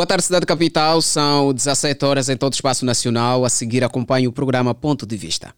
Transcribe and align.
Boa 0.00 0.06
tarde, 0.06 0.24
Cidade 0.24 0.46
Capital. 0.46 1.02
São 1.02 1.52
17 1.52 2.06
horas 2.06 2.30
em 2.30 2.36
todo 2.36 2.54
o 2.54 2.56
espaço 2.56 2.86
nacional. 2.86 3.44
A 3.44 3.50
seguir, 3.50 3.84
acompanhe 3.84 4.26
o 4.26 4.32
programa 4.32 4.74
Ponto 4.74 5.04
de 5.04 5.14
Vista. 5.14 5.54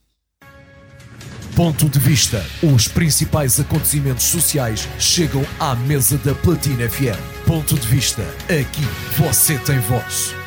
Ponto 1.54 1.88
de 1.88 2.00
Vista. 2.00 2.44
Os 2.60 2.88
principais 2.88 3.60
acontecimentos 3.60 4.24
sociais 4.24 4.88
chegam 4.98 5.46
à 5.60 5.76
mesa 5.76 6.18
da 6.18 6.34
Platina 6.34 6.90
FM. 6.90 7.47
Ponto 7.47 7.76
de 7.76 7.87
Vista. 7.87 8.22
Aqui 8.47 8.83
você 9.17 9.56
tem 9.60 9.78
voz. 9.78 10.42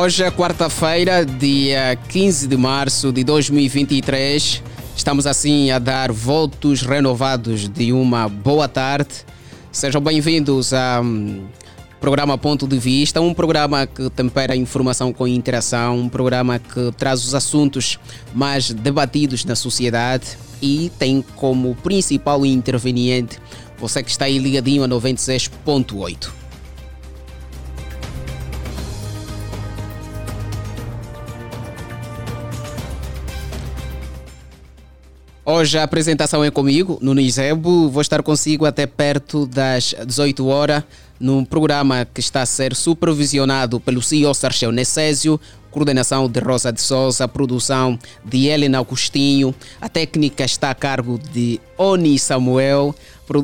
Hoje 0.00 0.24
é 0.24 0.30
quarta-feira, 0.30 1.26
dia 1.26 1.94
15 2.08 2.48
de 2.48 2.56
março 2.56 3.12
de 3.12 3.22
2023. 3.22 4.62
Estamos 4.96 5.26
assim 5.26 5.70
a 5.70 5.78
dar 5.78 6.10
votos 6.10 6.80
renovados 6.80 7.68
de 7.68 7.92
uma 7.92 8.26
boa 8.26 8.66
tarde. 8.66 9.10
Sejam 9.70 10.00
bem-vindos 10.00 10.72
ao 10.72 11.04
programa 12.00 12.38
Ponto 12.38 12.66
de 12.66 12.78
Vista, 12.78 13.20
um 13.20 13.34
programa 13.34 13.86
que 13.86 14.08
tempera 14.08 14.54
a 14.54 14.56
informação 14.56 15.12
com 15.12 15.28
interação, 15.28 15.98
um 15.98 16.08
programa 16.08 16.58
que 16.58 16.90
traz 16.96 17.22
os 17.22 17.34
assuntos 17.34 17.98
mais 18.34 18.70
debatidos 18.70 19.44
na 19.44 19.54
sociedade 19.54 20.28
e 20.62 20.90
tem 20.98 21.22
como 21.36 21.74
principal 21.74 22.46
interveniente 22.46 23.38
você 23.78 24.02
que 24.02 24.10
está 24.10 24.24
aí 24.24 24.38
ligadinho 24.38 24.82
a 24.82 24.88
96.8. 24.88 26.39
Hoje 35.52 35.78
a 35.78 35.82
apresentação 35.82 36.44
é 36.44 36.50
comigo, 36.50 36.96
no 37.02 37.12
Nizebo. 37.12 37.88
Vou 37.88 38.00
estar 38.00 38.22
consigo 38.22 38.66
até 38.66 38.86
perto 38.86 39.46
das 39.46 39.92
18 40.06 40.46
horas, 40.46 40.84
num 41.18 41.44
programa 41.44 42.06
que 42.14 42.20
está 42.20 42.42
a 42.42 42.46
ser 42.46 42.72
supervisionado 42.72 43.80
pelo 43.80 44.00
CEO 44.00 44.32
Sarchel 44.32 44.70
Necésio, 44.70 45.40
coordenação 45.68 46.28
de 46.28 46.38
Rosa 46.38 46.72
de 46.72 46.80
Souza, 46.80 47.26
produção 47.26 47.98
de 48.24 48.46
Helena 48.46 48.78
Agostinho, 48.78 49.52
a 49.80 49.88
técnica 49.88 50.44
está 50.44 50.70
a 50.70 50.74
cargo 50.74 51.18
de 51.32 51.60
Oni 51.76 52.16
Samuel, 52.16 52.94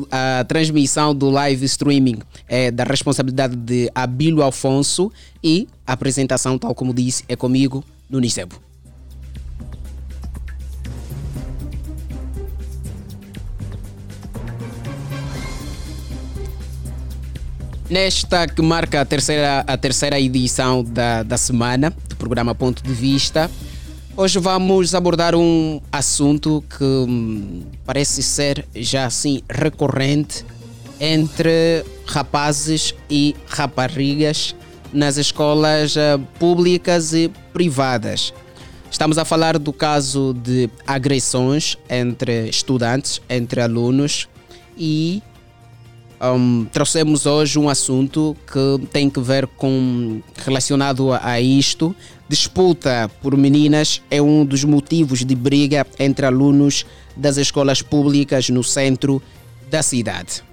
a 0.09 0.45
transmissão 0.45 1.13
do 1.13 1.29
live 1.29 1.65
streaming 1.65 2.19
é 2.47 2.71
da 2.71 2.85
responsabilidade 2.85 3.57
de 3.57 3.91
Abílio 3.93 4.41
Alfonso 4.41 5.11
e 5.43 5.67
a 5.85 5.91
apresentação, 5.91 6.57
tal 6.57 6.73
como 6.73 6.93
disse, 6.93 7.25
é 7.27 7.35
comigo, 7.35 7.83
no 8.09 8.21
Nizebo. 8.21 8.66
Nesta 17.89 18.45
que 18.47 18.61
marca 18.61 18.99
a 18.99 19.05
terceira, 19.05 19.63
a 19.65 19.77
terceira 19.77 20.19
edição 20.19 20.83
da, 20.83 21.23
da 21.23 21.37
semana 21.37 21.89
do 22.09 22.17
programa 22.17 22.53
Ponto 22.53 22.83
de 22.83 22.91
Vista, 22.91 23.49
hoje 24.17 24.39
vamos 24.39 24.93
abordar 24.93 25.33
um 25.33 25.79
assunto 25.89 26.61
que 26.77 26.83
hum, 26.83 27.63
parece 27.85 28.21
ser 28.21 28.65
já 28.75 29.05
assim 29.05 29.41
recorrente 29.49 30.45
entre 30.99 31.85
rapazes 32.05 32.93
e 33.09 33.33
raparigas 33.47 34.53
nas 34.91 35.15
escolas 35.15 35.95
uh, 35.95 36.19
públicas 36.37 37.13
e 37.13 37.31
privadas. 37.53 38.33
Estamos 38.91 39.17
a 39.17 39.23
falar 39.23 39.57
do 39.57 39.71
caso 39.71 40.33
de 40.33 40.69
agressões 40.85 41.77
entre 41.89 42.49
estudantes, 42.49 43.21
entre 43.29 43.61
alunos 43.61 44.27
e 44.77 45.23
um, 46.21 46.65
trouxemos 46.65 47.25
hoje 47.25 47.59
um 47.59 47.69
assunto 47.69 48.35
que 48.51 48.87
tem 48.87 49.09
que 49.09 49.19
ver 49.19 49.47
com 49.47 50.21
relacionado 50.35 51.13
a 51.13 51.39
isto. 51.39 51.95
Disputa 52.27 53.09
por 53.21 53.37
meninas 53.37 54.01
é 54.09 54.21
um 54.21 54.43
dos 54.43 54.63
motivos 54.63 55.23
de 55.23 55.35
briga 55.35 55.85
entre 55.99 56.25
alunos 56.25 56.85
das 57.15 57.37
escolas 57.37 57.81
públicas 57.81 58.49
no 58.49 58.63
centro 58.63 59.21
da 59.69 59.83
cidade. 59.83 60.43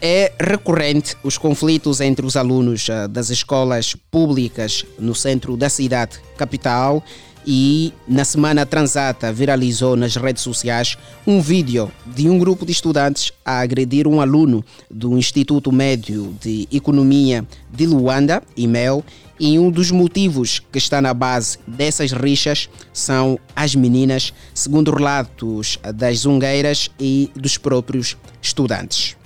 É 0.00 0.32
recorrente 0.40 1.16
os 1.22 1.38
conflitos 1.38 2.00
entre 2.00 2.26
os 2.26 2.36
alunos 2.36 2.90
ah, 2.90 3.06
das 3.06 3.30
escolas 3.30 3.94
públicas 4.10 4.84
no 4.98 5.14
centro 5.14 5.56
da 5.56 5.68
cidade 5.68 6.18
capital 6.36 7.04
e 7.46 7.92
na 8.06 8.24
semana 8.24 8.64
transata 8.64 9.32
viralizou 9.32 9.96
nas 9.96 10.16
redes 10.16 10.42
sociais 10.42 10.96
um 11.26 11.40
vídeo 11.40 11.90
de 12.06 12.28
um 12.28 12.38
grupo 12.38 12.64
de 12.64 12.72
estudantes 12.72 13.32
a 13.44 13.60
agredir 13.60 14.06
um 14.06 14.20
aluno 14.20 14.64
do 14.90 15.16
Instituto 15.16 15.72
Médio 15.72 16.34
de 16.40 16.68
Economia 16.72 17.46
de 17.70 17.86
Luanda, 17.86 18.42
IMEL, 18.56 19.04
e 19.40 19.58
um 19.58 19.70
dos 19.70 19.90
motivos 19.90 20.60
que 20.70 20.78
está 20.78 21.00
na 21.00 21.12
base 21.12 21.58
dessas 21.66 22.12
rixas 22.12 22.68
são 22.92 23.38
as 23.56 23.74
meninas, 23.74 24.32
segundo 24.54 24.92
relatos 24.92 25.78
das 25.94 26.18
zungueiras 26.18 26.90
e 27.00 27.28
dos 27.34 27.58
próprios 27.58 28.16
estudantes. 28.40 29.16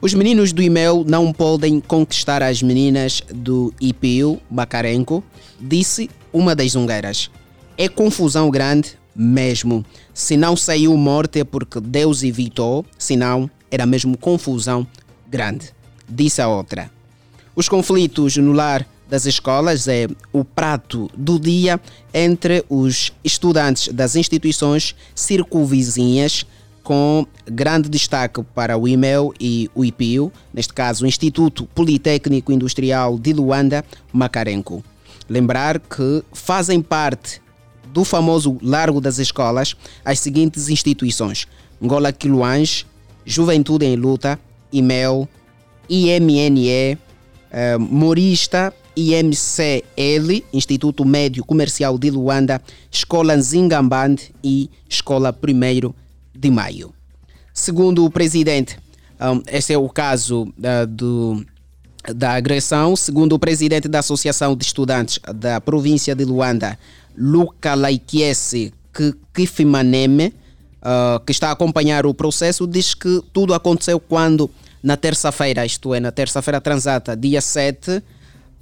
Os 0.00 0.14
meninos 0.14 0.52
do 0.52 0.62
IMEL 0.62 1.04
não 1.06 1.32
podem 1.32 1.80
conquistar 1.80 2.42
as 2.42 2.62
meninas 2.62 3.22
do 3.32 3.72
IPU 3.80 4.40
Bacarenco, 4.50 5.22
disse 5.60 6.10
uma 6.32 6.56
das 6.56 6.72
zungueiras. 6.72 7.30
É 7.82 7.88
confusão 7.88 8.48
grande 8.48 8.96
mesmo. 9.12 9.84
Se 10.14 10.36
não 10.36 10.56
saiu 10.56 10.96
morte 10.96 11.40
é 11.40 11.44
porque 11.44 11.80
Deus 11.80 12.22
evitou, 12.22 12.86
senão 12.96 13.50
era 13.72 13.84
mesmo 13.84 14.16
confusão 14.16 14.86
grande. 15.28 15.70
Disse 16.08 16.40
a 16.40 16.46
outra. 16.46 16.88
Os 17.56 17.68
conflitos 17.68 18.36
no 18.36 18.52
lar 18.52 18.86
das 19.10 19.26
escolas 19.26 19.88
é 19.88 20.06
o 20.32 20.44
prato 20.44 21.10
do 21.16 21.40
dia 21.40 21.80
entre 22.14 22.64
os 22.68 23.12
estudantes 23.24 23.92
das 23.92 24.14
instituições 24.14 24.94
circunvizinhas, 25.12 26.46
com 26.84 27.26
grande 27.44 27.88
destaque 27.88 28.44
para 28.54 28.78
o 28.78 28.86
IMEL 28.86 29.34
e 29.40 29.68
o 29.74 29.84
IPIU, 29.84 30.30
neste 30.54 30.72
caso 30.72 31.04
o 31.04 31.08
Instituto 31.08 31.66
Politécnico 31.74 32.52
Industrial 32.52 33.18
de 33.18 33.32
Luanda, 33.32 33.84
Macarenco. 34.12 34.84
Lembrar 35.28 35.80
que 35.80 36.22
fazem 36.32 36.80
parte 36.80 37.42
do 37.92 38.04
famoso 38.04 38.58
Largo 38.62 39.00
das 39.00 39.18
Escolas 39.18 39.76
as 40.04 40.18
seguintes 40.18 40.68
instituições: 40.68 41.46
Ngola 41.82 42.12
Quiluange, 42.12 42.86
Juventude 43.24 43.84
em 43.84 43.96
Luta, 43.96 44.38
IMEL, 44.72 45.28
IMNE, 45.88 46.98
eh, 47.50 47.78
Morista, 47.78 48.72
IMCL, 48.96 50.44
Instituto 50.52 51.04
Médio 51.04 51.44
Comercial 51.44 51.98
de 51.98 52.10
Luanda, 52.10 52.60
Escola 52.90 53.36
Nzingamband 53.36 54.16
e 54.42 54.70
Escola 54.88 55.34
1 55.36 55.94
de 56.34 56.50
Maio. 56.50 56.92
Segundo 57.54 58.04
o 58.04 58.10
presidente, 58.10 58.78
um, 59.20 59.42
esse 59.46 59.72
é 59.72 59.78
o 59.78 59.88
caso 59.88 60.44
uh, 60.44 60.86
do, 60.86 61.44
da 62.14 62.32
agressão. 62.32 62.96
Segundo 62.96 63.34
o 63.34 63.38
presidente 63.38 63.88
da 63.88 64.00
Associação 64.00 64.56
de 64.56 64.64
Estudantes 64.64 65.18
da 65.34 65.60
província 65.60 66.14
de 66.14 66.24
Luanda, 66.24 66.78
Luca 67.16 67.74
Laikiese 67.74 68.72
Kifimaneme, 69.34 70.34
uh, 70.82 71.20
que 71.24 71.32
está 71.32 71.48
a 71.48 71.52
acompanhar 71.52 72.06
o 72.06 72.14
processo, 72.14 72.66
diz 72.66 72.94
que 72.94 73.22
tudo 73.32 73.54
aconteceu 73.54 73.98
quando, 73.98 74.50
na 74.82 74.96
terça-feira, 74.96 75.64
isto 75.64 75.94
é, 75.94 76.00
na 76.00 76.10
terça-feira 76.10 76.60
transata, 76.60 77.16
dia 77.16 77.40
7, 77.40 78.02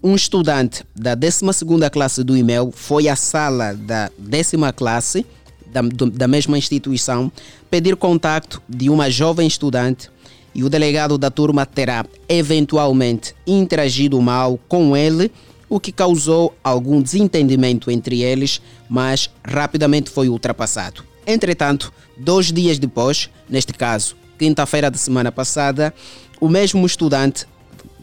um 0.02 0.14
estudante 0.14 0.84
da 0.94 1.14
12 1.14 1.44
classe 1.92 2.24
do 2.24 2.36
IMEL 2.36 2.72
foi 2.74 3.08
à 3.08 3.16
sala 3.16 3.74
da 3.74 4.10
décima 4.18 4.72
classe 4.72 5.26
da, 5.70 5.82
da 6.12 6.26
mesma 6.26 6.56
instituição 6.56 7.30
pedir 7.70 7.96
contato 7.96 8.62
de 8.68 8.88
uma 8.88 9.10
jovem 9.10 9.46
estudante 9.46 10.10
e 10.54 10.64
o 10.64 10.68
delegado 10.68 11.16
da 11.16 11.30
turma 11.30 11.64
terá 11.64 12.04
eventualmente 12.28 13.34
interagido 13.46 14.20
mal 14.20 14.58
com 14.68 14.96
ele 14.96 15.30
o 15.70 15.78
que 15.78 15.92
causou 15.92 16.52
algum 16.62 17.00
desentendimento 17.00 17.90
entre 17.90 18.22
eles, 18.22 18.60
mas 18.88 19.30
rapidamente 19.44 20.10
foi 20.10 20.28
ultrapassado. 20.28 21.04
Entretanto, 21.24 21.92
dois 22.18 22.52
dias 22.52 22.78
depois, 22.78 23.30
neste 23.48 23.72
caso, 23.72 24.16
quinta-feira 24.36 24.90
da 24.90 24.98
semana 24.98 25.30
passada, 25.30 25.94
o 26.40 26.48
mesmo 26.48 26.84
estudante 26.84 27.46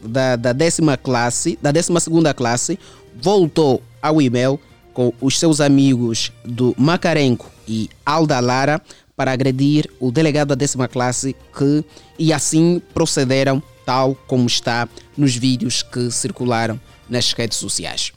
da, 0.01 0.37
da 0.37 0.53
décima 0.53 0.95
classe, 0.95 1.59
da 1.61 1.71
décima 1.71 1.99
segunda 1.99 2.33
classe, 2.33 2.79
voltou 3.21 3.83
ao 4.01 4.21
e-mail 4.21 4.57
com 4.93 5.11
os 5.19 5.37
seus 5.37 5.59
amigos 5.59 6.31
do 6.45 6.73
Macarenco 6.77 7.51
e 7.67 7.89
Alda 8.05 8.39
Lara 8.39 8.81
para 9.15 9.31
agredir 9.31 9.89
o 9.99 10.11
delegado 10.11 10.49
da 10.49 10.55
décima 10.55 10.87
classe 10.87 11.35
que 11.55 11.83
e 12.17 12.31
assim 12.31 12.81
procederam 12.93 13.61
tal 13.85 14.15
como 14.27 14.47
está 14.47 14.87
nos 15.17 15.35
vídeos 15.35 15.81
que 15.81 16.11
circularam 16.11 16.79
nas 17.09 17.31
redes 17.33 17.57
sociais. 17.57 18.11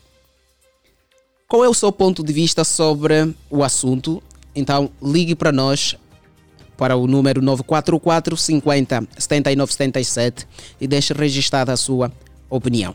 Qual 1.48 1.64
é 1.64 1.68
o 1.68 1.74
seu 1.74 1.90
ponto 1.90 2.22
de 2.22 2.32
vista 2.32 2.62
sobre 2.64 3.34
o 3.50 3.64
assunto? 3.64 4.22
Então 4.54 4.90
ligue 5.02 5.34
para 5.34 5.50
nós 5.50 5.96
para 6.76 6.96
o 6.96 7.06
número 7.06 7.42
944 7.42 8.36
50 8.36 9.08
79 9.18 9.72
77 9.72 10.46
e 10.80 10.86
deixe 10.86 11.12
registrada 11.12 11.72
a 11.72 11.76
sua 11.76 12.10
opinião. 12.48 12.94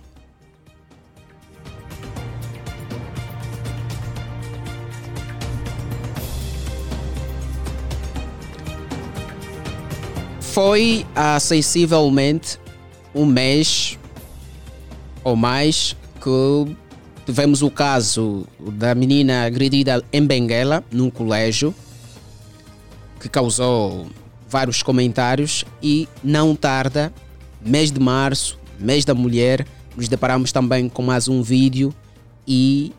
Foi 10.39 11.06
há 11.13 11.38
sensivelmente 11.38 12.57
um 13.13 13.25
mês 13.25 14.00
ou 15.25 15.36
mais 15.36 15.94
que 16.22 16.75
tivemos 17.25 17.62
o 17.62 17.69
caso 17.69 18.48
da 18.57 18.95
menina 18.95 19.45
agredida 19.45 20.01
em 20.13 20.25
Benguela, 20.25 20.81
num 20.89 21.10
colégio, 21.10 21.75
que 23.19 23.27
causou 23.27 24.07
vários 24.48 24.81
comentários 24.81 25.66
e 25.83 26.07
não 26.24 26.56
tarda, 26.56 27.13
mês 27.60 27.92
de 27.92 28.00
março, 28.00 28.57
mês 28.80 29.04
da 29.04 29.13
mulher, 29.13 29.68
nos 29.98 30.07
deparamos 30.07 30.54
também 30.54 30.88
com 30.88 31.01
mais 31.01 31.27
um 31.27 31.44
vídeo 31.44 31.94
e 32.48 32.94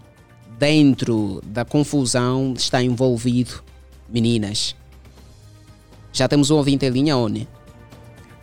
dentro 0.59 1.41
da 1.47 1.65
confusão 1.65 2.53
está 2.55 2.83
envolvido 2.83 3.65
meninas 4.07 4.77
já 6.17 6.27
temos 6.27 6.51
um 6.51 6.57
ouvinte 6.57 6.87
em 6.87 6.89
linha, 6.89 7.15
Oni. 7.15 7.47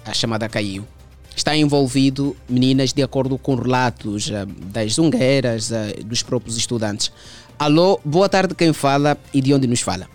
A 0.06 0.14
chamada 0.14 0.48
caiu. 0.48 0.86
Está 1.36 1.56
envolvido 1.56 2.36
meninas 2.48 2.94
de 2.94 3.02
acordo 3.02 3.38
com 3.38 3.56
relatos 3.56 4.30
uh, 4.30 4.46
das 4.46 4.94
zungueiras, 4.94 5.72
uh, 5.72 6.04
dos 6.06 6.22
próprios 6.22 6.58
estudantes. 6.58 7.12
Alô, 7.58 8.00
boa 8.04 8.30
tarde, 8.30 8.54
quem 8.56 8.72
fala 8.74 9.18
e 9.34 9.42
de 9.42 9.54
onde 9.54 9.68
nos 9.68 9.82
fala? 9.82 10.08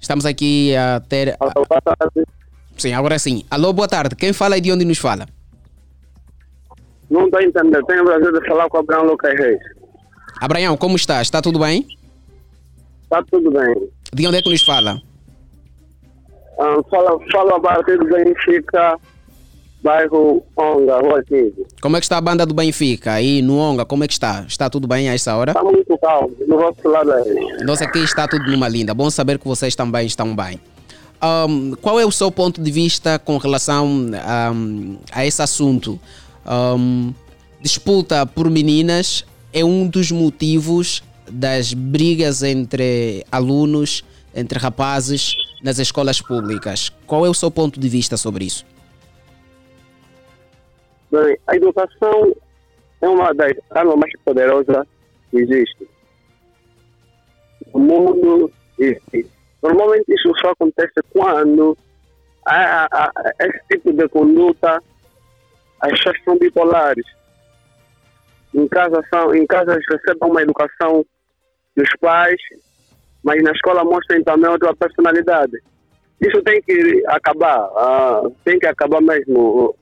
Estamos 0.00 0.24
aqui 0.24 0.74
a 0.76 1.00
ter. 1.00 1.36
Alô, 1.40 1.66
boa 1.68 1.80
tarde. 1.80 2.24
Sim, 2.76 2.92
agora 2.92 3.18
sim. 3.18 3.44
Alô, 3.50 3.72
boa 3.72 3.88
tarde. 3.88 4.14
Quem 4.14 4.32
fala 4.32 4.56
e 4.56 4.60
de 4.60 4.70
onde 4.70 4.84
nos 4.84 4.98
fala? 4.98 5.26
Não 7.10 7.24
estou 7.24 7.40
entendendo. 7.40 7.84
Tenho 7.86 8.02
o 8.02 8.04
prazer 8.04 8.32
de 8.32 8.46
falar 8.46 8.68
com 8.68 8.76
o 8.76 8.80
Abraão 8.80 9.04
Lucas 9.04 9.36
Reis. 9.36 9.58
Abraão, 10.40 10.76
como 10.76 10.96
está? 10.96 11.22
Está 11.22 11.40
tudo 11.40 11.58
bem? 11.58 11.86
Está 13.06 13.22
tudo 13.30 13.50
bem. 13.52 13.88
De 14.12 14.26
onde 14.26 14.38
é 14.38 14.42
que 14.42 14.50
nos 14.50 14.64
fala? 14.64 15.00
Ah, 16.58 16.76
fala, 16.90 17.18
fala 17.30 17.56
a 17.56 17.60
partir 17.60 17.98
do 17.98 18.04
Benfica, 18.06 18.98
bairro 19.82 20.42
Onga, 20.56 20.98
Rua 20.98 21.22
15. 21.22 21.66
Como 21.80 21.96
é 21.96 22.00
que 22.00 22.06
está 22.06 22.16
a 22.18 22.20
banda 22.20 22.44
do 22.44 22.52
Benfica? 22.52 23.12
Aí 23.12 23.42
no 23.42 23.58
Onga, 23.58 23.84
como 23.84 24.02
é 24.02 24.08
que 24.08 24.14
está? 24.14 24.44
Está 24.48 24.68
tudo 24.68 24.88
bem 24.88 25.08
a 25.08 25.14
essa 25.14 25.36
hora? 25.36 25.52
Está 25.52 25.62
muito 25.62 25.96
calmo, 25.98 26.34
do 26.48 26.56
vosso 26.56 26.88
lado 26.88 27.12
aí. 27.12 27.64
Nós 27.64 27.80
aqui 27.80 28.00
está 28.00 28.26
tudo 28.26 28.50
numa 28.50 28.68
linda. 28.68 28.92
Bom 28.92 29.08
saber 29.08 29.38
que 29.38 29.46
vocês 29.46 29.76
também 29.76 30.06
estão 30.06 30.34
bem. 30.34 30.60
Um, 31.22 31.74
qual 31.76 32.00
é 32.00 32.04
o 32.04 32.10
seu 32.10 32.30
ponto 32.30 32.60
de 32.60 32.70
vista 32.70 33.18
com 33.18 33.38
relação 33.38 33.86
um, 33.86 34.98
a 35.12 35.24
esse 35.24 35.40
assunto? 35.40 36.00
Um, 36.44 37.14
disputa 37.60 38.26
por 38.26 38.50
meninas 38.50 39.24
é 39.52 39.64
um 39.64 39.86
dos 39.86 40.10
motivos 40.10 41.02
das 41.30 41.72
brigas 41.72 42.42
entre 42.42 43.24
alunos, 43.30 44.04
entre 44.34 44.58
rapazes 44.58 45.36
nas 45.62 45.78
escolas 45.78 46.20
públicas. 46.20 46.90
Qual 47.06 47.24
é 47.26 47.28
o 47.28 47.34
seu 47.34 47.50
ponto 47.50 47.80
de 47.80 47.88
vista 47.88 48.16
sobre 48.16 48.44
isso? 48.44 48.64
Bem, 51.10 51.38
a 51.46 51.56
educação 51.56 52.34
é 53.00 53.08
uma 53.08 53.32
das 53.32 53.52
armas 53.70 53.96
mais 53.96 54.12
poderosas 54.24 54.86
que 55.30 55.38
existe. 55.38 55.88
No 57.72 57.80
mundo 57.80 58.50
existe. 58.78 59.30
Normalmente 59.62 60.12
isso 60.12 60.32
só 60.40 60.50
acontece 60.50 60.94
quando 61.10 61.76
há, 62.46 62.84
há, 62.84 63.04
há 63.04 63.46
esse 63.46 63.60
tipo 63.70 63.92
de 63.92 64.08
conduta, 64.08 64.82
as 65.80 65.90
pessoas 65.90 66.16
são 66.24 66.38
bipolares 66.38 67.04
em 68.56 68.66
casa 68.68 69.02
são 69.12 69.34
em 69.34 69.46
casa 69.46 69.78
recebem 69.90 70.30
uma 70.30 70.42
educação 70.42 71.04
dos 71.76 71.88
pais, 72.00 72.40
mas 73.22 73.42
na 73.42 73.52
escola 73.52 73.84
mostram 73.84 74.22
também 74.22 74.50
outra 74.50 74.74
personalidade. 74.74 75.60
Isso 76.20 76.40
tem 76.42 76.62
que 76.62 77.04
acabar, 77.08 77.66
uh, 77.66 78.34
tem 78.44 78.58
que 78.58 78.66
acabar 78.66 79.02
mesmo. 79.02 79.76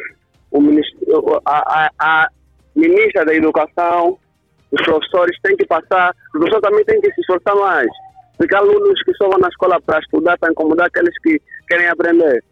O, 0.51 0.59
o 0.59 1.41
a, 1.47 1.59
a, 1.59 1.91
a, 1.99 2.29
ministra 2.75 3.25
da 3.25 3.35
Educação, 3.35 4.19
os 4.73 4.83
professores 4.83 5.39
têm 5.43 5.57
que 5.57 5.67
passar, 5.67 6.11
os 6.11 6.41
professores 6.41 6.63
também 6.63 6.85
têm 6.85 7.01
que 7.01 7.13
se 7.13 7.21
esforçar 7.21 7.55
mais, 7.55 7.89
porque 8.37 8.55
alunos 8.55 9.01
que 9.05 9.15
só 9.15 9.29
vão 9.29 9.39
na 9.39 9.49
escola 9.49 9.81
para 9.81 10.01
estudar, 10.01 10.37
para 10.39 10.51
incomodar 10.51 10.89
aqueles 10.89 11.17
que 11.23 11.41
querem 11.69 11.87
aprender. 11.87 12.43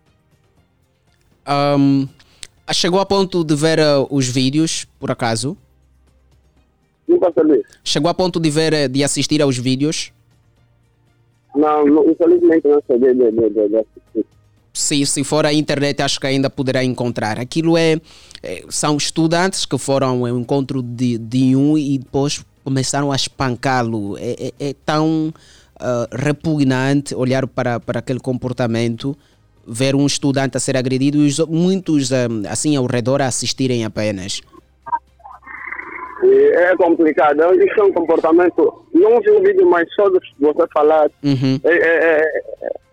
Um, 1.49 2.07
chegou 2.73 3.01
a 3.01 3.07
ponto 3.07 3.43
de 3.43 3.57
ver 3.57 3.81
uh, 3.81 4.07
os 4.11 4.29
vídeos, 4.29 4.87
por 5.01 5.11
acaso? 5.11 5.57
Nunca 7.13 7.31
sabia. 7.35 7.63
Chegou 7.85 8.11
a 8.11 8.15
ponto 8.15 8.41
de 8.41 8.51
ver, 8.51 8.73
eh, 8.73 8.89
de 8.89 9.05
assistir 9.05 9.43
aos 9.43 9.59
vídeos? 9.59 10.13
Não, 11.55 11.85
não 11.85 12.11
infelizmente 12.11 12.67
não 12.67 12.83
sabia 12.89 13.15
de, 13.15 13.31
de, 13.31 13.51
de, 13.51 13.69
de 13.69 13.77
assistir. 13.77 14.27
Se, 14.73 15.05
se 15.05 15.23
for 15.23 15.45
à 15.45 15.53
internet, 15.53 16.01
acho 16.01 16.19
que 16.19 16.27
ainda 16.27 16.49
poderá 16.49 16.83
encontrar. 16.83 17.39
Aquilo 17.39 17.77
é, 17.77 18.01
é 18.43 18.65
são 18.71 18.97
estudantes 18.97 19.67
que 19.67 19.77
foram 19.77 20.25
ao 20.25 20.39
encontro 20.39 20.83
de, 20.83 21.19
de 21.19 21.55
um 21.55 21.77
e 21.77 21.99
depois 21.99 22.43
começaram 22.65 23.13
a 23.13 23.17
espancá-lo. 23.17 24.17
É, 24.17 24.53
é, 24.59 24.69
é, 24.71 24.75
tão 24.87 25.29
uh, 25.29 26.09
repugnante 26.11 27.15
olhar 27.15 27.47
para, 27.47 27.79
para 27.79 27.99
aquele 27.99 28.21
comportamento, 28.21 29.15
ver 29.67 29.95
um 29.95 30.07
estudante 30.07 30.57
a 30.57 30.61
ser 30.61 30.75
agredido 30.79 31.19
e 31.19 31.31
muitos 31.51 32.11
uh, 32.11 32.15
assim 32.49 32.75
ao 32.75 32.87
redor 32.87 33.21
a 33.21 33.27
assistirem 33.27 33.85
apenas 33.85 34.41
é 36.25 36.77
complicado. 36.77 37.41
Isso 37.55 37.81
é 37.81 37.85
um 37.85 37.93
comportamento. 37.93 38.85
Não 38.95 39.21
vi 39.21 39.31
o 39.31 39.43
vídeo, 39.43 39.69
mas 39.69 39.87
só 39.95 40.09
de 40.09 40.19
você 40.39 40.67
falar. 40.73 41.11
Uhum. 41.23 41.59
É, 41.65 41.73
é, 41.73 42.21
é, 42.21 42.27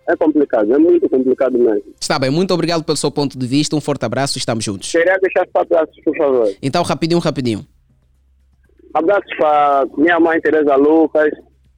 é, 0.10 0.16
complicado, 0.16 0.74
é 0.74 0.78
muito 0.78 1.08
complicado 1.10 1.58
mesmo. 1.58 1.84
Está 2.00 2.18
bem, 2.18 2.30
muito 2.30 2.54
obrigado 2.54 2.84
pelo 2.84 2.98
seu 2.98 3.12
ponto 3.12 3.38
de 3.38 3.48
vista. 3.48 3.76
Um 3.76 3.82
forte 3.82 4.06
abraço, 4.06 4.38
estamos 4.38 4.64
juntos. 4.64 4.92
Queria 4.92 5.18
deixar 5.20 5.46
para 5.48 5.62
abraços, 5.62 6.04
por 6.04 6.16
favor. 6.18 6.52
Então, 6.62 6.84
rapidinho, 6.84 7.20
rapidinho. 7.20 7.66
Abraços 8.94 9.36
para 9.38 9.86
minha 9.98 10.20
mãe 10.20 10.42
Teresa 10.42 10.76
Lucas, 10.76 11.30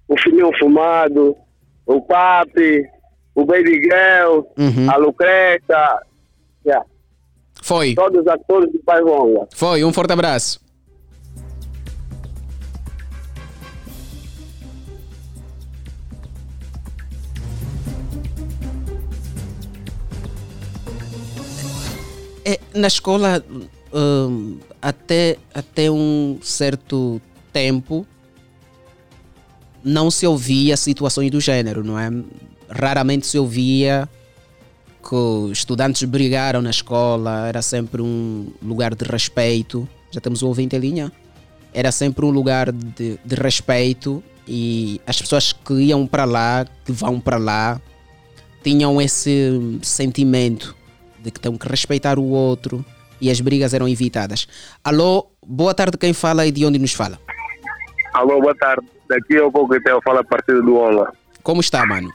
o 0.08 0.18
filhinho 0.18 0.50
fumado, 0.58 1.36
o 1.86 2.02
papi, 2.02 2.84
o 3.36 3.46
baby 3.46 3.82
girl, 3.82 4.44
uhum. 4.58 4.90
a 4.90 4.96
Lucreta. 4.96 6.02
Yeah. 6.66 6.86
Foi. 7.62 7.94
Todos 7.96 8.22
os 8.22 8.28
atores 8.28 8.72
do 8.72 8.80
Pai 8.80 9.02
Vonga. 9.02 9.48
Foi, 9.54 9.84
um 9.84 9.92
forte 9.92 10.14
abraço. 10.14 10.61
É, 22.52 22.60
na 22.74 22.88
escola, 22.88 23.42
um, 23.94 24.58
até, 24.82 25.38
até 25.54 25.90
um 25.90 26.38
certo 26.42 27.22
tempo, 27.54 28.06
não 29.82 30.12
se 30.12 30.28
ouvia 30.28 30.76
situações 30.76 31.32
do 31.32 31.40
gênero, 31.40 31.82
não 31.82 31.98
é? 31.98 32.10
Raramente 32.70 33.26
se 33.26 33.40
ouvia 33.40 34.10
que 35.02 35.52
estudantes 35.54 36.04
brigaram 36.04 36.62
na 36.62 36.72
escola, 36.72 37.48
era 37.48 37.62
sempre 37.62 38.02
um 38.02 38.52
lugar 38.62 38.94
de 38.96 39.06
respeito. 39.06 39.88
Já 40.12 40.20
temos 40.20 40.44
um 40.44 40.48
ouvinte 40.48 40.76
em 40.76 40.80
linha? 40.80 41.12
Era 41.74 41.90
sempre 41.90 42.26
um 42.26 42.32
lugar 42.32 42.70
de, 42.70 43.18
de 43.24 43.36
respeito 43.36 44.22
e 44.46 45.00
as 45.08 45.22
pessoas 45.22 45.54
que 45.54 45.74
iam 45.76 46.06
para 46.06 46.26
lá, 46.26 46.66
que 46.84 46.92
vão 46.92 47.18
para 47.18 47.38
lá, 47.38 47.80
tinham 48.62 49.02
esse 49.02 49.80
sentimento 49.82 50.81
de 51.24 51.32
que 51.32 51.40
têm 51.40 51.56
que 51.58 51.68
respeitar 51.68 52.18
o 52.18 52.24
outro 52.24 52.84
e 53.20 53.30
as 53.30 53.40
brigas 53.40 53.74
eram 53.74 53.88
evitadas. 53.88 54.48
Alô, 54.84 55.28
boa 55.46 55.74
tarde, 55.74 55.98
quem 55.98 56.14
fala 56.14 56.46
e 56.46 56.52
de 56.52 56.66
onde 56.66 56.80
nos 56.80 56.94
fala? 56.94 57.20
Alô, 58.14 58.42
boa 58.42 58.56
tarde. 58.56 58.86
Daqui 59.08 59.38
a 59.38 59.50
pouco 59.50 59.76
eu 59.76 60.02
falo 60.02 60.20
a 60.20 60.24
partir 60.24 60.62
do 60.62 60.76
Onla. 60.76 61.14
Como 61.44 61.62
está, 61.62 61.86
mano? 61.86 62.12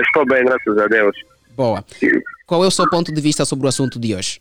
Estou 0.00 0.26
bem, 0.26 0.44
graças 0.44 0.78
a 0.78 0.86
Deus. 0.86 1.16
Boa. 1.56 1.84
Qual 2.46 2.64
é 2.64 2.66
o 2.66 2.70
seu 2.70 2.88
ponto 2.88 3.12
de 3.12 3.20
vista 3.20 3.44
sobre 3.44 3.66
o 3.66 3.68
assunto 3.68 3.98
de 3.98 4.14
hoje? 4.14 4.40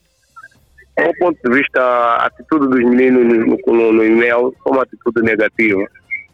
do 0.97 1.03
meu 1.03 1.13
ponto 1.19 1.37
de 1.43 1.57
vista, 1.57 1.81
a 1.81 2.25
atitude 2.25 2.67
dos 2.67 2.79
meninos 2.79 3.25
no, 3.25 3.73
no, 3.73 3.93
no 3.93 4.05
e-mail 4.05 4.55
é 4.65 4.69
uma 4.69 4.83
atitude 4.83 5.21
negativa. 5.21 5.85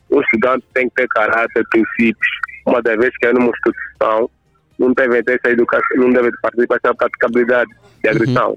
O 0.09 0.21
estudante 0.21 0.65
tem 0.73 0.87
que 0.89 0.95
ter 0.95 1.07
caráter, 1.07 1.63
princípios. 1.69 2.31
Uma 2.65 2.81
das 2.81 2.95
vezes 2.97 3.17
que 3.17 3.27
é 3.27 3.33
numa 3.33 3.49
instituição, 3.49 4.29
não 4.81 4.93
deve 4.93 5.23
ter 5.23 5.39
essa 5.39 5.53
educação, 5.53 5.97
não 5.97 6.11
deve 6.11 6.31
participar 6.41 6.79
dessa 6.81 6.95
praticabilidade 6.95 7.71
de 8.03 8.09
agressão. 8.09 8.49
Uhum. 8.49 8.55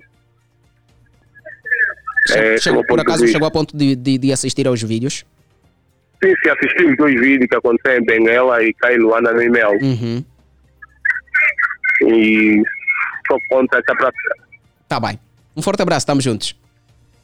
É, 2.30 2.58
chegou, 2.58 2.84
por 2.86 2.98
acaso 2.98 3.28
chegou 3.28 3.46
a 3.46 3.50
ponto 3.50 3.76
de, 3.76 3.94
de, 3.94 4.16
de, 4.16 4.32
assistir 4.32 4.66
aos 4.66 4.82
vídeos? 4.82 5.26
Sim, 6.22 6.32
se 6.42 6.48
assistimos 6.48 6.96
dois 6.96 7.20
vídeos 7.20 7.46
que 7.48 7.56
aconteceram 7.56 8.02
em 8.02 8.06
Benguela 8.06 8.62
e 8.62 8.72
Cai 8.74 8.96
Luana 8.96 9.30
no 9.32 9.42
e-mail. 9.42 9.78
Uhum. 9.82 10.24
E 12.02 12.62
só 13.26 13.36
contra 13.50 13.78
essa 13.78 13.94
prática. 13.94 14.34
Tá 14.88 14.98
bem. 14.98 15.20
Um 15.54 15.60
forte 15.60 15.82
abraço, 15.82 16.04
estamos 16.04 16.24
juntos. 16.24 16.58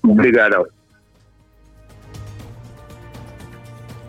Obrigado. 0.02 0.68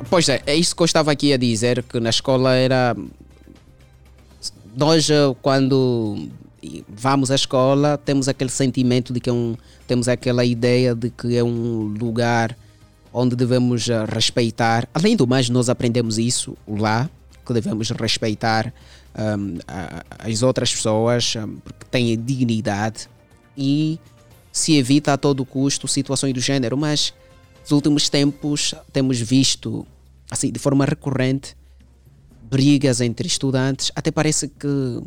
Pois 0.10 0.27
é, 0.27 0.41
é 0.45 0.55
isso 0.55 0.75
que 0.75 0.81
eu 0.81 0.86
estava 0.86 1.12
aqui 1.12 1.31
a 1.31 1.38
dizer, 1.38 1.83
que 1.83 2.00
na 2.00 2.10
escola 2.10 2.53
era. 2.53 2.93
Nós, 4.75 5.08
quando 5.42 6.30
vamos 6.88 7.32
à 7.32 7.36
escola, 7.36 7.98
temos 7.98 8.28
aquele 8.28 8.50
sentimento 8.50 9.12
de 9.12 9.20
que 9.20 9.30
é 9.30 9.34
um. 9.34 9.56
Temos 9.88 10.08
aquela 10.08 10.46
ideia 10.46 10.96
de 10.96 11.10
que 11.10 11.36
é 11.36 11.44
um 11.44 11.96
lugar 12.00 12.56
onde 13.13 13.36
devemos 13.36 13.90
eh, 13.90 14.06
respeitar. 14.06 14.88
Além 14.94 15.16
do 15.16 15.28
mais, 15.28 15.50
nós 15.50 15.70
aprendemos 15.70 16.18
isso 16.18 16.56
lá, 16.66 17.10
que 17.46 17.54
devemos 17.54 17.90
respeitar 17.90 18.74
um, 19.18 19.58
as 20.20 20.42
outras 20.44 20.74
pessoas, 20.74 21.36
um, 21.36 21.58
porque 21.58 21.86
têm 21.92 22.18
dignidade 22.18 23.10
e 23.58 24.00
se 24.51 24.78
evita 24.78 25.13
a 25.13 25.18
todo 25.18 25.46
custo 25.46 25.88
situações 25.88 26.34
do 26.34 26.40
gênero, 26.40 26.78
mas 26.78 27.13
nos 27.62 27.72
últimos 27.72 28.08
tempos 28.10 28.74
temos 28.94 29.20
visto, 29.20 29.86
assim, 30.30 30.51
de 30.51 30.60
forma 30.60 30.86
recorrente, 30.86 31.56
brigas 32.51 33.00
entre 33.00 33.27
estudantes. 33.27 33.91
Até 33.96 34.12
parece 34.12 34.50
que 34.50 35.01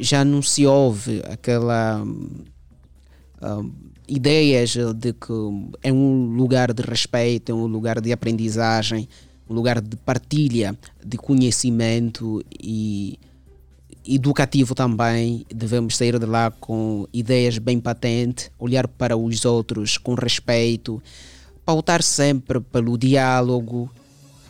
já 0.00 0.24
não 0.24 0.42
se 0.42 0.66
ouve 0.66 1.22
aquela 1.30 2.02
um, 2.02 3.70
ideias 4.08 4.70
de 4.70 5.12
que 5.12 5.32
é 5.82 5.92
um 5.92 6.34
lugar 6.34 6.72
de 6.72 6.82
respeito, 6.82 7.52
é 7.52 7.54
um 7.54 7.66
lugar 7.66 8.00
de 8.00 8.12
aprendizagem, 8.12 9.08
um 9.48 9.54
lugar 9.54 9.80
de 9.80 9.96
partilha 9.96 10.76
de 11.04 11.16
conhecimento 11.16 12.44
e 12.60 13.16
educativo 14.04 14.74
também, 14.74 15.44
devemos 15.52 15.96
sair 15.96 16.18
de 16.18 16.26
lá 16.26 16.50
com 16.50 17.06
ideias 17.12 17.58
bem 17.58 17.80
patentes, 17.80 18.50
olhar 18.58 18.86
para 18.86 19.16
os 19.16 19.44
outros 19.44 19.98
com 19.98 20.14
respeito, 20.14 21.02
pautar 21.64 22.02
sempre 22.02 22.60
pelo 22.60 22.96
diálogo, 22.96 23.90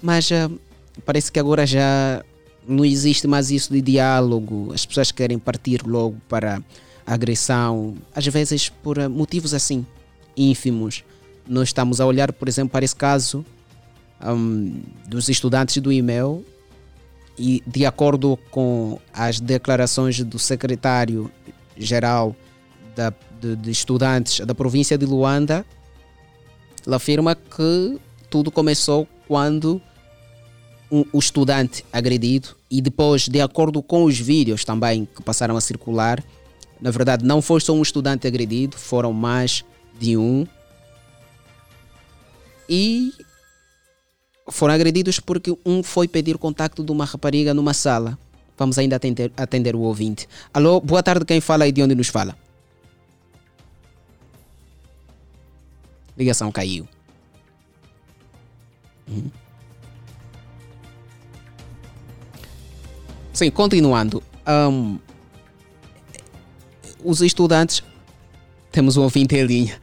mas 0.03 0.31
uh, 0.31 0.61
parece 1.05 1.31
que 1.31 1.39
agora 1.39 1.67
já 1.67 2.25
não 2.67 2.85
existe 2.85 3.27
mais 3.27 3.51
isso 3.51 3.73
de 3.73 3.81
diálogo, 3.81 4.73
as 4.73 4.85
pessoas 4.85 5.13
querem 5.13 5.39
partir 5.39 5.83
logo 5.87 6.17
para 6.29 6.61
a 7.07 7.15
agressão, 7.15 7.97
às 8.15 8.27
vezes 8.27 8.69
por 8.69 8.99
motivos 9.09 9.55
assim, 9.55 9.87
ínfimos. 10.37 11.05
Nós 11.47 11.69
estamos 11.69 12.01
a 12.01 12.07
olhar, 12.07 12.33
por 12.33 12.49
exemplo, 12.49 12.71
para 12.71 12.85
esse 12.85 12.97
caso 12.97 13.45
um, 14.25 14.83
dos 15.07 15.29
estudantes 15.29 15.77
do 15.79 15.93
e-mail 15.93 16.45
e 17.39 17.63
de 17.67 17.85
acordo 17.87 18.39
com 18.51 18.99
as 19.13 19.39
declarações 19.39 20.23
do 20.25 20.39
secretário-geral 20.39 22.35
de, 23.41 23.57
de, 23.57 23.71
estudantes 23.71 24.45
da 24.45 24.55
província 24.55 24.97
de 24.97 25.05
Luanda, 25.05 25.65
ele 26.85 26.95
afirma 26.95 27.35
que 27.35 27.99
tudo 28.31 28.51
começou 28.51 29.07
quando 29.29 29.81
um, 30.91 31.05
o 31.13 31.19
estudante 31.19 31.85
agredido 31.93 32.57
e 32.71 32.81
depois, 32.81 33.29
de 33.29 33.41
acordo 33.41 33.83
com 33.83 34.05
os 34.05 34.19
vídeos 34.19 34.65
também 34.65 35.07
que 35.15 35.23
passaram 35.23 35.57
a 35.57 35.61
circular, 35.61 36.23
na 36.81 36.91
verdade 36.91 37.25
não 37.25 37.41
foi 37.41 37.61
só 37.61 37.73
um 37.73 37.83
estudante 37.83 38.27
agredido, 38.27 38.77
foram 38.77 39.13
mais 39.13 39.65
de 39.99 40.17
um. 40.17 40.47
E 42.69 43.13
foram 44.49 44.75
agredidos 44.75 45.21
porque 45.21 45.57
um 45.65 45.83
foi 45.83 46.09
pedir 46.09 46.37
contacto 46.39 46.85
de 46.85 46.93
uma 46.93 47.05
rapariga 47.05 47.55
numa 47.55 47.75
sala. 47.75 48.19
Vamos 48.59 48.79
ainda 48.79 48.97
atender, 48.97 49.33
atender 49.37 49.77
o 49.77 49.81
ouvinte. 49.81 50.29
Alô, 50.53 50.81
boa 50.81 51.03
tarde, 51.03 51.25
quem 51.25 51.41
fala 51.41 51.69
e 51.69 51.73
de 51.73 51.83
onde 51.83 51.95
nos 51.95 52.09
fala? 52.09 52.37
Ligação 56.17 56.51
caiu. 56.51 56.89
Sim, 63.37 63.51
continuando. 63.51 64.23
Um, 64.49 64.99
os 67.05 67.21
estudantes. 67.21 67.85
Temos 68.73 68.97
um 68.97 69.03
ouvinte 69.03 69.37
em 69.37 69.45
linha. 69.45 69.79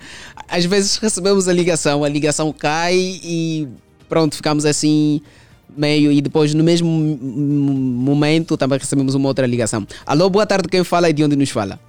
Às 0.47 0.65
vezes 0.65 0.97
recebemos 0.97 1.47
a 1.47 1.53
ligação, 1.53 2.03
a 2.03 2.09
ligação 2.09 2.51
cai 2.51 2.95
e 2.95 3.67
pronto, 4.09 4.35
ficamos 4.35 4.65
assim 4.65 5.21
meio 5.69 6.11
e 6.11 6.19
depois 6.19 6.55
no 6.55 6.63
mesmo 6.63 6.89
momento 6.89 8.57
também 8.57 8.79
recebemos 8.79 9.13
uma 9.13 9.27
outra 9.27 9.45
ligação. 9.45 9.85
Alô, 10.03 10.31
boa 10.31 10.47
tarde, 10.47 10.67
quem 10.67 10.83
fala 10.83 11.11
e 11.11 11.13
de 11.13 11.23
onde 11.23 11.35
nos 11.35 11.51
fala? 11.51 11.79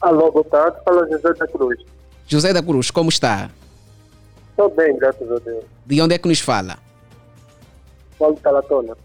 Alô, 0.00 0.32
boa 0.32 0.44
tarde, 0.44 0.78
fala 0.82 1.06
José 1.10 1.34
da 1.34 1.46
Cruz. 1.46 1.78
José 2.26 2.52
da 2.54 2.62
Cruz, 2.62 2.90
como 2.90 3.10
está? 3.10 3.50
Estou 4.48 4.70
bem, 4.70 4.96
graças 4.96 5.30
a 5.30 5.38
Deus. 5.40 5.64
De 5.84 6.00
onde 6.00 6.14
é 6.14 6.18
que 6.18 6.28
nos 6.28 6.40
fala? 6.40 6.78
Falo 8.18 8.34
de 8.34 8.40
Talatona. 8.40 8.96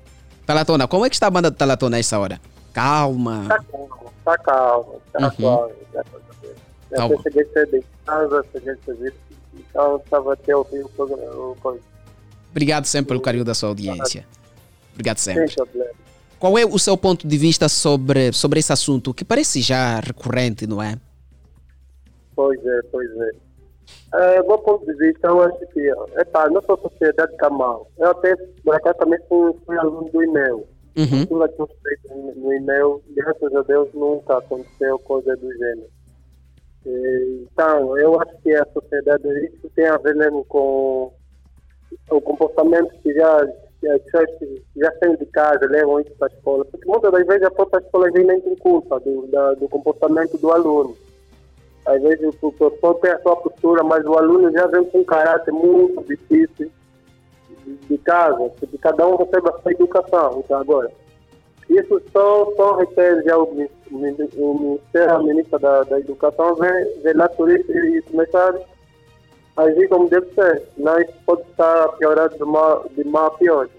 Talatona, 0.50 0.88
como 0.88 1.06
é 1.06 1.10
que 1.12 1.16
está 1.16 1.28
a 1.28 1.30
banda 1.30 1.52
de 1.52 1.58
Talatona 1.58 1.98
a 1.98 2.00
essa 2.00 2.18
hora? 2.18 2.42
Calma. 2.74 3.44
Está 3.44 3.60
calma, 3.60 4.12
está 4.18 4.38
calma, 4.40 4.94
está 5.06 5.26
uhum. 5.28 5.32
suave, 5.36 5.74
tá 6.90 7.22
cheguei 7.22 7.46
cedo 7.54 7.76
em 7.78 7.84
casa, 8.04 8.46
cheguei 8.52 8.76
cedo, 8.84 9.14
então 9.54 9.98
estava 9.98 10.34
até 10.34 10.56
ouvir 10.56 10.84
o 10.84 10.90
programa. 10.90 11.56
Obrigado 12.50 12.86
sempre 12.86 13.10
pelo 13.10 13.22
carinho 13.22 13.46
da 13.46 13.54
sua 13.54 13.70
audiência. 13.70 14.26
Obrigado 14.94 15.20
sempre. 15.20 15.54
Qual 16.40 16.58
é 16.58 16.66
o 16.66 16.80
seu 16.80 16.98
ponto 16.98 17.28
de 17.28 17.38
vista 17.38 17.70
sobre, 17.70 18.34
sobre 18.34 18.60
esse 18.60 18.74
assunto 18.74 19.14
que 19.14 19.24
parece 19.24 19.62
já 19.62 20.00
recorrente, 20.00 20.66
não 20.66 20.82
é? 20.82 20.98
Pois 22.36 22.60
é, 22.66 22.82
pois 22.92 23.08
é. 23.08 23.32
É 24.14 24.42
meu 24.44 24.58
ponto 24.60 24.86
de 24.86 24.94
vista, 24.94 25.28
eu 25.28 25.42
acho 25.42 25.60
que, 25.68 25.92
epá, 26.18 26.50
nossa 26.50 26.76
sociedade 26.78 27.32
está 27.32 27.50
mal. 27.50 27.88
Eu 27.98 28.12
até, 28.12 28.36
por 28.64 28.76
acaso, 28.76 28.98
também 28.98 29.20
fui, 29.28 29.54
fui 29.66 29.78
aluno 29.78 30.10
do 30.10 30.24
e-mail. 30.24 30.68
Uhum. 30.98 31.26
Tudo 31.28 31.44
aquilo 31.44 31.70
feito 31.84 32.36
no 32.36 32.54
e-mail, 32.54 33.02
graças 33.16 33.56
a 33.56 33.62
Deus, 33.62 33.90
nunca 33.94 34.38
aconteceu 34.38 35.00
coisa 35.00 35.36
do 35.38 35.52
gênero. 35.54 35.90
Então, 36.86 37.98
eu 37.98 38.20
acho 38.20 38.38
que 38.42 38.54
a 38.54 38.66
sociedade, 38.74 39.28
isso 39.46 39.70
tem 39.76 39.86
a 39.86 39.98
ver 39.98 40.16
mesmo 40.16 40.44
com 40.46 41.14
o 42.10 42.22
comportamento 42.22 42.92
que 43.02 43.14
já 43.14 43.44
as 43.88 44.02
pessoas 44.02 44.30
que 44.40 44.64
já 44.76 44.92
saem 45.00 45.16
de 45.16 45.26
casa 45.28 45.66
levam 45.68 46.02
isso 46.02 46.12
para 46.18 46.28
a 46.28 46.36
escola, 46.36 46.66
porque 46.66 46.86
muitas 46.86 47.12
das 47.12 47.28
vezes 47.28 47.44
a 47.44 47.52
própria 47.52 47.80
escola 47.80 48.10
nem 48.12 48.42
tem 48.42 48.56
culpa 48.58 49.00
do, 49.00 49.28
da, 49.28 49.54
do 49.54 49.70
comportamento 49.70 50.38
do 50.38 50.52
aluno. 50.52 50.98
Às 51.90 52.02
vezes 52.02 52.36
o 52.42 52.52
professor 52.52 52.96
tem 52.96 53.12
a 53.12 53.22
sua 53.22 53.36
postura, 53.38 53.84
mas 53.84 54.06
o 54.06 54.14
aluno 54.18 54.52
já 54.52 54.68
vem 54.68 54.86
com 54.86 55.00
um 55.00 55.04
caráter 55.04 55.52
muito 55.52 56.04
difícil 56.04 56.72
de, 57.66 57.76
de 57.76 57.98
casa, 58.00 58.50
porque 58.60 58.78
cada 58.78 59.08
um 59.08 59.16
recebe 59.16 59.50
a 59.50 59.62
sua 59.62 59.72
educação. 59.72 60.44
Então, 60.44 60.60
agora, 60.60 60.92
isso 61.70 62.02
só, 62.12 62.52
só 62.56 62.78
requer 62.78 63.24
já 63.24 63.38
o, 63.38 63.54
Ministério, 63.92 65.16
a 65.16 65.24
ministra 65.24 65.58
da, 65.60 65.84
da 65.84 66.00
Educação, 66.00 66.56
ver, 66.56 67.02
velar 67.02 67.30
por 67.30 67.50
isso 67.50 67.72
e 67.72 68.02
começar 68.04 68.54
agir 69.58 69.88
como 69.90 70.10
deve 70.10 70.28
ser. 70.34 70.64
Não 70.78 71.00
isso 71.00 71.14
pode 71.26 71.42
estar 71.42 71.88
piorando 71.90 72.38
de 72.38 72.46
mal, 72.46 72.90
de 72.96 73.04
mal 73.04 73.26
a 73.28 73.32
pior. 73.32 73.70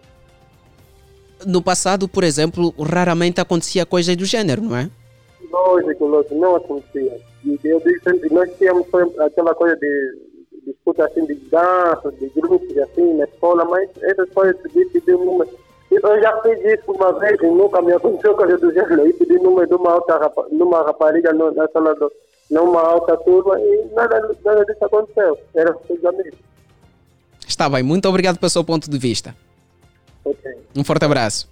No 1.46 1.62
passado, 1.62 2.06
por 2.06 2.22
exemplo, 2.22 2.74
raramente 2.78 3.40
acontecia 3.40 3.86
coisas 3.86 4.14
do 4.16 4.24
gênero, 4.24 4.62
não 4.62 4.76
é? 4.76 4.90
Lógico, 5.50 6.06
lógico, 6.06 6.34
não 6.34 6.56
acontecia. 6.56 7.20
E 7.44 7.58
eu 7.64 7.80
digo 7.80 8.02
sempre, 8.02 8.32
nós 8.32 8.50
tínhamos 8.56 8.86
aquela 9.18 9.54
coisa 9.54 9.76
de 9.76 10.30
disputa 10.66 11.06
assim 11.06 11.24
de 11.26 11.34
dança, 11.34 12.12
de 12.12 12.28
grupos 12.28 12.76
assim 12.78 13.14
na 13.14 13.24
escola, 13.24 13.64
mas 13.64 13.88
essas 14.02 14.28
coisas 14.30 14.56
de 14.72 14.84
pedir 14.86 15.12
número. 15.12 15.50
Eu 15.90 16.22
já 16.22 16.40
fiz 16.42 16.58
isso 16.64 16.92
uma 16.92 17.12
vez 17.18 17.40
e 17.42 17.46
nunca 17.46 17.82
me 17.82 17.92
aconteceu 17.92 18.34
coisa 18.34 18.56
do 18.58 18.72
gênero. 18.72 19.08
E 19.08 19.12
pedi 19.12 19.34
número 19.38 19.66
de 19.66 19.74
uma 19.74 19.94
outra 19.94 20.32
numa 20.52 20.84
rapariga 20.84 21.32
na 21.32 21.68
sala 21.68 21.94
do, 21.96 22.12
numa 22.48 22.80
alta 22.80 23.16
turma 23.18 23.60
e 23.60 23.88
nada, 23.92 24.36
nada 24.44 24.64
disso 24.64 24.84
aconteceu. 24.84 25.36
Era 25.54 25.76
seus 25.86 26.04
amigos. 26.04 26.38
Está 27.46 27.68
bem, 27.68 27.82
muito 27.82 28.08
obrigado 28.08 28.38
pelo 28.38 28.50
seu 28.50 28.62
ponto 28.62 28.88
de 28.88 28.98
vista. 28.98 29.34
Okay. 30.24 30.54
Um 30.76 30.84
forte 30.84 31.04
abraço. 31.04 31.48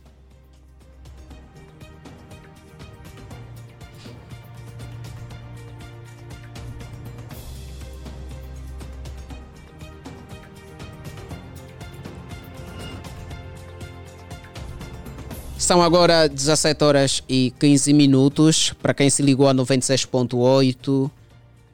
São 15.68 15.82
agora 15.82 16.26
17 16.30 16.82
horas 16.82 17.22
e 17.28 17.52
15 17.60 17.92
minutos. 17.92 18.72
Para 18.80 18.94
quem 18.94 19.10
se 19.10 19.20
ligou 19.20 19.46
a 19.46 19.54
96.8, 19.54 21.10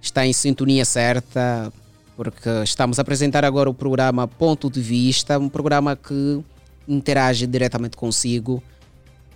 está 0.02 0.26
em 0.26 0.32
sintonia 0.32 0.84
certa, 0.84 1.72
porque 2.16 2.50
estamos 2.64 2.98
a 2.98 3.02
apresentar 3.02 3.44
agora 3.44 3.70
o 3.70 3.72
programa 3.72 4.26
Ponto 4.26 4.68
de 4.68 4.80
Vista, 4.80 5.38
um 5.38 5.48
programa 5.48 5.94
que 5.94 6.42
interage 6.88 7.46
diretamente 7.46 7.96
consigo 7.96 8.60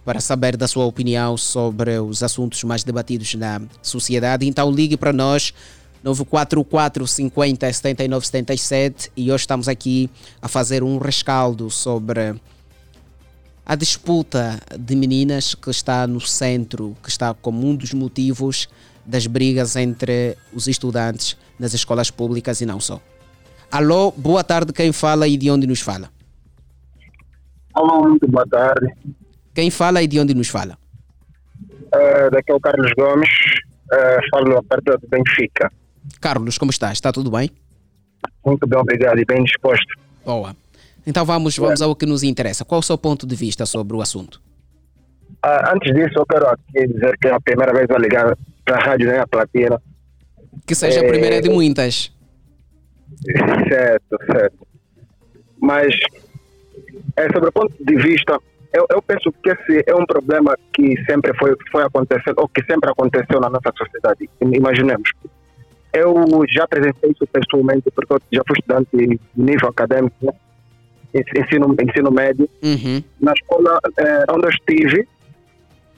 para 0.05 0.21
saber 0.21 0.57
da 0.57 0.67
sua 0.67 0.87
opinião 0.87 1.37
sobre 1.37 1.97
os 2.01 2.25
assuntos 2.25 2.65
mais 2.65 2.83
debatidos 2.83 3.35
na 3.37 3.63
sociedade. 3.81 4.45
Então 4.45 4.73
ligue 4.73 4.97
para 4.97 5.13
nós 5.13 5.55
944 6.03 7.07
50 7.07 7.73
79 7.73 8.27
77 8.27 9.13
e 9.17 9.31
hoje 9.31 9.43
estamos 9.43 9.69
aqui 9.69 10.11
a 10.43 10.49
fazer 10.49 10.83
um 10.83 10.99
rescaldo 10.99 11.71
sobre 11.71 12.35
a 13.69 13.75
disputa 13.75 14.59
de 14.79 14.97
meninas 14.97 15.55
que 15.55 15.69
está 15.69 16.07
no 16.07 16.23
centro, 16.23 16.97
que 17.03 17.11
está 17.11 17.35
como 17.35 17.69
um 17.69 17.77
dos 17.77 17.93
motivos 17.93 18.67
das 19.05 19.27
brigas 19.27 19.77
entre 19.77 20.39
os 20.55 20.67
estudantes 20.67 21.37
nas 21.59 21.75
escolas 21.75 22.11
públicas 22.11 22.63
e 22.63 22.67
não 22.67 22.81
só. 22.81 22.99
Alô, 23.71 24.11
boa 24.11 24.43
tarde, 24.43 24.73
quem 24.73 24.91
fala 24.91 25.29
e 25.29 25.37
de 25.37 25.51
onde 25.51 25.67
nos 25.67 25.83
fala? 25.83 26.09
Alô, 27.75 28.09
muito 28.09 28.27
boa 28.27 28.47
tarde. 28.47 28.87
Quem 29.55 29.71
fala 29.71 30.03
e 30.03 30.07
de 30.07 30.19
onde 30.19 30.33
nos 30.33 30.49
fala? 30.49 30.79
Uh, 31.61 32.31
daqui 32.33 32.51
é 32.51 32.55
o 32.55 32.61
Carlos 32.61 32.91
Gomes, 32.97 33.29
uh, 33.93 34.31
falo 34.31 34.57
a 34.57 34.63
partir 34.63 34.97
do 34.97 35.09
Benfica. 35.09 35.71
Carlos, 36.23 36.57
como 36.57 36.71
estás? 36.71 36.95
Está 36.95 37.13
tudo 37.13 37.31
bem? 37.31 37.51
Muito 38.47 38.67
bem, 38.67 38.79
obrigado 38.79 39.19
e 39.19 39.27
bem 39.27 39.45
disposto. 39.45 39.95
Boa. 40.25 40.57
Então 41.09 41.25
vamos, 41.25 41.57
vamos 41.57 41.81
ao 41.81 41.97
que 41.97 42.05
nos 42.05 42.23
interessa. 42.23 42.67
Qual 42.67 42.81
o 42.81 42.83
seu 42.83 42.99
ponto 42.99 43.27
de 43.27 43.35
vista 43.35 43.65
sobre 43.65 43.97
o 43.97 44.03
assunto? 44.03 44.43
Uh, 45.43 45.73
antes 45.73 45.95
disso, 45.95 46.19
eu 46.19 46.27
quero 46.27 46.47
aqui 46.47 46.87
dizer 46.87 47.17
que 47.19 47.29
é 47.29 47.33
a 47.33 47.41
primeira 47.41 47.73
vez 47.73 47.91
a 47.91 47.99
ligar 47.99 48.37
para 48.63 48.77
a 48.77 48.79
rádio, 48.79 49.07
né, 49.07 49.19
a 49.19 49.27
platina. 49.27 49.81
Que 50.67 50.75
seja 50.75 51.01
é... 51.01 51.07
a 51.07 51.09
primeira 51.09 51.41
de 51.41 51.49
muitas. 51.49 52.13
Certo, 53.71 54.19
certo. 54.31 54.69
Mas 55.59 55.95
é, 57.17 57.23
sobre 57.33 57.49
o 57.49 57.53
ponto 57.53 57.73
de 57.81 57.97
vista, 57.97 58.39
eu, 58.75 58.87
eu, 58.91 59.01
penso 59.01 59.33
que 59.43 59.49
esse 59.49 59.85
é 59.87 59.95
um 59.95 60.05
problema 60.05 60.59
que 60.75 60.95
sempre 61.07 61.33
foi, 61.39 61.57
foi 61.73 61.85
acontecendo, 61.85 62.35
ou 62.37 62.49
que 62.49 62.63
sempre 62.67 62.91
aconteceu 62.91 63.41
na 63.41 63.49
nossa 63.49 63.73
sociedade. 63.79 64.29
Imaginemos. 64.43 65.11
Eu 65.91 66.23
já 66.51 66.65
apresentei 66.65 67.13
isso 67.13 67.27
pessoalmente, 67.33 67.91
porque 67.93 68.13
eu 68.13 68.21
já 68.31 68.43
fui 68.47 68.59
estudante 68.59 68.91
de 68.95 69.19
nível 69.35 69.71
acadêmico, 69.71 70.15
né? 70.21 70.33
Ensino, 71.37 71.75
ensino 71.81 72.11
médio. 72.11 72.49
Uhum. 72.63 73.03
Na 73.21 73.33
escola 73.33 73.81
eh, 73.99 74.25
onde 74.31 74.47
eu 74.47 74.51
estive, 74.51 75.09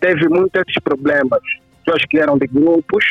teve 0.00 0.28
muitos 0.28 0.74
problemas. 0.82 1.40
Pessoas 1.84 2.04
que 2.08 2.18
eram 2.18 2.38
de 2.38 2.46
grupos. 2.46 3.04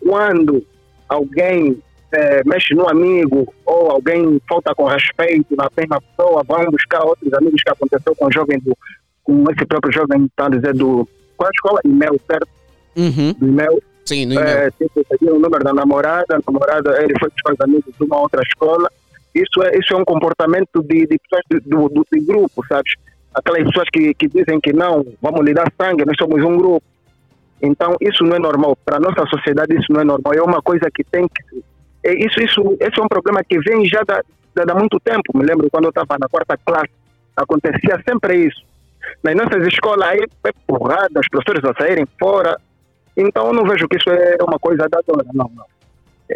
Quando 0.00 0.64
alguém 1.08 1.80
é, 2.12 2.42
mexe 2.44 2.74
no 2.74 2.88
amigo 2.88 3.52
ou 3.64 3.90
alguém 3.90 4.40
falta 4.48 4.74
com 4.74 4.84
respeito 4.84 5.54
na 5.56 5.68
mesma 5.76 6.00
pessoa, 6.00 6.42
vão 6.46 6.64
buscar 6.70 7.04
outros 7.04 7.32
amigos 7.34 7.62
que 7.62 7.70
aconteceu 7.70 8.14
com 8.16 8.26
o 8.26 8.32
jovem, 8.32 8.58
do, 8.60 8.76
com 9.22 9.44
esse 9.50 9.64
próprio 9.66 9.92
jovem, 9.92 10.24
está 10.26 10.46
a 10.46 10.50
dizer, 10.50 10.74
do. 10.74 11.08
Qual 11.36 11.46
é 11.46 11.50
a 11.50 11.54
escola? 11.54 11.80
E-mail, 11.84 12.20
certo? 12.26 12.48
Uhum. 12.96 13.32
Do 13.38 13.48
e-mail. 13.48 13.82
Sim, 14.04 14.26
no 14.26 14.34
e-mail. 14.34 14.48
É, 14.48 14.70
o 15.22 15.38
número 15.38 15.64
da 15.64 15.72
namorada, 15.72 16.36
a 16.36 16.40
namorada, 16.46 17.02
ele 17.02 17.14
foi 17.18 17.30
buscar 17.30 17.52
os 17.54 17.60
amigos 17.60 17.94
de 17.96 18.04
uma 18.04 18.20
outra 18.20 18.42
escola. 18.42 18.90
Isso 19.34 19.62
é, 19.62 19.78
isso 19.78 19.94
é 19.94 19.96
um 19.96 20.04
comportamento 20.04 20.82
de, 20.82 21.06
de 21.06 21.18
pessoas 21.18 21.62
do, 21.64 21.88
do, 21.88 22.04
grupo, 22.26 22.64
sabes? 22.66 22.94
Aquelas 23.34 23.64
pessoas 23.64 23.88
que, 23.92 24.12
que 24.14 24.28
dizem 24.28 24.60
que 24.60 24.72
não, 24.72 25.04
vamos 25.22 25.44
lhe 25.44 25.54
dar 25.54 25.72
sangue, 25.80 26.04
nós 26.04 26.16
somos 26.18 26.42
um 26.44 26.56
grupo. 26.56 26.84
Então, 27.62 27.94
isso 28.00 28.24
não 28.24 28.36
é 28.36 28.38
normal. 28.38 28.76
Para 28.84 28.96
a 28.96 29.00
nossa 29.00 29.24
sociedade, 29.26 29.76
isso 29.76 29.92
não 29.92 30.00
é 30.00 30.04
normal. 30.04 30.34
É 30.34 30.42
uma 30.42 30.60
coisa 30.60 30.90
que 30.92 31.04
tem 31.04 31.28
que 31.28 31.62
é, 32.02 32.14
isso, 32.14 32.40
isso, 32.40 32.76
esse 32.80 32.98
é 32.98 33.02
um 33.02 33.08
problema 33.08 33.42
que 33.44 33.58
vem 33.60 33.86
já 33.86 34.02
da, 34.02 34.22
da, 34.64 34.74
muito 34.74 34.98
tempo. 35.00 35.36
Me 35.36 35.44
lembro 35.44 35.68
quando 35.70 35.84
eu 35.84 35.90
estava 35.90 36.16
na 36.18 36.28
quarta 36.28 36.56
classe, 36.64 36.90
acontecia 37.36 38.02
sempre 38.08 38.46
isso. 38.46 38.62
Nas 39.22 39.34
nossas 39.34 39.66
escolas 39.66 40.08
aí 40.08 40.20
é 40.44 40.50
porrada, 40.66 41.20
os 41.20 41.28
professores 41.28 41.64
a 41.64 41.74
saírem 41.74 42.06
fora. 42.18 42.56
Então 43.16 43.48
eu 43.48 43.52
não 43.52 43.64
vejo 43.64 43.86
que 43.88 43.96
isso 43.96 44.08
é 44.10 44.36
uma 44.42 44.58
coisa 44.58 44.88
da 44.88 45.00
dona, 45.06 45.24
não, 45.34 45.50
não. 45.54 45.66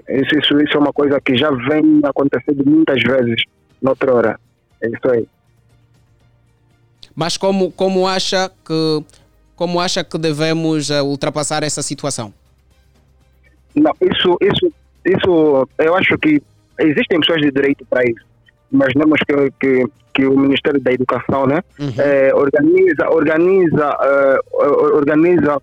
Isso, 0.08 0.38
isso, 0.38 0.60
isso 0.60 0.76
é 0.76 0.80
uma 0.80 0.92
coisa 0.92 1.20
que 1.20 1.36
já 1.36 1.50
vem 1.50 2.00
acontecendo 2.04 2.64
muitas 2.66 3.02
vezes 3.02 3.44
noutra 3.80 4.14
hora. 4.14 4.40
É 4.82 4.88
isso 4.88 5.10
aí. 5.10 5.28
Mas 7.14 7.36
como, 7.36 7.70
como 7.72 8.06
acha 8.06 8.50
que 8.64 9.04
como 9.54 9.78
acha 9.78 10.02
que 10.02 10.18
devemos 10.18 10.90
uh, 10.90 11.04
ultrapassar 11.04 11.62
essa 11.62 11.80
situação? 11.80 12.34
Não, 13.74 13.92
isso, 14.00 14.36
isso 14.40 14.72
isso, 15.04 15.68
eu 15.78 15.94
acho 15.94 16.16
que 16.18 16.42
existem 16.80 17.20
pessoas 17.20 17.42
de 17.42 17.50
direito 17.50 17.84
para 17.86 18.02
isso. 18.04 18.24
Imaginemos 18.72 19.20
que, 19.26 19.50
que, 19.60 19.84
que 20.14 20.26
o 20.26 20.36
Ministério 20.36 20.80
da 20.80 20.92
Educação 20.92 21.46
né, 21.46 21.60
uhum. 21.78 21.92
é, 21.98 22.34
organiza, 22.34 23.08
organiza, 23.10 23.90
uh, 23.90 24.96
organiza, 24.96 25.62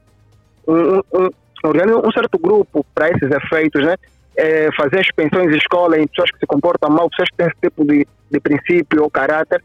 um, 0.67 0.99
um, 0.99 1.29
organiza 1.63 1.97
um 1.97 2.11
certo 2.11 2.37
grupo 2.37 2.85
para 2.93 3.09
esses 3.09 3.29
efeitos, 3.31 3.83
né? 3.83 3.95
É, 4.37 4.69
fazer 4.77 5.01
inspeções 5.01 5.53
em 5.53 5.57
escola 5.57 5.99
em 5.99 6.07
pessoas 6.07 6.31
que 6.31 6.39
se 6.39 6.45
comportam 6.45 6.89
mal, 6.89 7.09
pessoas 7.09 7.29
que 7.29 7.37
têm 7.37 7.47
esse 7.47 7.57
tipo 7.61 7.85
de, 7.85 8.07
de 8.31 8.39
princípio 8.39 9.03
ou 9.03 9.09
caráter, 9.09 9.61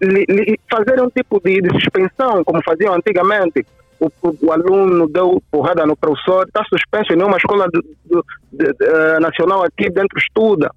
li, 0.00 0.24
li, 0.28 0.58
fazer 0.70 1.00
um 1.02 1.10
tipo 1.10 1.40
de, 1.40 1.60
de 1.60 1.68
suspensão, 1.80 2.42
como 2.44 2.62
faziam 2.64 2.94
antigamente 2.94 3.64
o, 4.00 4.10
o, 4.22 4.52
aluno 4.52 5.08
deu 5.08 5.42
porrada 5.50 5.86
no 5.86 5.96
professor, 5.96 6.46
está 6.46 6.62
suspenso 6.64 7.12
em 7.12 7.16
nenhuma 7.16 7.36
escola 7.36 7.66
do, 7.72 7.82
do, 8.04 8.24
de, 8.52 8.72
de, 8.72 8.84
uh, 8.84 9.20
nacional 9.20 9.64
aqui 9.64 9.88
dentro 9.90 10.18
estuda. 10.18 10.70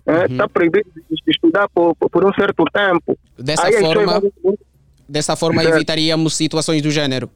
Está 0.00 0.12
é, 0.12 0.26
uhum. 0.26 0.36
Tá 0.36 0.48
proibido 0.48 0.90
de 0.94 1.30
estudar 1.30 1.68
por, 1.68 1.94
por, 1.94 2.24
um 2.24 2.32
certo 2.34 2.64
tempo. 2.72 3.16
Dessa 3.38 3.66
Aí, 3.66 3.80
forma, 3.80 4.22
dessa 5.08 5.36
forma 5.36 5.62
evitaríamos 5.62 6.34
situações 6.36 6.82
do 6.82 6.90
gênero. 6.90 7.30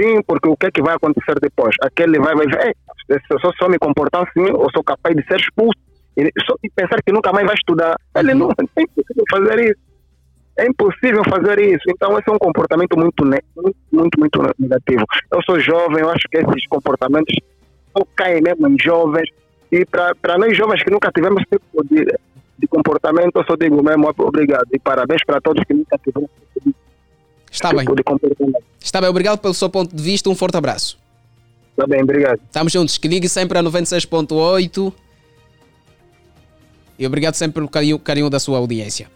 Sim, 0.00 0.22
porque 0.26 0.48
o 0.48 0.56
que 0.56 0.66
é 0.66 0.70
que 0.70 0.80
vai 0.80 0.94
acontecer 0.94 1.38
depois? 1.40 1.76
Aquele 1.82 2.18
vai, 2.18 2.34
vai 2.34 2.46
ver, 2.46 2.74
se 3.06 3.18
eu 3.30 3.52
só 3.58 3.68
me 3.68 3.78
comportar 3.78 4.22
assim, 4.22 4.48
eu 4.48 4.66
sou 4.72 4.82
capaz 4.82 5.14
de 5.14 5.22
ser 5.26 5.38
expulso. 5.38 5.78
E 6.16 6.32
só 6.46 6.54
pensar 6.74 7.02
que 7.04 7.12
nunca 7.12 7.32
mais 7.32 7.46
vai 7.46 7.54
estudar. 7.54 7.96
Ele 8.16 8.32
uhum. 8.32 8.38
não 8.38 8.48
tem 8.48 8.86
que 8.86 9.04
fazer 9.30 9.60
isso. 9.60 9.80
É 10.58 10.66
impossível 10.66 11.22
fazer 11.28 11.60
isso. 11.60 11.84
Então, 11.88 12.18
esse 12.18 12.28
é 12.28 12.32
um 12.32 12.38
comportamento 12.38 12.96
muito, 12.96 13.24
muito, 13.24 13.76
muito, 13.92 14.18
muito 14.18 14.42
negativo. 14.58 15.04
Eu 15.30 15.42
sou 15.42 15.60
jovem, 15.60 16.00
eu 16.00 16.10
acho 16.10 16.26
que 16.30 16.38
esses 16.38 16.66
comportamentos 16.68 17.34
só 17.96 18.04
caem 18.16 18.42
mesmo 18.42 18.68
em 18.68 18.76
jovens. 18.82 19.28
E 19.70 19.84
para 19.84 20.38
nós 20.38 20.56
jovens 20.56 20.82
que 20.82 20.90
nunca 20.90 21.12
tivemos 21.12 21.42
esse 21.42 21.60
tipo 21.60 21.84
de, 21.84 22.06
de 22.58 22.66
comportamento, 22.68 23.36
eu 23.36 23.44
só 23.44 23.54
digo 23.54 23.82
mesmo 23.82 24.12
obrigado. 24.18 24.66
E 24.72 24.78
parabéns 24.78 25.22
para 25.24 25.40
todos 25.40 25.62
que 25.64 25.74
nunca 25.74 25.98
tiveram 25.98 26.28
Está 27.50 27.72
bem. 27.72 27.84
Está 28.80 29.00
bem, 29.00 29.10
obrigado 29.10 29.38
pelo 29.38 29.54
seu 29.54 29.68
ponto 29.68 29.94
de 29.94 30.02
vista. 30.02 30.30
Um 30.30 30.34
forte 30.34 30.56
abraço. 30.56 30.98
Está 31.70 31.86
bem, 31.86 32.02
obrigado. 32.02 32.40
Estamos 32.46 32.72
juntos. 32.72 32.98
Que 32.98 33.08
ligue 33.08 33.28
sempre 33.28 33.58
a 33.58 33.62
96.8. 33.62 34.92
E 36.98 37.06
obrigado 37.06 37.34
sempre 37.34 37.54
pelo 37.54 37.68
carinho, 37.68 37.98
carinho 37.98 38.30
da 38.30 38.38
sua 38.38 38.58
audiência. 38.58 39.10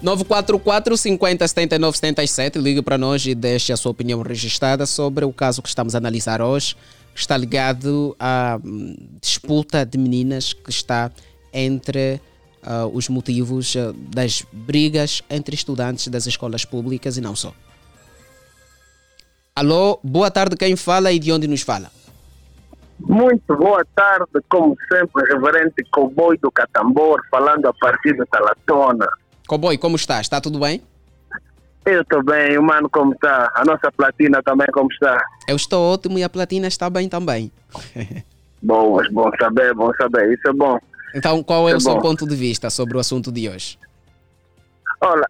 944 0.00 0.96
50 0.96 1.48
79 1.48 1.96
77. 1.96 2.58
Ligue 2.58 2.82
para 2.82 2.96
nós 2.96 3.26
e 3.26 3.34
deixe 3.34 3.72
a 3.72 3.76
sua 3.76 3.90
opinião 3.90 4.22
registrada 4.22 4.86
sobre 4.86 5.24
o 5.24 5.32
caso 5.32 5.60
que 5.60 5.68
estamos 5.68 5.94
a 5.94 5.98
analisar 5.98 6.40
hoje. 6.40 6.76
Está 7.14 7.36
ligado 7.36 8.14
à 8.18 8.60
hum, 8.64 8.94
disputa 9.20 9.84
de 9.84 9.98
meninas 9.98 10.52
que 10.52 10.70
está 10.70 11.10
entre 11.52 12.20
uh, 12.62 12.86
os 12.92 13.08
motivos 13.08 13.74
uh, 13.74 13.92
das 13.92 14.42
brigas 14.52 15.22
entre 15.30 15.54
estudantes 15.54 16.08
das 16.08 16.26
escolas 16.26 16.64
públicas 16.64 17.16
e 17.16 17.20
não 17.20 17.34
só. 17.34 17.52
Alô, 19.54 19.98
boa 20.04 20.30
tarde, 20.30 20.56
quem 20.56 20.76
fala 20.76 21.10
e 21.10 21.18
de 21.18 21.32
onde 21.32 21.48
nos 21.48 21.62
fala? 21.62 21.90
Muito 23.00 23.56
boa 23.56 23.84
tarde, 23.94 24.26
como 24.48 24.76
sempre, 24.92 25.24
reverente 25.32 25.84
Cowboy 25.92 26.36
do 26.38 26.50
Catambor, 26.50 27.20
falando 27.30 27.66
a 27.66 27.72
partir 27.74 28.16
de 28.16 28.24
Talatona. 28.26 29.06
Cowboy, 29.46 29.78
como 29.78 29.96
está? 29.96 30.20
Está 30.20 30.40
tudo 30.40 30.58
bem? 30.58 30.82
Eu 31.86 32.02
estou 32.02 32.22
bem, 32.22 32.58
o 32.58 32.62
mano 32.62 32.88
como 32.90 33.12
está? 33.12 33.50
A 33.54 33.64
nossa 33.64 33.90
platina 33.90 34.42
também 34.42 34.66
como 34.72 34.92
está? 34.92 35.24
Eu 35.48 35.56
estou 35.56 35.94
ótimo 35.94 36.18
e 36.18 36.24
a 36.24 36.28
platina 36.28 36.66
está 36.68 36.90
bem 36.90 37.08
também. 37.08 37.50
bom, 38.62 39.00
bom 39.12 39.30
saber, 39.40 39.74
bom 39.74 39.90
saber, 39.94 40.34
isso 40.34 40.48
é 40.48 40.52
bom. 40.52 40.78
Então, 41.14 41.42
qual 41.42 41.68
é, 41.68 41.72
é 41.72 41.74
o 41.74 41.78
bom. 41.78 41.80
seu 41.80 41.98
ponto 41.98 42.26
de 42.26 42.36
vista 42.36 42.70
sobre 42.70 42.96
o 42.96 43.00
assunto 43.00 43.32
de 43.32 43.48
hoje? 43.48 43.78
Olha, 45.00 45.26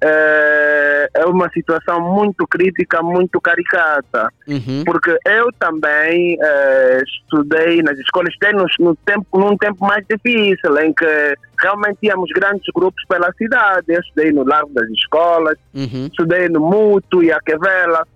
é, 0.00 1.08
é 1.14 1.24
uma 1.26 1.48
situação 1.50 2.00
muito 2.00 2.46
crítica, 2.46 3.02
muito 3.02 3.40
caricata. 3.40 4.28
Uhum. 4.46 4.82
Porque 4.84 5.16
eu 5.26 5.52
também 5.58 6.36
é, 6.40 7.02
estudei 7.02 7.82
nas 7.82 7.98
escolas, 7.98 8.32
estudei 8.32 8.52
no, 8.78 8.96
tempo, 8.96 9.38
num 9.38 9.56
tempo 9.56 9.84
mais 9.84 10.04
difícil, 10.08 10.78
em 10.78 10.92
que 10.92 11.34
realmente 11.60 11.98
tínhamos 12.00 12.30
grandes 12.30 12.66
grupos 12.74 13.02
pela 13.08 13.32
cidade. 13.34 13.86
Eu 13.88 14.00
estudei 14.00 14.32
no 14.32 14.44
Largo 14.44 14.70
das 14.72 14.88
Escolas, 14.90 15.58
Uhum. 15.74 16.06
estudei 16.06 16.48
no 16.48 16.60
Mútuo 16.60 17.22
e 17.22 17.32
Aquevela, 17.32 18.06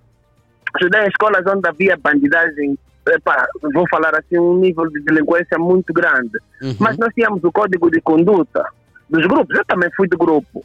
estudei 0.75 1.03
em 1.03 1.09
escolas 1.09 1.45
onde 1.47 1.69
havia 1.69 1.97
bandidagem, 1.97 2.79
epá, 3.11 3.47
vou 3.75 3.85
falar 3.91 4.15
assim, 4.17 4.39
um 4.39 4.59
nível 4.59 4.89
de 4.91 5.01
delinquência 5.03 5.59
muito 5.59 5.93
grande. 5.93 6.39
Uhum. 6.63 6.77
Mas 6.81 6.97
nós 6.99 7.13
tínhamos 7.15 7.43
o 7.45 7.53
código 7.53 7.91
de 7.91 8.01
conduta 8.01 8.65
dos 9.09 9.27
grupos, 9.27 9.57
eu 9.57 9.65
também 9.65 9.91
fui 9.97 10.07
do 10.09 10.19
grupo. 10.19 10.65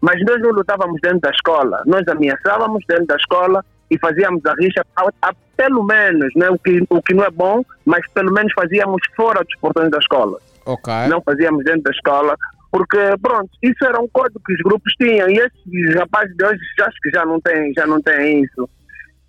Mas 0.00 0.20
nós 0.24 0.40
não 0.40 0.50
lutávamos 0.50 1.00
dentro 1.02 1.20
da 1.20 1.30
escola, 1.30 1.82
nós 1.86 2.06
ameaçávamos 2.08 2.84
dentro 2.88 3.06
da 3.06 3.16
escola 3.16 3.64
e 3.90 3.98
fazíamos 3.98 4.44
a 4.46 4.52
rixa, 4.54 4.84
a, 4.96 5.08
a- 5.28 5.34
pelo 5.56 5.82
menos, 5.84 6.32
né, 6.34 6.50
o, 6.50 6.58
que, 6.58 6.84
o 6.90 7.00
que 7.00 7.14
não 7.14 7.24
é 7.24 7.30
bom, 7.30 7.64
mas 7.86 8.04
pelo 8.12 8.32
menos 8.32 8.52
fazíamos 8.54 9.00
fora 9.16 9.42
dos 9.44 9.54
portões 9.60 9.88
da 9.90 9.98
escola 9.98 10.38
Ok. 10.66 10.92
não 11.08 11.22
fazíamos 11.22 11.64
dentro 11.64 11.82
da 11.82 11.90
escola, 11.92 12.36
porque, 12.72 12.98
pronto, 13.22 13.48
isso 13.62 13.84
era 13.84 14.00
um 14.00 14.08
código 14.08 14.40
que 14.44 14.52
os 14.52 14.58
grupos 14.60 14.92
tinham, 14.94 15.28
e 15.30 15.38
esses 15.38 15.94
rapazes 15.94 16.36
de 16.36 16.44
hoje 16.44 16.58
acho 16.80 16.96
que 17.02 17.10
já 17.10 17.24
não 17.24 17.40
têm, 17.40 17.72
já 17.76 17.86
não 17.86 18.02
têm 18.02 18.42
isso. 18.42 18.68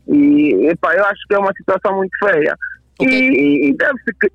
E, 0.08 0.68
epá, 0.70 0.94
eu 0.96 1.06
acho 1.06 1.22
que 1.28 1.36
é 1.36 1.39
uma 1.39 1.54
situação 1.58 1.96
muito 1.98 2.15
feia. 2.24 2.56
O 3.00 3.06
que- 3.06 3.12
E, 3.13 3.70
e 3.70 3.74
deve-se 3.78 4.13
que... 4.20 4.32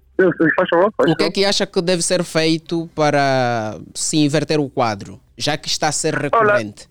Faz 0.54 0.68
favor, 0.68 0.92
faz 0.98 1.10
O 1.10 1.16
que 1.16 1.24
é 1.24 1.30
que 1.30 1.44
acha 1.46 1.66
que 1.66 1.80
deve 1.80 2.02
ser 2.02 2.22
feito 2.24 2.88
para 2.94 3.78
se 3.94 4.18
inverter 4.18 4.60
o 4.60 4.68
quadro, 4.68 5.18
já 5.38 5.56
que 5.56 5.66
está 5.68 5.88
a 5.88 5.92
ser 5.92 6.14
recorrente? 6.14 6.86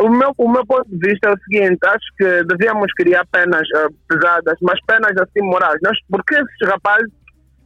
O 0.00 0.08
meu, 0.08 0.32
o 0.38 0.48
meu 0.48 0.64
ponto 0.66 0.88
de 0.88 1.08
vista 1.08 1.28
é 1.28 1.32
o 1.32 1.38
seguinte, 1.38 1.78
acho 1.84 2.06
que 2.18 2.44
devíamos 2.44 2.92
criar 2.94 3.24
penas 3.32 3.66
eh, 3.76 3.88
pesadas, 4.08 4.56
mas 4.60 4.78
penas 4.86 5.16
assim 5.16 5.40
morais. 5.42 5.78
Nós, 5.82 5.96
porque 6.08 6.34
esses 6.34 6.68
rapazes 6.68 7.10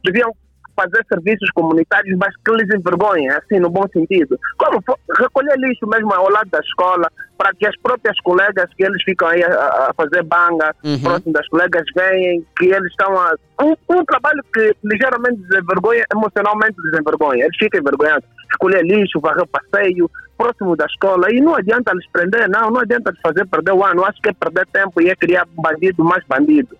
deviam 0.03 0.31
fazer 0.75 1.03
serviços 1.11 1.49
comunitários, 1.51 2.17
mas 2.17 2.33
que 2.37 2.51
lhes 2.51 2.73
envergonhem, 2.73 3.29
assim, 3.29 3.59
no 3.59 3.69
bom 3.69 3.85
sentido. 3.91 4.39
Como 4.57 4.81
recolher 5.17 5.57
lixo 5.57 5.85
mesmo 5.87 6.13
ao 6.13 6.29
lado 6.29 6.49
da 6.49 6.59
escola, 6.59 7.11
para 7.39 7.53
que 7.53 7.65
as 7.65 7.75
próprias 7.77 8.19
colegas 8.19 8.69
que 8.75 8.83
eles 8.83 9.01
ficam 9.03 9.29
aí 9.29 9.41
a, 9.41 9.47
a 9.47 9.93
fazer 9.95 10.21
banga, 10.23 10.75
Uhum. 10.83 10.99
próximo 11.01 11.31
das 11.31 11.47
colegas, 11.47 11.85
veem 11.95 12.45
que 12.57 12.65
eles 12.65 12.91
estão 12.91 13.17
a... 13.17 13.33
Um, 13.61 13.73
um 13.89 14.03
trabalho 14.03 14.43
que 14.53 14.75
ligeiramente 14.83 15.41
desenvergonha, 15.43 16.03
emocionalmente 16.13 16.75
desenvergonha. 16.83 17.45
Eles 17.45 17.55
ficam 17.57 17.79
envergonhados. 17.79 18.27
Recolher 18.51 18.83
lixo, 18.83 19.21
varrer 19.21 19.43
o 19.43 19.47
passeio, 19.47 20.11
próximo 20.37 20.75
da 20.75 20.85
escola, 20.85 21.31
e 21.31 21.39
não 21.39 21.55
adianta 21.55 21.93
lhes 21.93 22.07
prender, 22.11 22.49
não, 22.49 22.69
não 22.71 22.81
adianta 22.81 23.11
lhes 23.11 23.21
fazer 23.21 23.45
perder 23.47 23.71
o 23.71 23.85
ano. 23.85 24.03
Acho 24.03 24.21
que 24.21 24.29
é 24.29 24.33
perder 24.33 24.67
tempo 24.67 25.01
e 25.01 25.09
é 25.09 25.15
criar 25.15 25.47
bandido 25.55 26.03
mais 26.03 26.23
bandido. 26.27 26.75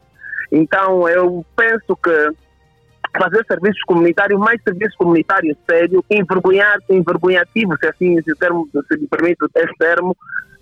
Então, 0.52 1.08
eu 1.08 1.46
penso 1.56 1.96
que 2.04 2.32
fazer 3.18 3.44
serviços 3.48 3.82
comunitários, 3.84 4.40
mais 4.40 4.62
serviços 4.62 4.96
comunitários 4.96 5.58
sério, 5.70 6.04
envergonhar, 6.10 6.78
envergonhativo, 6.90 7.76
se 7.80 7.88
assim 7.88 8.22
se, 8.22 8.32
o 8.32 8.36
termo, 8.36 8.70
se 8.72 8.98
me 8.98 9.08
permite 9.08 9.38
esse 9.56 9.74
termo, 9.78 10.16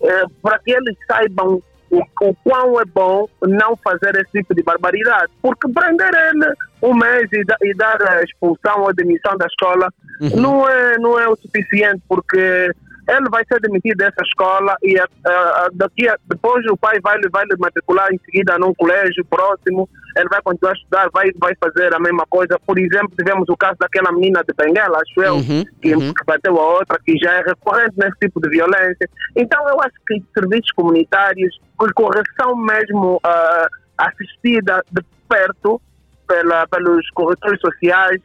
eh, 0.04 0.24
para 0.42 0.60
que 0.60 0.72
eles 0.72 0.96
saibam 1.10 1.62
o, 1.90 2.02
o 2.22 2.36
quão 2.44 2.80
é 2.82 2.86
bom 2.86 3.28
não 3.42 3.78
fazer 3.84 4.16
esse 4.16 4.32
tipo 4.32 4.54
de 4.54 4.62
barbaridade. 4.64 5.32
Porque 5.42 5.72
prender 5.72 6.12
ele 6.14 6.54
um 6.82 6.94
mês 6.94 7.28
e, 7.32 7.44
da- 7.46 7.58
e 7.62 7.74
dar 7.76 8.02
a 8.02 8.22
expulsão 8.24 8.82
ou 8.82 8.94
demissão 8.94 9.38
da 9.38 9.46
escola 9.46 9.90
Uhum. 10.20 10.42
não, 10.42 10.68
é, 10.70 10.98
não 10.98 11.20
é 11.20 11.28
o 11.30 11.36
suficiente, 11.36 12.02
porque 12.10 12.38
ele 13.10 13.30
vai 13.30 13.44
ser 13.46 13.60
demitido 13.62 13.98
dessa 13.98 14.22
escola 14.24 14.76
e 14.84 15.00
a- 15.00 15.08
a- 15.26 15.30
a- 15.32 15.70
daqui 15.74 16.10
a, 16.10 16.18
depois 16.28 16.66
o 16.66 16.76
pai 16.76 17.00
vai, 17.02 17.18
vai 17.32 17.46
lhe 17.46 17.56
matricular 17.58 18.08
em 18.12 18.20
seguida 18.26 18.58
num 18.58 18.74
colégio 18.74 19.24
próximo, 19.30 19.88
ele 20.16 20.30
vai 20.30 20.42
continuar 20.42 20.72
a 20.72 20.76
estudar, 20.76 21.10
vai, 21.14 21.32
vai 21.40 21.54
fazer 21.60 21.94
a 21.94 22.00
mesma 22.00 22.26
coisa. 22.30 22.60
Por 22.66 22.78
exemplo, 22.78 23.12
tivemos 23.18 23.48
o 23.50 23.58
caso 23.58 23.78
daquela 23.80 24.12
menina 24.12 24.44
de 24.44 24.54
Benguela, 24.54 25.00
acho 25.00 25.22
eu, 25.22 25.36
Uhum, 25.36 25.64
que, 25.82 25.96
uhum. 25.96 26.14
que 26.14 26.26
bateu 26.26 26.60
a 26.60 26.74
outra, 26.80 27.00
que 27.06 27.18
já 27.18 27.34
é 27.34 27.42
recorrente 27.42 27.94
nesse 27.98 28.18
tipo 28.20 28.42
de 28.42 28.50
violência. 28.50 29.10
Então, 29.36 29.68
eu 29.70 29.80
acho 29.82 29.96
que 30.08 30.24
serviços 30.38 30.72
comunitários, 30.72 31.60
com 31.78 31.88
correção 31.94 32.56
mesmo 32.56 33.20
ah, 33.24 33.68
assistida 33.98 34.84
de 34.92 35.02
perto 35.30 35.82
pela, 36.28 36.68
pelos 36.68 37.10
corretores 37.12 37.60
sociais, 37.62 38.22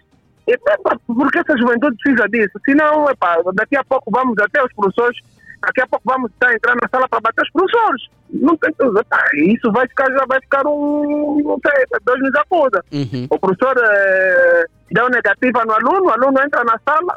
e, 0.47 0.53
epá, 0.53 0.97
porque 1.07 1.39
essa 1.39 1.57
juventude 1.57 1.97
precisa 2.03 2.29
disso. 2.29 2.59
Senão, 2.65 3.09
epá, 3.09 3.39
daqui 3.55 3.77
a 3.77 3.85
pouco 3.85 4.11
vamos 4.11 4.37
até 4.39 4.63
os 4.63 4.73
professores, 4.75 5.19
daqui 5.63 5.81
a 5.81 5.87
pouco 5.87 6.05
vamos 6.05 6.31
estar 6.33 6.53
entrar 6.53 6.75
na 6.75 6.89
sala 6.91 7.09
para 7.09 7.21
bater 7.21 7.43
os 7.43 7.51
professores. 7.51 8.03
Não 8.31 8.57
tem, 8.57 8.71
epá, 8.71 9.25
isso 9.37 9.71
vai 9.73 9.87
ficar, 9.89 10.11
já 10.11 10.25
vai 10.27 10.41
ficar 10.41 10.67
um, 10.67 11.41
não 11.45 11.59
sei, 11.65 11.85
Deus 12.05 12.21
nos 12.21 12.35
acuda. 12.35 12.85
Uhum. 12.93 13.27
O 13.31 13.39
professor 13.39 13.75
eh, 13.79 14.65
deu 14.91 15.09
negativa 15.09 15.65
no 15.65 15.73
aluno, 15.73 16.07
o 16.07 16.11
aluno 16.11 16.41
entra 16.43 16.65
na 16.65 16.79
sala 16.85 17.17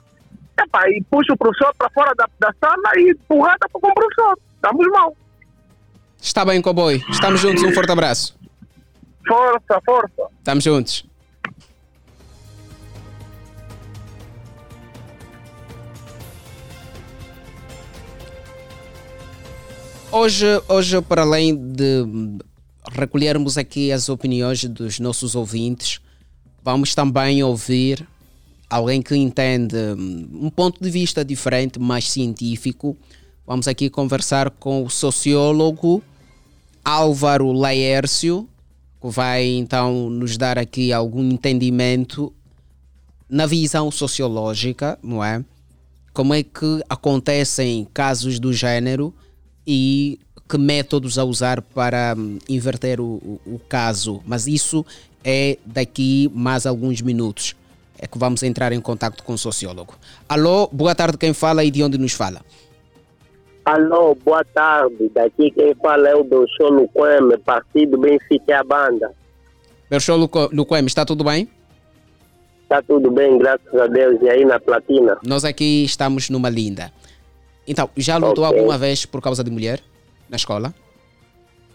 epá, 0.62 0.89
e 0.89 1.03
puxa 1.10 1.34
o 1.34 1.38
professor 1.38 1.73
para 1.77 1.89
fora 1.89 2.13
da, 2.15 2.27
da 2.39 2.53
sala 2.60 2.99
e 2.99 3.15
porrada 3.27 3.67
com 3.71 3.79
o 3.79 3.93
professor. 3.93 4.38
Estamos 4.55 4.88
mal. 4.88 5.15
Está 6.21 6.45
bem, 6.45 6.62
cowboy. 6.62 7.03
Estamos 7.10 7.39
juntos. 7.39 7.63
Um 7.63 7.71
forte 7.71 7.91
abraço. 7.91 8.38
Força, 9.27 9.81
força. 9.86 10.27
Estamos 10.39 10.63
juntos. 10.63 11.14
Hoje, 20.17 20.45
hoje, 20.69 21.01
para 21.01 21.23
além 21.23 21.54
de 21.54 22.06
recolhermos 22.89 23.58
aqui 23.58 23.91
as 23.91 24.08
opiniões 24.08 24.63
dos 24.63 24.97
nossos 24.97 25.36
ouvintes, 25.36 25.99
vamos 26.63 26.95
também 26.95 27.43
ouvir 27.43 28.08
alguém 28.69 29.01
que 29.01 29.13
entende 29.13 29.75
hum, 29.75 30.30
um 30.43 30.49
ponto 30.49 30.82
de 30.82 30.89
vista 30.89 31.25
diferente, 31.25 31.78
mais 31.80 32.10
científico. 32.10 32.95
Vamos 33.45 33.67
aqui 33.67 33.89
conversar 33.89 34.51
com 34.51 34.86
o 34.86 34.89
sociólogo 34.89 36.01
Álvaro 36.82 37.51
Laércio, 37.51 38.47
que 39.01 39.10
vai 39.10 39.43
então 39.43 40.10
nos 40.10 40.38
dar 40.38 40.58
aqui 40.58 40.93
algum 40.93 41.30
entendimento 41.30 42.32
na 43.28 43.45
visão 43.45 43.91
sociológica, 43.91 44.97
não 45.04 45.21
é? 45.21 45.43
Como 46.13 46.34
é 46.34 46.41
que 46.41 46.82
acontecem 46.88 47.86
casos 47.93 48.39
do 48.39 48.54
género 48.54 49.13
e 49.65 50.19
que 50.47 50.58
métodos 50.58 51.17
a 51.17 51.23
usar 51.23 51.62
para 51.62 52.13
hum, 52.17 52.38
inverter 52.47 52.99
o, 53.01 53.39
o- 53.45 53.60
caso. 53.67 54.21
Mas 54.25 54.45
isso 54.47 54.86
é 55.23 55.58
daqui 55.65 56.30
mais 56.34 56.65
alguns 56.65 57.01
minutos. 57.01 57.56
É 57.97 58.06
que 58.06 58.17
vamos 58.17 58.43
entrar 58.43 58.71
em 58.73 58.82
contato 58.82 59.23
com 59.23 59.34
o 59.34 59.38
sociólogo. 59.38 59.95
Alô, 60.30 60.67
boa 60.71 60.93
tarde, 60.93 61.17
quem 61.17 61.34
fala 61.34 61.63
e 61.63 61.71
de 61.71 61.82
onde 61.82 61.97
nos 61.97 62.12
fala? 62.13 62.41
Alô, 63.63 64.13
boa 64.23 64.43
tarde. 64.43 65.10
Daqui 65.13 65.49
quem 65.49 65.73
fala 65.75 66.10
é 66.10 66.15
o 66.15 66.23
Doutor 66.23 66.69
Luqueme, 66.71 67.38
partido 67.39 67.97
Benfica 67.97 68.60
a 68.60 68.63
banda. 68.63 69.12
Berchou 69.89 70.17
Luquem, 70.51 70.86
está 70.86 71.04
tudo 71.06 71.23
bem? 71.23 71.47
Está 72.63 72.82
tudo 72.82 73.10
bem, 73.12 73.38
graças 73.38 73.73
a 73.73 73.88
Deus. 73.88 74.21
E 74.21 74.30
aí 74.30 74.43
na 74.45 74.60
platina? 74.60 75.17
Nós 75.23 75.45
aqui 75.45 75.84
estamos 75.86 76.30
numa 76.30 76.49
linda. 76.49 76.91
Então, 77.67 77.89
já 77.97 78.17
lutou 78.17 78.43
Ok. 78.43 78.58
alguma 78.58 78.78
vez 78.78 79.06
por 79.06 79.21
causa 79.21 79.43
de 79.43 79.49
mulher 79.51 79.80
na 80.30 80.36
escola? 80.36 80.73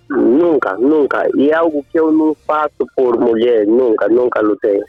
Nunca, 0.08 0.74
nunca. 0.76 1.28
E 1.36 1.50
é 1.50 1.54
algo 1.54 1.84
que 1.90 1.98
eu 1.98 2.10
não 2.12 2.34
faço 2.46 2.86
por 2.96 3.18
mulher. 3.18 3.66
Nunca, 3.66 4.08
nunca 4.08 4.40
lutei. 4.40 4.80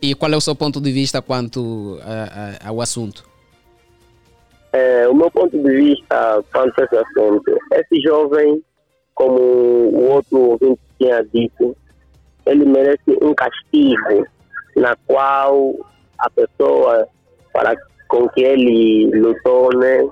E 0.00 0.14
qual 0.14 0.32
é 0.32 0.36
o 0.36 0.40
seu 0.40 0.54
ponto 0.54 0.80
de 0.80 0.90
vista 0.90 1.20
quanto 1.20 1.98
a- 2.02 2.64
a- 2.64 2.68
ao 2.70 2.80
assunto? 2.80 3.28
É, 4.72 5.06
o 5.08 5.14
meu 5.14 5.30
ponto 5.30 5.58
de 5.58 5.70
vista 5.76 6.42
quanto 6.52 6.80
a 6.80 6.84
esse 6.84 6.96
assunto, 6.96 7.58
esse 7.74 8.00
jovem, 8.00 8.62
como 9.14 9.38
o 9.38 10.10
outro 10.12 10.38
ouvinte 10.38 10.80
tinha 10.98 11.22
dito, 11.24 11.76
ele 12.46 12.64
merece 12.64 13.18
um 13.20 13.34
castigo 13.34 14.26
na 14.76 14.96
qual 15.06 15.74
a 16.18 16.30
pessoa 16.30 17.06
para 17.52 17.76
com 18.10 18.28
que 18.28 18.42
ele 18.42 19.10
lutou, 19.14 19.70
né, 19.78 20.02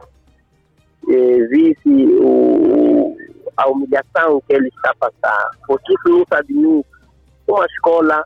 eh, 1.10 1.46
visse 1.50 2.06
o, 2.20 3.16
a 3.56 3.68
humilhação 3.68 4.40
que 4.46 4.54
ele 4.54 4.68
está 4.68 4.90
a 4.90 5.10
passar. 5.10 5.50
Porque 5.66 5.92
isso 5.92 6.08
não 6.08 6.24
admite. 6.30 6.88
Uma 7.46 7.66
escola 7.66 8.24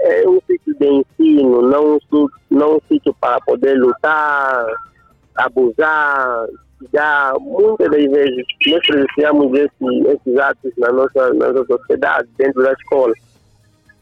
é 0.00 0.28
um 0.28 0.40
sítio 0.46 0.74
de 0.78 0.86
ensino, 0.86 1.62
não 1.62 1.98
não 2.50 2.76
um 2.76 2.80
sítio 2.88 3.14
para 3.20 3.40
poder 3.42 3.74
lutar, 3.78 4.66
abusar, 5.36 6.46
já 6.92 7.34
muitas 7.38 7.90
das 7.90 8.04
vezes 8.04 8.44
nós 8.66 8.86
presenciamos 8.86 9.58
esse, 9.58 10.08
esses 10.08 10.38
atos 10.38 10.72
na 10.78 10.92
nossa, 10.92 11.34
na 11.34 11.52
nossa 11.52 11.66
sociedade, 11.66 12.28
dentro 12.38 12.62
da 12.62 12.72
escola. 12.72 13.12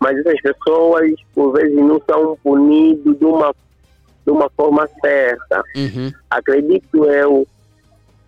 Mas 0.00 0.18
essas 0.18 0.40
pessoas, 0.40 1.12
por 1.34 1.52
vezes, 1.52 1.76
não 1.76 2.00
são 2.08 2.36
punidas 2.42 3.18
de 3.18 3.24
uma 3.24 3.54
de 4.24 4.30
uma 4.30 4.48
forma 4.50 4.88
certa. 5.00 5.62
Uhum. 5.76 6.12
Acredito 6.30 7.04
eu, 7.04 7.46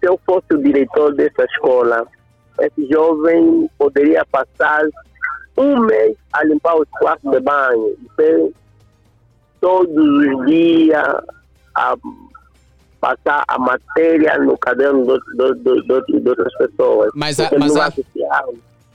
se 0.01 0.09
eu 0.09 0.21
fosse 0.25 0.47
o 0.53 0.63
diretor 0.63 1.15
dessa 1.15 1.45
escola, 1.45 2.07
esse 2.61 2.87
jovem 2.89 3.71
poderia 3.79 4.25
passar 4.27 4.83
um 5.57 5.81
mês 5.81 6.17
a 6.33 6.45
limpar 6.45 6.77
os 6.77 6.89
quartos 6.91 7.31
de 7.31 7.41
banho. 7.41 7.97
E 8.19 8.53
todos 9.61 9.97
os 9.97 10.47
dias 10.47 11.05
a 11.75 11.95
passar 13.01 13.45
a 13.47 13.59
matéria 13.59 14.39
no 14.39 14.57
caderno 14.59 15.05
de, 15.05 16.29
outras 16.29 16.57
pessoas. 16.57 17.11
Mas, 17.15 17.39
a, 17.39 17.51
mas, 17.59 17.77
a, 17.77 17.93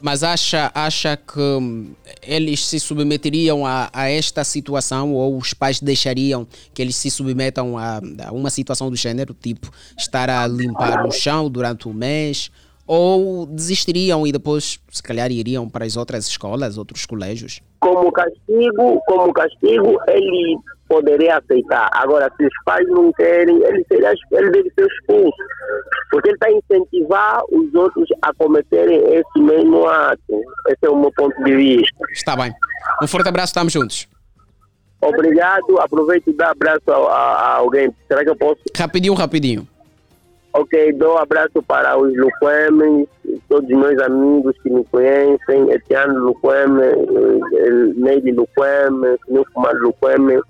mas 0.01 0.23
acha, 0.23 0.71
acha 0.73 1.15
que 1.15 1.39
hum, 1.39 1.93
eles 2.21 2.65
se 2.65 2.79
submeteriam 2.79 3.65
a, 3.65 3.89
a, 3.93 4.09
esta 4.09 4.43
situação 4.43 5.13
ou 5.13 5.37
os 5.37 5.53
pais 5.53 5.79
deixariam 5.79 6.47
que 6.73 6.81
eles 6.81 6.95
se 6.95 7.09
submetam 7.11 7.77
a, 7.77 7.99
a 8.27 8.31
uma 8.31 8.49
situação 8.49 8.89
do 8.89 8.95
gênero, 8.95 9.33
tipo 9.33 9.69
estar 9.97 10.29
a 10.29 10.47
limpar 10.47 11.05
o 11.05 11.11
chão 11.11 11.49
durante 11.49 11.87
o 11.87 11.93
mês? 11.93 12.51
Ou 12.87 13.45
desistiriam 13.45 14.27
e 14.27 14.31
depois, 14.33 14.79
se 14.89 15.01
calhar, 15.01 15.31
iriam 15.31 15.69
para 15.69 15.85
as 15.85 15.95
outras 15.95 16.27
escolas, 16.27 16.77
outros 16.77 17.05
colégios? 17.05 17.61
Como 17.79 18.11
castigo, 18.11 19.01
como 19.05 19.31
castigo, 19.31 19.97
ele 20.09 20.57
poderia 20.91 21.37
aceitar. 21.37 21.89
Agora, 21.93 22.29
se 22.35 22.45
os 22.45 22.53
pais 22.65 22.85
não 22.89 23.13
querem, 23.13 23.63
ele, 23.63 23.85
seria, 23.87 24.13
ele 24.33 24.51
deve 24.51 24.69
ser 24.77 24.85
expulso. 24.85 25.37
Porque 26.11 26.27
ele 26.27 26.35
está 26.35 26.47
a 26.47 26.51
incentivar 26.51 27.41
os 27.49 27.73
outros 27.73 28.09
a 28.21 28.33
cometerem 28.33 28.99
esse 29.13 29.39
mesmo 29.39 29.87
ato. 29.87 30.41
Esse 30.67 30.85
é 30.85 30.89
o 30.89 30.99
meu 30.99 31.11
ponto 31.15 31.41
de 31.45 31.55
vista. 31.55 32.05
Está 32.11 32.35
bem. 32.35 32.53
Um 33.01 33.07
forte 33.07 33.29
abraço, 33.29 33.51
estamos 33.51 33.71
juntos. 33.71 34.05
Obrigado. 34.99 35.79
Aproveito 35.79 36.27
e 36.27 36.33
dar 36.33 36.51
abraço 36.51 36.91
a, 36.91 36.95
a, 36.95 37.55
alguém. 37.55 37.89
Será 38.09 38.25
que 38.25 38.29
eu 38.29 38.35
posso? 38.35 38.59
Rapidinho, 38.77 39.13
rapidinho. 39.13 39.65
Ok, 40.53 40.91
dou 40.93 41.15
um 41.15 41.17
abraço 41.17 41.63
para 41.65 41.97
os 41.97 42.13
Luquemes, 42.17 43.07
todos 43.47 43.69
os 43.69 43.77
meus 43.77 43.97
amigos 44.01 44.53
que 44.61 44.69
me 44.69 44.83
conhecem, 44.83 45.71
Etiano 45.71 46.19
Luqueme, 46.25 47.93
Neide 47.95 48.33
Luqueme, 48.33 49.17
Senhor 49.25 49.47
Fumar 49.53 49.73
Luqueme. 49.75 50.41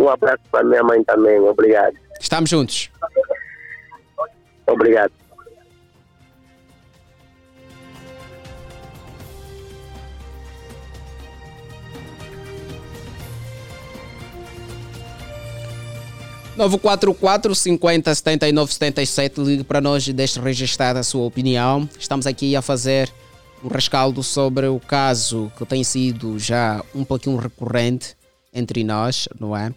Um 0.00 0.08
abraço 0.08 0.40
para 0.50 0.64
minha 0.64 0.82
mãe 0.82 1.04
também, 1.04 1.38
obrigado. 1.40 1.94
Estamos 2.18 2.48
juntos. 2.48 2.90
Obrigado. 4.66 5.12
Novo 16.56 16.78
44 16.78 17.54
50 17.54 18.14
79 18.14 18.72
77 18.72 19.40
ligue 19.42 19.64
para 19.64 19.82
nós 19.82 20.08
e 20.08 20.14
deixe 20.14 20.40
registrada 20.40 21.00
a 21.00 21.02
sua 21.02 21.26
opinião. 21.26 21.86
Estamos 21.98 22.26
aqui 22.26 22.56
a 22.56 22.62
fazer 22.62 23.10
um 23.62 23.68
rescaldo 23.68 24.22
sobre 24.22 24.66
o 24.66 24.80
caso 24.80 25.52
que 25.58 25.66
tem 25.66 25.84
sido 25.84 26.38
já 26.38 26.82
um 26.94 27.04
pouquinho 27.04 27.36
recorrente 27.36 28.16
entre 28.52 28.82
nós, 28.82 29.28
não 29.38 29.54
é? 29.56 29.72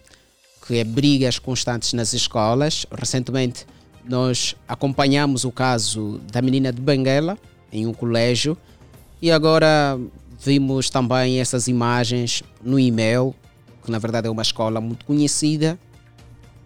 Que 0.65 0.77
é 0.77 0.83
brigas 0.83 1.39
constantes 1.39 1.93
nas 1.93 2.13
escolas. 2.13 2.85
Recentemente 2.91 3.65
nós 4.05 4.55
acompanhamos 4.67 5.45
o 5.45 5.51
caso 5.51 6.19
da 6.31 6.41
menina 6.41 6.71
de 6.71 6.81
Benguela 6.81 7.37
em 7.71 7.87
um 7.87 7.93
colégio 7.93 8.57
e 9.21 9.31
agora 9.31 9.99
vimos 10.43 10.89
também 10.89 11.39
essas 11.39 11.67
imagens 11.67 12.43
no 12.61 12.77
e-mail, 12.77 13.33
que 13.83 13.89
na 13.89 13.97
verdade 13.97 14.27
é 14.27 14.31
uma 14.31 14.41
escola 14.41 14.81
muito 14.81 15.05
conhecida, 15.05 15.79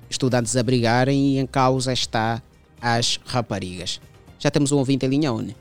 estudantes 0.10 0.56
a 0.56 0.64
brigarem 0.64 1.36
e 1.36 1.40
em 1.40 1.46
causa 1.46 1.94
está 1.94 2.42
as 2.82 3.20
raparigas. 3.26 4.02
Já 4.40 4.50
temos 4.50 4.72
um 4.72 4.78
ouvinte 4.78 5.06
em 5.06 5.10
linha, 5.10 5.32
Une. 5.32 5.56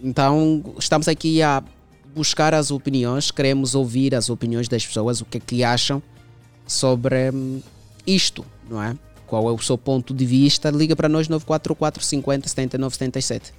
Então, 0.00 0.62
estamos 0.78 1.08
aqui 1.08 1.42
a 1.42 1.62
buscar 2.16 2.54
as 2.54 2.70
opiniões, 2.70 3.30
queremos 3.30 3.74
ouvir 3.74 4.14
as 4.14 4.30
opiniões 4.30 4.68
das 4.68 4.86
pessoas, 4.86 5.20
o 5.20 5.26
que 5.26 5.36
é 5.36 5.40
que 5.40 5.62
acham 5.62 6.02
sobre 6.66 7.30
hum, 7.30 7.60
isto, 8.06 8.44
não 8.70 8.82
é? 8.82 8.96
Qual 9.26 9.46
é 9.50 9.52
o 9.52 9.58
seu 9.58 9.76
ponto 9.76 10.14
de 10.14 10.24
vista? 10.24 10.70
Liga 10.70 10.96
para 10.96 11.10
nós 11.10 11.28
944 11.28 12.02
50 12.02 12.48
79 12.48 12.96
77. 12.96 13.52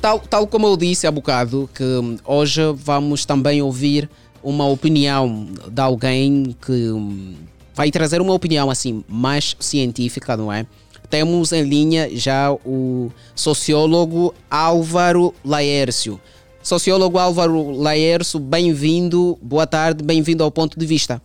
Tal, 0.00 0.18
tal 0.18 0.46
como 0.46 0.66
eu 0.66 0.76
disse 0.76 1.06
há 1.06 1.10
bocado, 1.10 1.70
que 1.72 1.84
hum, 1.84 2.16
hoje 2.24 2.62
vamos 2.74 3.24
também 3.24 3.62
ouvir 3.62 4.10
uma 4.42 4.66
opinião 4.66 5.46
de 5.70 5.80
alguém 5.80 6.56
que 6.60 6.90
hum, 6.90 7.36
vai 7.80 7.90
trazer 7.90 8.20
uma 8.20 8.34
opinião 8.34 8.68
assim 8.68 9.02
mais 9.08 9.56
científica, 9.58 10.36
não 10.36 10.52
é? 10.52 10.66
Temos 11.08 11.50
em 11.50 11.62
linha 11.62 12.10
já 12.12 12.52
o 12.52 13.10
sociólogo 13.34 14.34
Álvaro 14.50 15.32
Laércio. 15.42 16.20
Sociólogo 16.62 17.18
Álvaro 17.18 17.70
Laércio, 17.70 18.38
bem-vindo, 18.38 19.38
boa 19.40 19.66
tarde, 19.66 20.04
bem-vindo 20.04 20.44
ao 20.44 20.50
ponto 20.50 20.78
de 20.78 20.84
vista. 20.84 21.22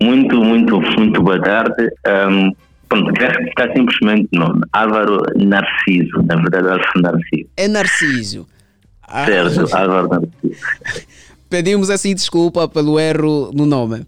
Muito, 0.00 0.36
muito, 0.36 0.80
muito 0.80 1.20
boa 1.20 1.42
tarde. 1.42 1.88
Um, 2.06 2.52
pronto, 2.88 3.10
está 3.48 3.72
simplesmente 3.74 4.28
nome, 4.30 4.62
Álvaro 4.72 5.20
Narciso, 5.34 6.22
na 6.28 6.36
verdade 6.36 6.68
Álvaro 6.68 7.02
Narciso. 7.02 7.48
É 7.56 7.66
Narciso. 7.66 8.46
Certo, 9.26 9.74
ah, 9.74 9.80
Álvaro 9.80 10.08
Narciso. 10.44 11.06
Pedimos 11.50 11.90
assim 11.90 12.14
desculpa 12.14 12.68
pelo 12.68 13.00
erro 13.00 13.50
no 13.52 13.66
nome. 13.66 14.06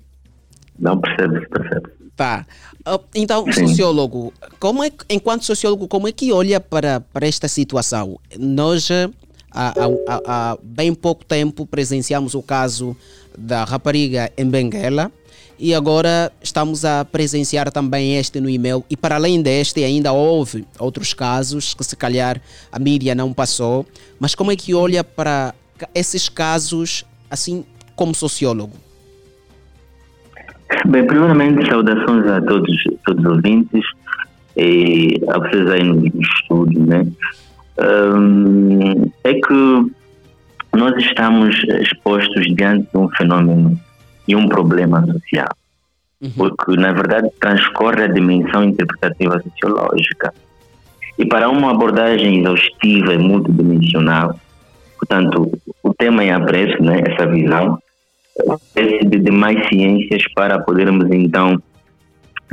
Não 0.79 1.01
percebe, 1.01 1.47
percebe. 1.49 1.91
Tá. 2.17 2.47
Ah, 2.85 3.01
então, 3.15 3.45
Sim. 3.53 3.67
sociólogo, 3.67 4.33
como 4.61 4.85
é, 4.85 4.91
enquanto 5.09 5.45
sociólogo, 5.45 5.89
como 5.89 6.07
é 6.07 6.13
que 6.13 6.33
olha 6.33 6.61
para, 6.61 7.01
para 7.01 7.27
esta 7.27 7.49
situação? 7.49 8.19
Nós, 8.39 8.89
há, 8.91 9.09
há, 9.51 10.21
há 10.27 10.59
bem 10.63 10.95
pouco 10.95 11.25
tempo, 11.25 11.67
presenciamos 11.67 12.35
o 12.35 12.43
caso 12.43 12.97
da 13.37 13.65
rapariga 13.65 14.31
em 14.37 14.49
Benguela 14.49 15.11
e 15.59 15.75
agora 15.75 16.33
estamos 16.43 16.85
a 16.85 17.05
presenciar 17.05 17.71
também 17.71 18.17
este 18.17 18.41
no 18.41 18.51
e-mail. 18.51 18.85
E 18.91 18.97
para 18.97 19.15
além 19.17 19.41
deste, 19.41 19.83
ainda 19.83 20.13
houve 20.13 20.67
outros 20.79 21.15
casos 21.15 21.75
que 21.75 21.85
se 21.85 21.97
calhar 21.97 22.41
a 22.71 22.79
mídia 22.79 23.15
não 23.15 23.33
passou. 23.33 23.87
Mas 24.19 24.35
como 24.35 24.51
é 24.51 24.57
que 24.57 24.75
olha 24.75 25.03
para 25.05 25.55
esses 25.95 26.29
casos, 26.29 27.05
assim, 27.31 27.65
como 27.95 28.15
sociólogo? 28.15 28.84
Bem, 30.87 31.07
primeiramente, 31.07 31.69
saudações 31.69 32.27
a 32.27 32.41
todos, 32.43 32.85
todos 33.05 33.25
os 33.25 33.33
ouvintes 33.33 33.85
e 34.57 35.21
a 35.29 35.39
vocês 35.39 35.71
aí 35.71 35.83
no 35.83 36.07
estúdio, 36.07 36.87
né? 36.87 37.07
Um, 37.79 39.11
é 39.25 39.35
que 39.35 39.93
nós 40.73 40.95
estamos 40.97 41.57
expostos 41.81 42.45
diante 42.55 42.89
de 42.93 42.99
um 42.99 43.09
fenômeno 43.11 43.79
e 44.27 44.37
um 44.37 44.49
problema 44.49 45.05
social, 45.07 45.49
uhum. 46.23 46.31
porque 46.37 46.77
na 46.77 46.93
verdade 46.93 47.29
transcorre 47.41 48.05
a 48.05 48.09
dimensão 48.09 48.65
interpretativa 48.65 49.41
sociológica. 49.43 50.33
E 51.19 51.27
para 51.27 51.49
uma 51.49 51.71
abordagem 51.71 52.41
exaustiva 52.41 53.15
e 53.15 53.19
multidimensional, 53.19 54.39
portanto, 54.99 55.53
o 55.83 55.95
tema 55.95 56.25
é 56.25 56.33
apreço, 56.33 56.83
né, 56.83 57.03
essa 57.07 57.27
visão, 57.27 57.79
de, 58.75 59.19
de 59.19 59.31
mais 59.31 59.67
ciências 59.69 60.23
para 60.35 60.59
podermos 60.61 61.11
então 61.11 61.61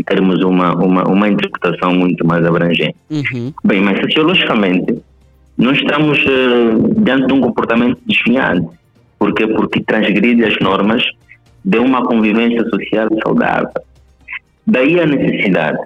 termos 0.05 0.43
uma, 0.43 0.73
uma, 0.73 1.03
uma 1.07 1.29
interpretação 1.29 1.93
muito 1.93 2.25
mais 2.25 2.43
abrangente. 2.45 2.95
Uhum. 3.09 3.53
Bem, 3.63 3.81
mas 3.81 3.99
sociologicamente, 3.99 4.95
nós 5.57 5.77
estamos 5.77 6.17
uh, 6.23 7.03
diante 7.03 7.27
de 7.27 7.33
um 7.33 7.41
comportamento 7.41 7.99
desviante. 8.05 8.67
Por 9.19 9.33
quê? 9.33 9.45
Porque 9.45 9.81
transgride 9.81 10.43
as 10.43 10.57
normas 10.59 11.03
de 11.63 11.77
uma 11.77 12.03
convivência 12.03 12.63
social 12.69 13.07
saudável. 13.23 13.69
Daí 14.65 14.99
a 14.99 15.05
necessidade 15.05 15.77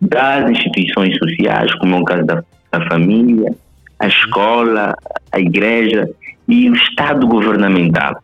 das 0.00 0.50
instituições 0.50 1.16
sociais, 1.16 1.72
como 1.76 1.96
é 1.96 2.00
o 2.00 2.04
caso 2.04 2.26
da, 2.26 2.44
da 2.70 2.86
família, 2.88 3.54
a 3.98 4.08
escola, 4.08 4.94
a 5.30 5.40
igreja 5.40 6.10
e 6.48 6.68
o 6.68 6.74
Estado 6.74 7.26
governamental, 7.26 8.20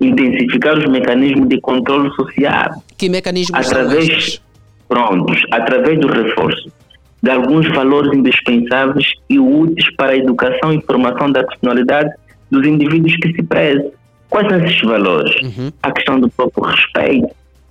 intensificar 0.00 0.78
os 0.78 0.86
mecanismos 0.86 1.48
de 1.48 1.60
controle 1.60 2.10
social. 2.14 2.82
Que 2.96 3.08
mecanismos 3.08 3.66
através, 3.66 4.40
prontos, 4.88 5.42
através 5.50 6.00
do 6.00 6.08
reforço 6.08 6.70
de 7.22 7.30
alguns 7.30 7.68
valores 7.68 8.12
indispensáveis 8.16 9.06
e 9.28 9.38
úteis 9.38 9.94
para 9.96 10.12
a 10.12 10.16
educação 10.16 10.72
e 10.72 10.80
formação 10.82 11.30
da 11.30 11.44
personalidade 11.44 12.10
dos 12.50 12.66
indivíduos 12.66 13.14
que 13.16 13.32
se 13.32 13.42
prezam. 13.42 13.90
Quais 14.28 14.48
são 14.48 14.58
esses 14.64 14.80
valores? 14.82 15.34
Uhum. 15.42 15.70
A 15.82 15.92
questão 15.92 16.20
do 16.20 16.30
próprio 16.30 16.64
respeito, 16.64 17.28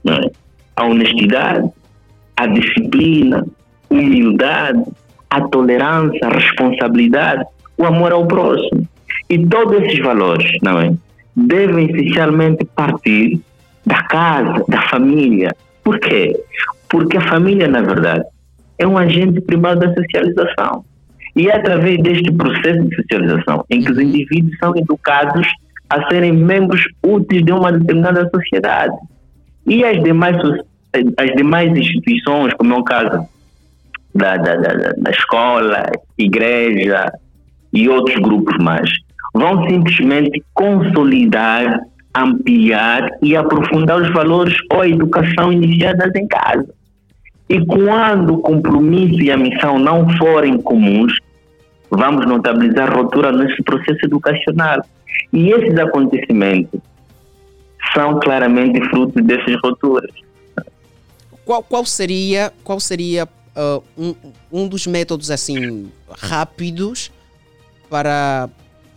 é? 0.08 0.32
a 0.76 0.86
honestidade, 0.86 1.70
a 2.38 2.48
disciplina, 2.48 3.46
humildade, 3.90 4.84
a 5.30 5.42
tolerância, 5.42 6.20
a 6.24 6.30
responsabilidade, 6.30 7.44
o 7.78 7.86
amor 7.86 8.12
ao 8.12 8.28
próximo. 8.28 8.88
E 9.30 9.38
todos 9.48 9.82
esses 9.84 10.00
valores, 10.00 10.50
não 10.62 10.80
é? 10.80 10.94
Devem 11.36 11.90
essencialmente 11.90 12.66
partir 12.66 13.40
da 13.86 14.04
casa, 14.04 14.64
da 14.68 14.82
família. 14.90 15.56
Por 15.84 16.00
quê? 16.00 16.40
Porque 16.90 17.18
a 17.18 17.30
família, 17.30 17.68
na 17.68 17.82
verdade, 17.82 18.24
é 18.78 18.88
um 18.88 18.98
agente 18.98 19.42
primário 19.42 19.80
da 19.80 19.94
socialização. 19.94 20.84
E 21.36 21.48
é 21.48 21.56
através 21.56 22.02
deste 22.02 22.32
processo 22.32 22.84
de 22.84 22.96
socialização 22.96 23.64
em 23.70 23.82
que 23.82 23.92
os 23.92 24.00
indivíduos 24.00 24.58
são 24.58 24.74
educados 24.76 25.48
a 25.90 26.08
serem 26.10 26.34
membros 26.34 26.84
úteis 27.04 27.44
de 27.44 27.52
uma 27.52 27.72
determinada 27.72 28.30
sociedade. 28.34 28.96
E 29.66 29.84
as 29.84 30.02
demais, 30.04 30.38
as 31.18 31.32
demais 31.36 31.72
instituições, 31.78 32.54
como 32.56 32.74
é 32.74 32.78
o 32.78 32.84
caso 32.84 33.28
da, 34.14 34.38
da, 34.38 34.56
da, 34.56 34.74
da 34.98 35.12
escola, 35.12 35.86
igreja 36.18 37.12
e 37.74 37.88
outros 37.88 38.18
grupos 38.18 38.58
mais, 38.64 38.90
vão 39.34 39.68
simplesmente 39.68 40.44
consolidar, 40.54 41.80
ampliar 42.16 43.10
e 43.22 43.36
aprofundar 43.36 44.02
os 44.02 44.12
valores 44.12 44.56
ou 44.72 44.82
a 44.82 44.88
educação 44.88 45.52
iniciadas 45.52 46.14
em 46.16 46.28
casa. 46.28 46.68
E 47.48 47.66
quando 47.66 48.36
o 48.36 48.42
compromisso 48.42 49.22
e 49.22 49.32
a 49.32 49.38
missão 49.38 49.80
não 49.80 50.08
forem 50.18 50.62
comuns, 50.62 51.14
vamos 51.90 52.26
notabilizar 52.26 52.96
ruptura 52.96 53.32
nesse 53.32 53.62
processo 53.64 54.06
educacional. 54.06 54.82
E 55.34 55.50
esses 55.50 55.78
acontecimentos 55.78 56.80
são 57.94 58.20
claramente 58.20 58.80
frutos 58.90 59.24
dessas 59.26 59.56
rupturas. 59.64 60.12
Qual, 61.44 61.64
qual 61.64 61.84
seria, 61.86 62.54
qual 62.64 62.80
seria 62.80 63.26
uh, 63.26 63.84
um, 63.98 64.16
um 64.52 64.68
dos 64.68 64.86
métodos 64.86 65.32
assim 65.32 65.90
rápidos 66.12 67.12
para 67.90 68.48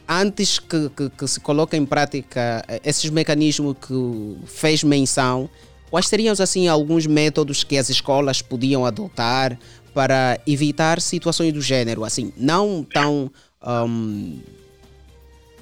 antes 0.08 0.58
que, 0.58 0.88
que, 0.90 1.10
que, 1.10 1.26
se 1.26 1.40
coloque 1.40 1.76
em 1.76 1.84
prática 1.84 2.64
esses 2.84 3.10
mecanismos 3.10 3.76
que 3.80 4.36
fez 4.46 4.82
menção, 4.84 5.48
quais 5.90 6.08
seriam 6.08 6.32
assim 6.38 6.68
alguns 6.68 7.06
métodos 7.06 7.64
que 7.64 7.76
as 7.76 7.88
escolas 7.88 8.42
podiam 8.42 8.84
adotar 8.84 9.58
para 9.94 10.38
evitar 10.46 11.00
situações 11.00 11.52
do 11.52 11.60
gênero, 11.60 12.04
assim, 12.04 12.32
não 12.36 12.82
tão 12.82 13.30
um, 13.64 14.38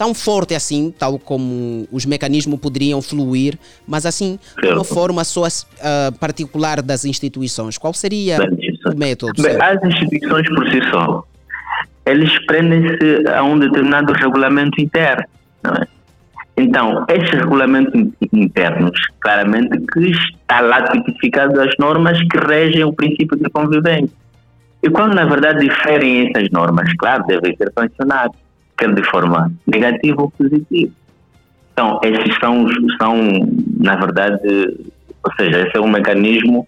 tão 0.01 0.15
forte 0.15 0.55
assim, 0.55 0.95
tal 0.99 1.19
como 1.19 1.87
os 1.93 2.07
mecanismos 2.07 2.59
poderiam 2.59 3.03
fluir, 3.03 3.59
mas 3.87 4.07
assim, 4.07 4.39
de 4.59 4.69
uma 4.69 4.83
forma 4.83 5.23
só 5.25 5.43
uh, 5.43 6.13
particular 6.19 6.81
das 6.81 7.05
instituições. 7.05 7.77
Qual 7.77 7.93
seria 7.93 8.39
o 8.87 8.97
método? 8.97 9.43
Bem, 9.43 9.61
as 9.61 9.83
instituições 9.85 10.49
por 10.49 10.71
si 10.71 10.81
só, 10.91 11.23
eles 12.11 12.47
prendem-se 12.47 13.29
a 13.29 13.43
um 13.43 13.59
determinado 13.59 14.13
regulamento 14.13 14.81
interno, 14.81 15.25
é? 15.65 15.87
Então, 16.57 17.07
estes 17.09 17.31
regulamentos 17.41 17.95
internos, 18.33 19.01
claramente 19.21 19.79
que 19.93 20.11
está 20.11 20.61
lá 20.61 20.83
tipificado 20.83 21.59
as 21.59 21.71
normas 21.79 22.19
que 22.29 22.37
regem 22.39 22.85
o 22.85 22.93
princípio 22.93 23.39
de 23.39 23.49
convivência. 23.49 24.15
E 24.83 24.91
quando 24.91 25.15
na 25.15 25.25
verdade 25.25 25.67
diferem 25.67 26.29
essas 26.29 26.51
normas, 26.51 26.93
claro, 26.99 27.25
devem 27.27 27.57
ser 27.57 27.73
sancionados, 27.73 28.37
quer 28.77 28.93
de 28.95 29.03
forma 29.05 29.51
negativa 29.67 30.21
ou 30.21 30.31
positiva. 30.31 30.93
Então, 31.73 31.99
esses 32.03 32.37
são, 32.39 32.67
são 33.01 33.17
na 33.79 33.97
verdade, 33.97 34.43
ou 35.23 35.33
seja, 35.39 35.67
esse 35.67 35.77
é 35.77 35.81
um 35.81 35.89
mecanismo 35.89 36.67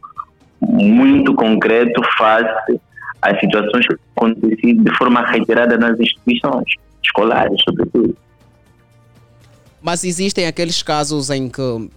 muito 0.61 1.35
concreto 1.35 2.01
face 2.17 2.81
às 3.23 3.39
situações 3.39 3.87
que 3.87 3.97
acontecem 4.17 4.77
de 4.83 4.97
forma 4.97 5.25
reiterada 5.25 5.79
nas 5.79 5.99
instituições 5.99 6.75
escolares, 7.03 7.61
sobretudo. 7.65 8.17
Mas 9.81 10.05
existem 10.05 10.47
aqueles 10.47 10.83
casos 10.83 11.31
em 11.31 11.49
que 11.49 11.91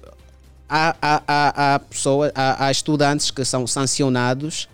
há, 0.70 0.96
há, 1.02 1.22
há, 1.28 1.76
há, 1.76 1.80
pessoas, 1.80 2.32
há, 2.34 2.66
há 2.66 2.72
estudantes 2.72 3.32
que 3.32 3.44
são 3.44 3.68
sancionados, 3.68 4.68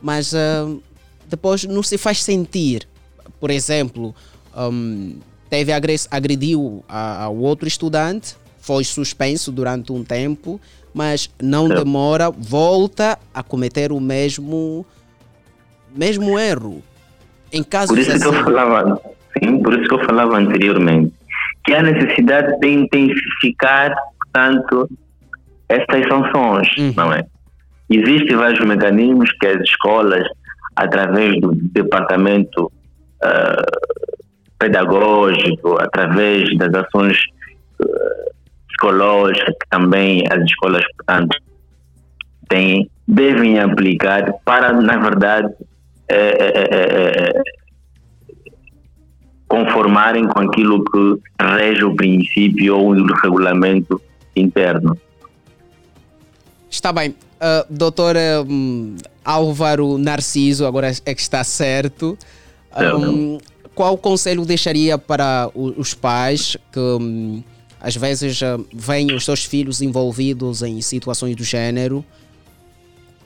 mas 0.00 0.32
uh, 0.32 0.82
depois 1.28 1.64
não 1.64 1.82
se 1.82 1.98
faz 1.98 2.22
sentir. 2.22 2.86
Por 3.40 3.50
exemplo, 3.50 4.14
um, 4.56 5.18
teve 5.50 5.72
agrediu 6.10 6.84
ao 6.88 7.36
outro 7.36 7.66
estudante, 7.66 8.36
foi 8.58 8.84
suspenso 8.84 9.50
durante 9.50 9.92
um 9.92 10.04
tempo, 10.04 10.60
mas 10.94 11.28
não 11.42 11.68
demora, 11.68 12.30
volta 12.30 13.18
a 13.34 13.42
cometer 13.42 13.90
o 13.90 14.00
mesmo, 14.00 14.86
mesmo 15.94 16.38
erro. 16.38 16.82
Em 17.52 17.62
casos 17.62 17.90
por 17.90 17.98
isso 17.98 18.12
assim, 18.12 18.20
que 18.20 18.28
eu 18.28 18.44
falava, 18.44 19.00
sim, 19.38 19.62
por 19.62 19.74
isso 19.74 19.88
que 19.88 19.94
eu 19.94 20.04
falava 20.06 20.38
anteriormente 20.38 21.12
que 21.64 21.74
há 21.74 21.82
necessidade 21.82 22.58
de 22.58 22.68
intensificar, 22.68 23.94
portanto, 24.18 24.88
estas 25.68 26.06
sanções, 26.08 26.68
uhum. 26.76 26.92
não 26.96 27.12
é? 27.12 27.24
Existem 27.88 28.36
vários 28.36 28.64
mecanismos 28.66 29.30
que 29.40 29.46
as 29.46 29.60
escolas, 29.62 30.26
através 30.76 31.40
do 31.40 31.52
departamento 31.54 32.64
uh, 32.66 34.12
pedagógico, 34.58 35.78
através 35.80 36.56
das 36.56 36.74
ações 36.74 37.18
uh, 37.80 38.32
psicológicas 38.68 39.54
que 39.60 39.68
também 39.70 40.24
as 40.30 40.42
escolas, 40.42 40.84
portanto, 40.96 41.36
têm, 42.48 42.90
devem 43.06 43.60
aplicar 43.60 44.32
para, 44.44 44.72
na 44.72 44.96
verdade, 44.96 45.52
conformarem 49.52 50.26
com 50.26 50.40
aquilo 50.40 50.82
que 50.82 51.20
rege 51.38 51.84
o 51.84 51.94
princípio 51.94 52.74
ou 52.74 52.94
o 52.94 53.14
regulamento 53.22 54.00
interno. 54.34 54.96
Está 56.70 56.90
bem. 56.90 57.10
Uh, 57.10 57.66
doutor 57.68 58.16
um, 58.48 58.96
Álvaro 59.22 59.98
Narciso, 59.98 60.64
agora 60.64 60.90
é 61.04 61.14
que 61.14 61.20
está 61.20 61.44
certo. 61.44 62.16
Um, 62.74 63.38
qual 63.74 63.98
conselho 63.98 64.46
deixaria 64.46 64.96
para 64.96 65.50
os 65.54 65.92
pais 65.92 66.56
que 66.72 66.80
um, 66.80 67.42
às 67.78 67.94
vezes 67.94 68.40
uh, 68.40 68.64
veem 68.72 69.12
os 69.12 69.24
seus 69.24 69.44
filhos 69.44 69.82
envolvidos 69.82 70.62
em 70.62 70.80
situações 70.80 71.36
do 71.36 71.44
gênero? 71.44 72.02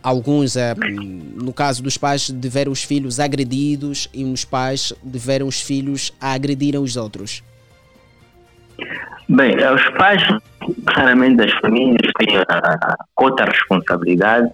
Alguns, 0.07 0.57
é, 0.57 0.73
no 1.35 1.53
caso 1.53 1.83
dos 1.83 1.99
pais, 1.99 2.31
de 2.31 2.49
ver 2.49 2.69
os 2.69 2.85
filhos 2.85 3.19
agredidos 3.19 4.09
e 4.15 4.25
os 4.25 4.45
pais 4.45 4.93
de 5.03 5.19
ver 5.19 5.43
os 5.43 5.61
filhos 5.61 6.13
a 6.21 6.33
agredirem 6.33 6.81
os 6.81 6.97
outros? 6.97 7.43
Bem, 9.29 9.57
os 9.57 9.89
pais, 9.97 10.23
claramente, 10.87 11.39
das 11.39 11.51
famílias 11.55 12.13
têm 12.21 12.37
a 12.39 12.97
cota 13.17 13.47
responsabilidade, 13.47 14.49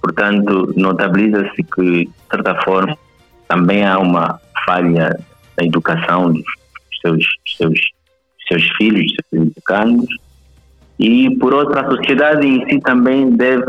portanto, 0.00 0.74
notabiliza-se 0.76 1.62
que, 1.62 2.06
de 2.06 2.10
certa 2.28 2.60
forma, 2.62 2.98
também 3.46 3.84
há 3.84 4.00
uma 4.00 4.40
falha 4.66 5.16
na 5.56 5.64
educação 5.64 6.32
dos 6.32 6.44
seus, 7.00 7.24
seus, 7.56 7.78
seus 8.48 8.68
filhos, 8.76 9.14
seus 9.30 9.46
educandos, 9.46 10.08
e 11.02 11.36
por 11.36 11.52
outra 11.52 11.80
a 11.80 11.90
sociedade 11.90 12.46
em 12.46 12.64
si 12.68 12.78
também 12.78 13.28
deve 13.30 13.64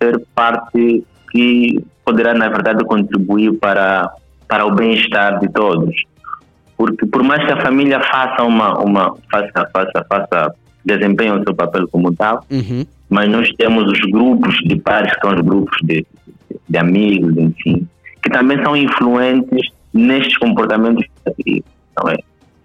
ser 0.00 0.22
parte 0.32 1.04
que 1.32 1.84
poderá 2.04 2.32
na 2.34 2.48
verdade 2.48 2.84
contribuir 2.84 3.52
para 3.58 4.08
para 4.46 4.64
o 4.64 4.72
bem-estar 4.72 5.40
de 5.40 5.48
todos 5.48 5.92
porque 6.76 7.04
por 7.06 7.24
mais 7.24 7.44
que 7.44 7.52
a 7.52 7.60
família 7.60 8.00
faça 8.00 8.44
uma 8.44 8.78
uma 8.78 9.12
faça 9.30 9.68
faça 9.72 10.06
faça 10.08 10.54
desempenhe 10.84 11.32
o 11.32 11.42
seu 11.42 11.52
papel 11.52 11.88
como 11.88 12.14
tal 12.14 12.44
uhum. 12.48 12.86
mas 13.10 13.28
nós 13.28 13.48
temos 13.58 13.90
os 13.90 14.00
grupos 14.12 14.54
de 14.64 14.76
pares 14.76 15.12
que 15.14 15.20
são 15.20 15.34
os 15.34 15.40
grupos 15.40 15.76
de, 15.82 16.06
de 16.68 16.78
amigos 16.78 17.36
enfim 17.36 17.88
que 18.22 18.30
também 18.30 18.62
são 18.62 18.76
influentes 18.76 19.68
nestes 19.92 20.38
comportamentos 20.38 21.04
não 21.98 22.08
é? 22.08 22.16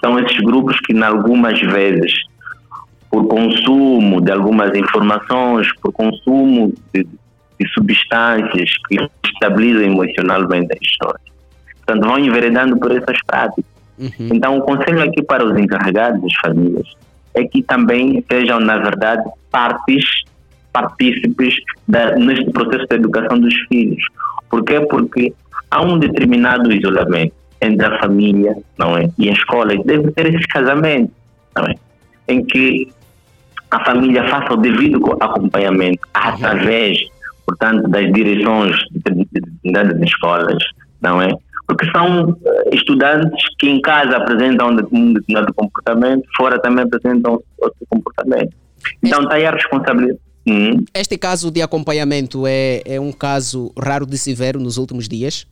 são 0.03 0.19
esses 0.19 0.38
grupos 0.41 0.80
que 0.82 0.93
em 0.93 1.01
algumas 1.01 1.59
vezes 1.59 2.13
por 3.18 3.28
consumo 3.28 4.22
de 4.22 4.32
algumas 4.32 4.78
informações, 4.78 5.68
por 5.82 5.91
consumo 5.91 6.72
de, 6.93 7.03
de 7.03 7.70
substâncias 7.74 8.70
que 8.88 9.09
estabilizam 9.26 9.82
emocionalmente 9.82 10.72
a 10.72 10.78
história. 10.80 11.20
Portanto, 11.78 12.07
vão 12.07 12.20
enveredando 12.20 12.78
por 12.78 12.91
essas 12.91 13.18
práticas. 13.26 13.65
Uhum. 13.97 14.30
Então, 14.32 14.59
o 14.59 14.61
conselho 14.61 15.01
aqui 15.01 15.24
para 15.24 15.43
os 15.43 15.57
encarregados 15.57 16.22
das 16.22 16.34
famílias 16.36 16.88
é 17.34 17.43
que 17.43 17.63
também 17.63 18.24
sejam, 18.32 18.59
na 18.59 18.78
verdade, 18.78 19.24
partes, 19.49 20.05
partícipes 20.72 21.55
da, 21.88 22.15
neste 22.18 22.51
processo 22.51 22.86
de 22.88 22.95
educação 22.97 23.39
dos 23.39 23.55
filhos. 23.68 24.03
Por 24.47 24.63
quê? 24.63 24.80
Porque 24.82 25.34
há 25.72 25.82
um 25.82 25.97
determinado 25.97 26.72
isolamento 26.72 27.34
entre 27.61 27.84
a 27.84 27.97
família 27.97 28.55
não 28.78 28.95
é, 28.95 29.09
e 29.18 29.28
a 29.28 29.34
escola. 29.34 29.74
E 29.74 29.84
deve 29.84 30.11
ter 30.11 30.36
esse 30.36 30.47
casamento, 30.47 31.11
não 31.55 31.65
é? 31.65 31.74
em 32.28 32.43
que 32.43 32.89
a 33.72 33.86
família 33.86 34.28
faça 34.30 34.53
o 34.53 34.57
devido 34.57 34.99
acompanhamento 35.20 35.99
através, 36.13 36.97
portanto, 37.45 37.88
das 37.89 38.11
direções 38.13 38.76
de 38.91 39.26
determinadas 39.32 40.01
escolas, 40.01 40.63
não 41.01 41.22
é? 41.22 41.30
Porque 41.68 41.89
são 41.91 42.38
eh, 42.45 42.76
estudantes 42.76 43.43
que 43.59 43.70
em 43.70 43.82
casa 43.82 44.18
apresentam 44.18 44.70
um 44.91 45.13
determinado 45.13 45.53
comportamento, 45.53 46.24
fora 46.38 46.59
também 46.61 46.86
apresentam 46.86 47.41
outro 47.57 47.86
comportamento. 47.89 48.55
Então 49.03 49.24
está 49.24 49.36
aí 49.36 49.45
a 49.45 49.51
responsabilidade. 49.51 50.20
Hum. 50.47 50.86
Este 50.93 51.18
caso 51.18 51.51
de 51.51 51.61
acompanhamento 51.61 52.47
é, 52.47 52.82
é 52.86 52.99
um 53.01 53.11
caso 53.11 53.74
raro 53.78 54.05
de 54.05 54.18
se 54.18 54.34
ver 54.34 54.57
nos 54.57 54.78
últimos 54.78 55.09
dias? 55.09 55.45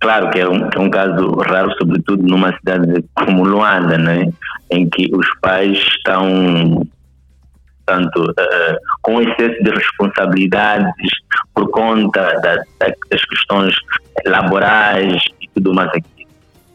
Claro 0.00 0.30
que 0.30 0.38
é 0.38 0.48
um, 0.48 0.68
é 0.74 0.78
um 0.78 0.88
caso 0.88 1.32
raro, 1.40 1.70
sobretudo 1.78 2.22
numa 2.22 2.56
cidade 2.56 3.04
como 3.14 3.44
Luanda, 3.44 3.98
né? 3.98 4.32
em 4.70 4.88
que 4.88 5.10
os 5.14 5.26
pais 5.40 5.76
estão 5.78 6.86
tanto 7.90 8.22
uh, 8.22 8.76
com 9.02 9.20
excesso 9.20 9.62
de 9.64 9.70
responsabilidades 9.70 11.10
por 11.52 11.68
conta 11.70 12.38
da, 12.40 12.56
da, 12.78 12.94
das 13.10 13.24
questões 13.24 13.74
laborais 14.24 15.20
e 15.40 15.48
tudo 15.54 15.74
mais 15.74 15.88
aqui. 15.88 16.26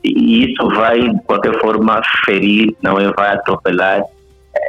E 0.03 0.51
isso 0.51 0.67
vai, 0.69 0.99
de 0.99 1.21
qualquer 1.23 1.57
forma, 1.61 2.01
ferir, 2.25 2.75
não 2.83 2.99
é? 2.99 3.11
Vai 3.13 3.33
atropelar 3.33 4.03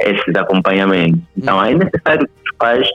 esses 0.02 0.34
acompanhamentos. 0.36 1.20
Então, 1.36 1.62
é 1.62 1.74
necessário 1.74 2.26
que 2.26 2.50
os 2.50 2.56
pais 2.56 2.88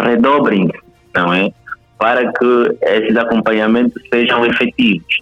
redobrem, 0.00 0.70
não 1.14 1.32
é? 1.32 1.50
Para 1.98 2.32
que 2.32 2.78
esses 2.82 3.16
acompanhamentos 3.16 4.02
sejam 4.12 4.44
efetivos. 4.46 5.18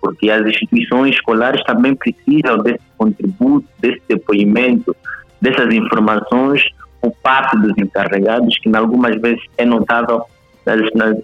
Porque 0.00 0.30
as 0.30 0.46
instituições 0.46 1.14
escolares 1.14 1.62
também 1.64 1.94
precisam 1.94 2.58
desse 2.58 2.84
contributo, 2.98 3.66
desse 3.80 4.02
depoimento, 4.08 4.94
dessas 5.40 5.72
informações 5.74 6.62
por 7.04 7.12
parte 7.22 7.58
dos 7.58 7.76
encarregados, 7.76 8.56
que 8.58 8.74
algumas 8.74 9.14
vezes 9.20 9.42
é 9.58 9.66
notável 9.66 10.24
nas, 10.64 10.80
nas, 10.94 11.16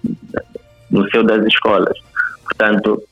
no 0.91 1.11
seu 1.11 1.25
das 1.25 1.43
escolas. 1.47 1.99
Portanto, 2.45 3.03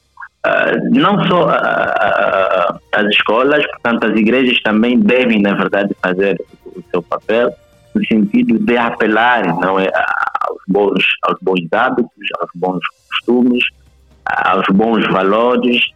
uh, 0.47 0.91
não 0.91 1.25
só 1.27 1.47
uh, 1.47 2.75
uh, 2.75 2.79
as 2.93 3.07
escolas, 3.07 3.67
portanto, 3.67 4.05
as 4.05 4.19
igrejas 4.19 4.61
também 4.63 4.99
devem, 5.01 5.41
na 5.41 5.55
verdade, 5.55 5.97
fazer 6.03 6.39
o 6.67 6.83
seu 6.91 7.03
papel 7.03 7.51
no 7.95 8.05
sentido 8.05 8.59
de 8.59 8.77
apelar 8.77 9.47
não 9.61 9.81
é, 9.81 9.91
aos, 10.43 10.59
bons, 10.69 11.03
aos 11.23 11.39
bons 11.41 11.67
hábitos, 11.73 12.29
aos 12.39 12.51
bons 12.55 12.81
costumes, 13.09 13.65
aos 14.27 14.67
bons 14.69 15.07
valores 15.11 15.91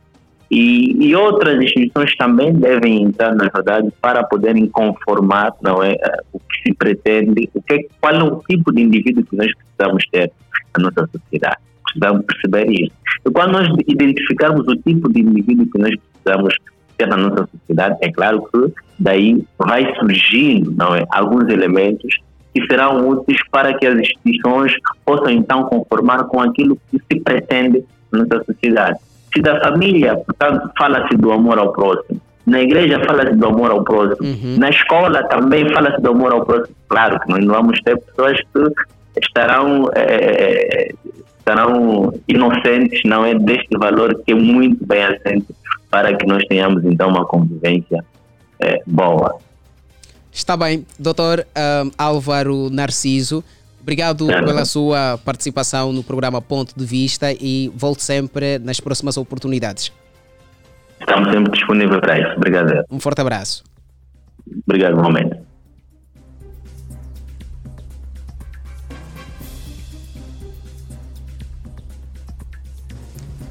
e, 0.55 1.07
e, 1.09 1.17
outras 1.17 1.59
instituições 1.63 2.15
também 2.17 2.53
devem 2.53 3.05
entrar, 3.05 3.35
na 3.35 3.49
verdade, 3.49 3.91
para 4.03 4.23
poderem 4.23 4.69
conformar 4.69 5.55
não 5.63 5.83
é, 5.83 5.97
o 6.31 6.39
que 6.39 6.63
se 6.63 6.75
pretende, 6.75 7.49
o 7.55 7.63
que, 7.63 7.89
qual 7.99 8.15
é 8.15 8.23
o 8.23 8.39
tipo 8.47 8.71
de 8.71 8.83
indivíduo 8.83 9.25
que 9.25 9.35
nós 9.35 9.51
precisamos 9.55 10.05
ter 10.13 10.31
na 10.77 10.91
nossa 10.91 11.09
sociedade. 11.11 11.57
Precisamos 11.85 12.27
perceber 12.27 12.71
isso. 12.71 12.93
E 13.27 13.31
quando 13.31 13.53
nós 13.53 13.69
identificarmos 13.89 14.69
o 14.69 14.77
tipo 14.77 15.11
de 15.11 15.21
indivíduo 15.21 15.67
que 15.73 15.79
nós 15.79 15.95
precisamos 15.97 16.55
ter 16.99 17.07
na 17.07 17.17
nossa 17.17 17.49
sociedade, 17.51 17.97
é 18.03 18.13
claro 18.13 18.47
que 18.53 18.75
daí 18.99 19.43
vai 19.59 19.91
surgindo 19.95 20.71
não 20.73 20.95
é, 20.95 21.07
alguns 21.13 21.49
elementos 21.49 22.15
que 22.55 22.63
serão 22.67 23.09
úteis 23.09 23.39
para 23.51 23.73
que 23.79 23.87
as 23.87 23.99
instituições 23.99 24.75
possam 25.07 25.31
então 25.31 25.65
conformar 25.65 26.25
com 26.25 26.43
aquilo 26.43 26.79
que 26.91 26.99
se 27.11 27.21
pretende 27.21 27.83
na 28.13 28.19
nossa 28.19 28.45
sociedade. 28.45 28.99
Se 29.33 29.41
da 29.41 29.61
família, 29.61 30.17
portanto, 30.17 30.71
fala-se 30.79 31.17
do 31.17 31.33
amor 31.33 31.59
ao 31.59 31.73
próximo. 31.73 32.21
Na 32.47 32.61
igreja 32.61 33.01
fala-se 33.07 33.37
do 33.37 33.47
amor 33.47 33.71
ao 33.71 33.85
próximo. 33.85 34.29
Uhum. 34.29 34.57
Na 34.59 34.69
escola 34.69 35.23
também 35.29 35.69
fala-se 35.73 36.01
do 36.03 36.11
amor 36.11 36.33
ao 36.33 36.45
próximo. 36.45 36.75
Claro 36.89 37.21
que 37.21 37.29
nós 37.31 37.45
não 37.45 37.55
vamos 37.55 37.81
ter 37.83 37.97
pessoas 37.99 38.39
que 38.39 39.21
estarão, 39.21 39.89
é, 39.95 40.93
estarão 41.39 42.13
inocentes, 42.29 43.01
não 43.05 43.25
é? 43.25 43.35
Deste 43.35 43.77
valor 43.79 44.21
que 44.25 44.33
é 44.33 44.35
muito 44.35 44.85
bem 44.87 45.05
assente 45.05 45.47
para 45.91 46.17
que 46.17 46.27
nós 46.27 46.43
tenhamos 46.47 46.85
então 46.85 47.11
uma 47.11 47.25
convivência 47.25 48.05
é, 48.61 48.83
boa. 48.87 49.39
Está 50.33 50.57
bem, 50.57 50.87
doutor 50.99 51.47
um, 51.85 51.91
Álvaro 51.99 52.71
Narciso. 52.71 53.45
Obrigado 53.83 54.29
pela 54.29 54.65
sua 54.65 55.19
participação 55.25 55.93
no 55.93 56.05
programa 56.05 56.41
Ponto 56.41 56.73
de 56.79 56.85
Vista 56.87 57.33
e 57.33 57.71
volte 57.75 58.03
sempre 58.05 58.59
nas 58.61 58.79
próximas 58.79 59.17
oportunidades. 59.17 59.93
Estamos 61.01 61.33
sempre 61.33 61.51
disponíveis 61.53 62.01
para 62.01 62.21
isso. 62.21 62.37
Obrigado. 62.37 62.85
Um 62.89 63.01
forte 63.01 63.21
abraço. 63.21 63.65
Obrigado, 64.65 64.93
igualmente. 64.93 65.37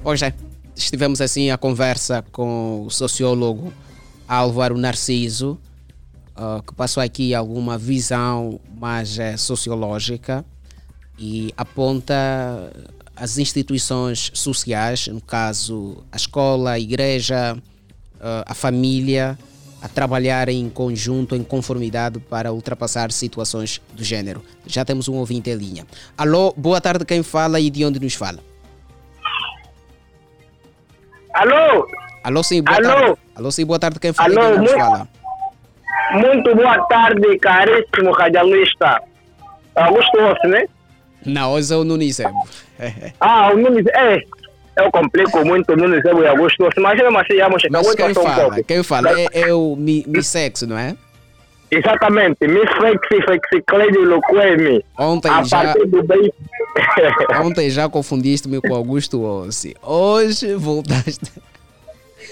Hoje 0.03 0.33
estivemos 0.75 1.19
assim 1.19 1.51
a 1.51 1.57
conversa 1.57 2.23
com 2.31 2.85
o 2.85 2.89
sociólogo 2.89 3.71
Álvaro 4.27 4.77
Narciso 4.77 5.59
uh, 6.41 6.63
que 6.63 6.73
passou 6.73 7.01
aqui 7.03 7.35
alguma 7.35 7.77
visão 7.77 8.59
mais 8.75 9.17
uh, 9.17 9.37
sociológica 9.37 10.43
e 11.17 11.53
aponta 11.55 12.15
as 13.15 13.37
instituições 13.37 14.31
sociais, 14.33 15.07
no 15.07 15.21
caso 15.21 16.03
a 16.11 16.17
escola, 16.17 16.71
a 16.71 16.79
igreja, 16.79 17.55
uh, 18.15 18.43
a 18.45 18.55
família, 18.55 19.37
a 19.81 19.87
trabalhar 19.87 20.49
em 20.49 20.69
conjunto, 20.69 21.35
em 21.35 21.43
conformidade 21.43 22.19
para 22.19 22.51
ultrapassar 22.51 23.11
situações 23.11 23.81
do 23.93 24.03
género. 24.03 24.43
Já 24.65 24.83
temos 24.83 25.07
um 25.07 25.15
ouvinte 25.15 25.49
em 25.49 25.55
linha. 25.55 25.87
Alô, 26.17 26.53
boa 26.57 26.81
tarde, 26.81 27.05
quem 27.05 27.21
fala 27.21 27.59
e 27.59 27.69
de 27.69 27.85
onde 27.85 27.99
nos 27.99 28.13
fala? 28.13 28.39
Alô? 31.33 31.87
Alô, 32.23 32.43
sim, 32.43 32.61
boa 32.61 32.77
Alô? 32.77 32.87
tarde. 32.87 33.19
Alô, 33.35 33.51
sim, 33.51 33.65
boa 33.65 33.79
tarde, 33.79 33.99
quem 33.99 34.13
fala 34.13 34.33
Alô, 34.33 34.41
e 34.41 34.51
de 34.51 34.59
onde 34.59 34.71
nos 34.71 34.71
fala? 34.71 35.20
Muito 36.13 36.55
boa 36.55 36.77
tarde, 36.87 37.37
caríssimo 37.39 38.11
radialista. 38.11 39.01
Augusto 39.75 40.17
Ossi, 40.19 40.47
né? 40.47 40.65
Não, 41.25 41.53
hoje 41.53 41.73
é 41.73 41.77
o 41.77 41.83
Nunes 41.83 42.19
ah, 43.19 43.51
o 43.53 43.57
Nunes, 43.57 43.85
é. 43.87 44.19
Eu 44.75 44.91
complico 44.91 45.45
muito 45.45 45.71
o 45.73 45.75
Nunes 45.75 46.03
e 46.03 46.27
Augusto 46.27 46.65
Ossi, 46.65 46.79
mas 46.79 46.99
vamos 46.99 47.25
chegar 47.27 47.49
muito 47.49 47.95
quem 47.95 48.13
fala, 48.13 48.47
um. 48.47 48.63
Quem 48.63 48.83
fala 48.83 49.19
é, 49.19 49.27
é 49.31 49.53
o 49.53 49.75
mi, 49.75 50.03
mi 50.07 50.23
sexo, 50.23 50.67
não 50.67 50.77
é? 50.77 50.95
Exatamente, 51.69 52.47
mi 52.47 52.59
flexi, 52.75 53.21
flexi, 53.23 53.61
Cleidio 53.65 54.03
Luquemi. 54.03 54.83
Ontem 54.97 55.31
a 55.31 55.43
já... 55.43 55.73
Ontem 57.41 57.69
já 57.69 57.87
confundiste-me 57.87 58.59
com 58.59 58.75
Augusto 58.75 59.23
Ossi. 59.23 59.75
Hoje 59.81 60.55
voltaste... 60.55 61.31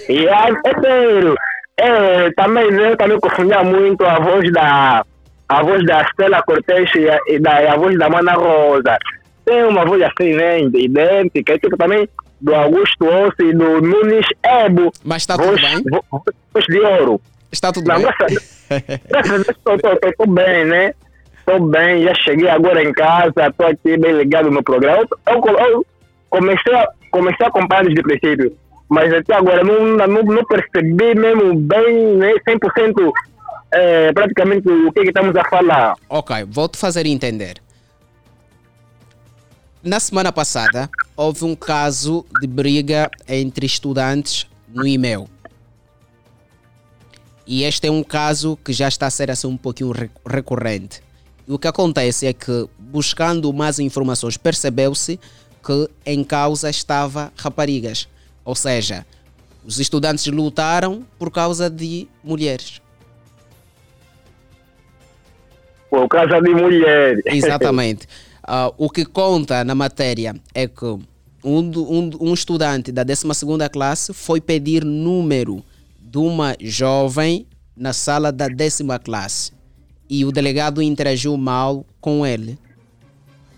E 0.08 0.26
é, 0.26 0.50
é 0.66 0.80
sério. 0.80 1.36
É, 1.80 2.30
também 2.32 2.66
eu 2.70 2.96
também 2.96 3.18
confundia 3.18 3.64
muito 3.64 4.04
a 4.04 4.18
voz 4.18 4.52
da 4.52 5.02
a 5.48 5.62
voz 5.62 5.84
da 5.86 6.04
Stella 6.10 6.42
Cortez 6.42 6.90
e, 7.26 7.38
da, 7.40 7.72
a 7.72 7.76
voz 7.76 7.98
da 7.98 8.08
Mana 8.08 8.32
Rosa. 8.34 8.98
Tem 9.44 9.64
uma 9.64 9.84
voz 9.84 10.00
assim, 10.02 10.34
né, 10.34 10.60
idêntica, 10.60 11.58
tipo 11.58 11.76
também 11.76 12.08
do 12.40 12.54
Augusto 12.54 13.04
Ossi 13.04 13.42
e 13.42 13.54
do 13.54 13.80
Nunes 13.80 14.26
Ebo. 14.44 14.92
Mas 15.02 15.22
está 15.22 15.36
tudo 15.36 15.56
bem? 15.56 15.82
Voz 16.52 16.64
de 16.68 16.80
ouro. 16.80 17.20
Está 17.50 17.72
tudo 17.72 17.88
Não, 17.88 17.96
bem? 17.96 18.06
Estou 20.06 20.26
bem, 20.28 20.64
né? 20.66 20.94
Estou 21.38 21.66
bem, 21.66 22.04
já 22.04 22.14
cheguei 22.14 22.48
agora 22.48 22.84
em 22.84 22.92
casa, 22.92 23.48
estou 23.48 23.66
aqui 23.66 23.96
bem 23.96 24.12
ligado 24.12 24.50
no 24.50 24.62
programa. 24.62 25.04
Eu, 25.26 25.42
eu, 25.46 25.58
eu 25.58 25.86
comecei, 26.28 26.74
a, 26.74 26.86
comecei 27.10 27.44
a 27.44 27.48
acompanhar 27.48 27.84
desde 27.84 28.00
o 28.00 28.04
princípio 28.04 28.56
mas 28.90 29.12
até 29.14 29.34
agora 29.34 29.62
não, 29.62 29.96
não, 29.96 30.22
não 30.24 30.44
percebi 30.44 31.14
mesmo 31.14 31.54
bem, 31.54 32.16
né, 32.16 32.34
100% 32.46 33.12
é, 33.70 34.12
praticamente 34.12 34.68
o 34.68 34.92
que, 34.92 35.00
é 35.00 35.02
que 35.04 35.08
estamos 35.10 35.34
a 35.36 35.48
falar. 35.48 35.94
Ok, 36.08 36.44
vou-te 36.48 36.76
fazer 36.76 37.06
entender. 37.06 37.62
Na 39.82 40.00
semana 40.00 40.32
passada, 40.32 40.90
houve 41.16 41.44
um 41.44 41.54
caso 41.54 42.26
de 42.40 42.48
briga 42.48 43.08
entre 43.28 43.64
estudantes 43.64 44.46
no 44.68 44.86
e-mail. 44.86 45.28
E 47.46 47.62
este 47.62 47.86
é 47.86 47.90
um 47.90 48.02
caso 48.02 48.58
que 48.64 48.72
já 48.72 48.88
está 48.88 49.06
a 49.06 49.10
ser 49.10 49.30
assim 49.30 49.46
um 49.46 49.56
pouquinho 49.56 49.92
recorrente. 50.26 51.00
E 51.48 51.52
o 51.52 51.58
que 51.58 51.68
acontece 51.68 52.26
é 52.26 52.32
que, 52.32 52.68
buscando 52.78 53.52
mais 53.52 53.78
informações, 53.78 54.36
percebeu-se 54.36 55.18
que 55.64 55.88
em 56.04 56.22
causa 56.24 56.68
estava 56.68 57.32
raparigas. 57.36 58.08
Ou 58.50 58.56
seja, 58.56 59.06
os 59.64 59.78
estudantes 59.78 60.26
lutaram 60.26 61.06
por 61.16 61.30
causa 61.30 61.70
de 61.70 62.08
mulheres. 62.20 62.82
Por 65.88 66.08
causa 66.08 66.40
de 66.40 66.50
mulheres. 66.50 67.22
Exatamente. 67.32 68.08
Uh, 68.42 68.74
o 68.76 68.90
que 68.90 69.04
conta 69.04 69.62
na 69.62 69.72
matéria 69.72 70.34
é 70.52 70.66
que 70.66 70.84
um, 70.84 71.00
um, 71.44 72.10
um 72.20 72.34
estudante 72.34 72.90
da 72.90 73.04
12 73.04 73.24
classe 73.72 74.12
foi 74.12 74.40
pedir 74.40 74.84
número 74.84 75.62
de 76.00 76.18
uma 76.18 76.56
jovem 76.58 77.46
na 77.76 77.92
sala 77.92 78.32
da 78.32 78.48
décima 78.48 78.98
classe 78.98 79.52
e 80.08 80.24
o 80.24 80.32
delegado 80.32 80.82
interagiu 80.82 81.36
mal 81.36 81.86
com 82.00 82.26
ele. 82.26 82.58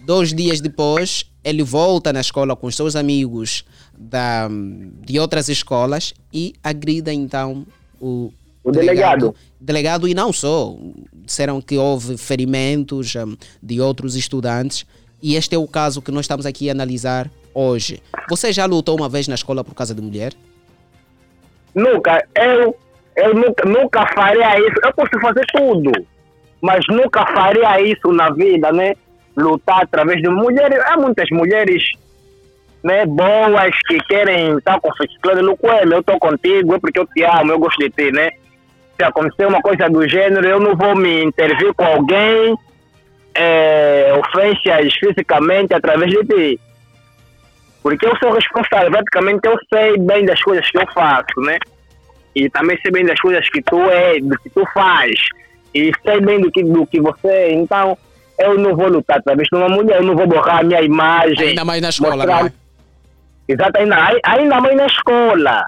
Dois 0.05 0.35
dias 0.35 0.61
depois, 0.61 1.25
ele 1.43 1.63
volta 1.63 2.13
na 2.13 2.21
escola 2.21 2.55
com 2.55 2.67
os 2.67 2.77
seus 2.77 2.95
amigos 2.95 3.65
da, 3.97 4.49
de 5.05 5.19
outras 5.19 5.49
escolas 5.49 6.15
e 6.33 6.55
agrida 6.63 7.13
então 7.13 7.67
o, 8.01 8.33
o 8.65 8.71
delegado. 8.71 9.35
delegado. 9.61 10.09
e 10.09 10.15
não 10.15 10.33
só. 10.33 10.75
Disseram 11.13 11.61
que 11.61 11.77
houve 11.77 12.17
ferimentos 12.19 13.15
um, 13.15 13.37
de 13.63 13.81
outros 13.81 14.17
estudantes 14.17 14.85
e 15.23 15.37
este 15.37 15.55
é 15.55 15.59
o 15.59 15.69
caso 15.69 16.03
que 16.03 16.11
nós 16.11 16.25
estamos 16.25 16.45
aqui 16.45 16.69
a 16.69 16.73
analisar 16.73 17.31
hoje. 17.55 18.03
Você 18.29 18.53
já 18.53 18.67
lutou 18.67 18.97
uma 18.97 19.09
vez 19.09 19.29
na 19.29 19.37
escola 19.37 19.63
por 19.63 19.75
causa 19.75 19.95
de 19.95 20.03
mulher? 20.03 20.33
Nunca. 21.73 22.27
Eu, 22.35 22.77
eu 23.17 23.35
nunca, 23.35 23.69
nunca 23.69 24.07
faria 24.15 24.59
isso. 24.59 24.75
Eu 24.83 24.93
posso 24.93 25.21
fazer 25.21 25.45
tudo, 25.53 25.93
mas 26.61 26.85
nunca 26.89 27.25
faria 27.33 27.81
isso 27.83 28.11
na 28.13 28.31
vida, 28.31 28.73
né? 28.73 28.95
Lutar 29.37 29.85
através 29.85 30.21
de 30.21 30.29
mulheres. 30.29 30.79
Há 30.87 30.97
muitas 30.97 31.31
mulheres 31.31 31.85
né, 32.83 33.07
boas 33.07 33.75
que 33.87 33.99
querem 34.09 34.59
estar 34.59 34.81
com 34.81 34.89
o 34.89 35.41
Luquem, 35.43 35.91
eu 35.91 36.01
estou 36.01 36.19
contigo, 36.19 36.75
é 36.75 36.79
porque 36.79 36.99
eu 36.99 37.07
te 37.07 37.23
amo, 37.23 37.53
eu 37.53 37.59
gosto 37.59 37.79
de 37.79 37.91
ti, 37.91 38.11
né? 38.11 38.31
Se 38.99 39.05
acontecer 39.05 39.47
uma 39.47 39.61
coisa 39.61 39.89
do 39.89 40.07
gênero, 40.09 40.47
eu 40.47 40.61
não 40.61 40.77
vou 40.77 40.97
me 40.97 41.23
intervir 41.23 41.73
com 41.75 41.85
alguém, 41.85 42.57
é, 43.35 44.13
ofensas 44.19 44.95
fisicamente 44.95 45.73
através 45.73 46.11
de 46.11 46.25
ti. 46.25 46.61
Porque 47.83 48.07
eu 48.07 48.17
sou 48.19 48.33
responsável, 48.33 48.91
praticamente 48.91 49.41
eu 49.45 49.57
sei 49.73 49.97
bem 49.99 50.25
das 50.25 50.41
coisas 50.43 50.69
que 50.71 50.79
eu 50.79 50.87
faço, 50.93 51.41
né? 51.41 51.59
E 52.35 52.49
também 52.51 52.79
sei 52.81 52.91
bem 52.91 53.05
das 53.05 53.21
coisas 53.21 53.49
que 53.49 53.63
tu 53.63 53.81
é, 53.91 54.19
do 54.21 54.37
que 54.39 54.51
tu 54.51 54.65
faz. 54.73 55.13
E 55.75 55.93
sei 56.05 56.21
bem 56.21 56.41
do 56.41 56.51
que, 56.51 56.63
do 56.63 56.87
que 56.87 57.01
você 57.01 57.29
é. 57.29 57.53
Então, 57.53 57.97
eu 58.39 58.59
não 58.59 58.75
vou 58.77 58.89
lutar 58.89 59.19
através 59.19 59.49
de 59.51 59.59
uma 59.59 59.69
mulher, 59.69 59.99
eu 59.99 60.05
não 60.05 60.15
vou 60.15 60.27
borrar 60.27 60.61
a 60.61 60.63
minha 60.63 60.81
imagem. 60.83 61.49
Ainda 61.49 61.65
mais 61.65 61.83
na 61.83 61.89
escola, 61.89 62.17
mostrar... 62.17 62.45
né? 62.45 62.53
Exato, 63.49 63.79
ainda, 63.79 63.97
ainda 64.25 64.61
mais 64.61 64.77
na 64.77 64.87
escola. 64.87 65.65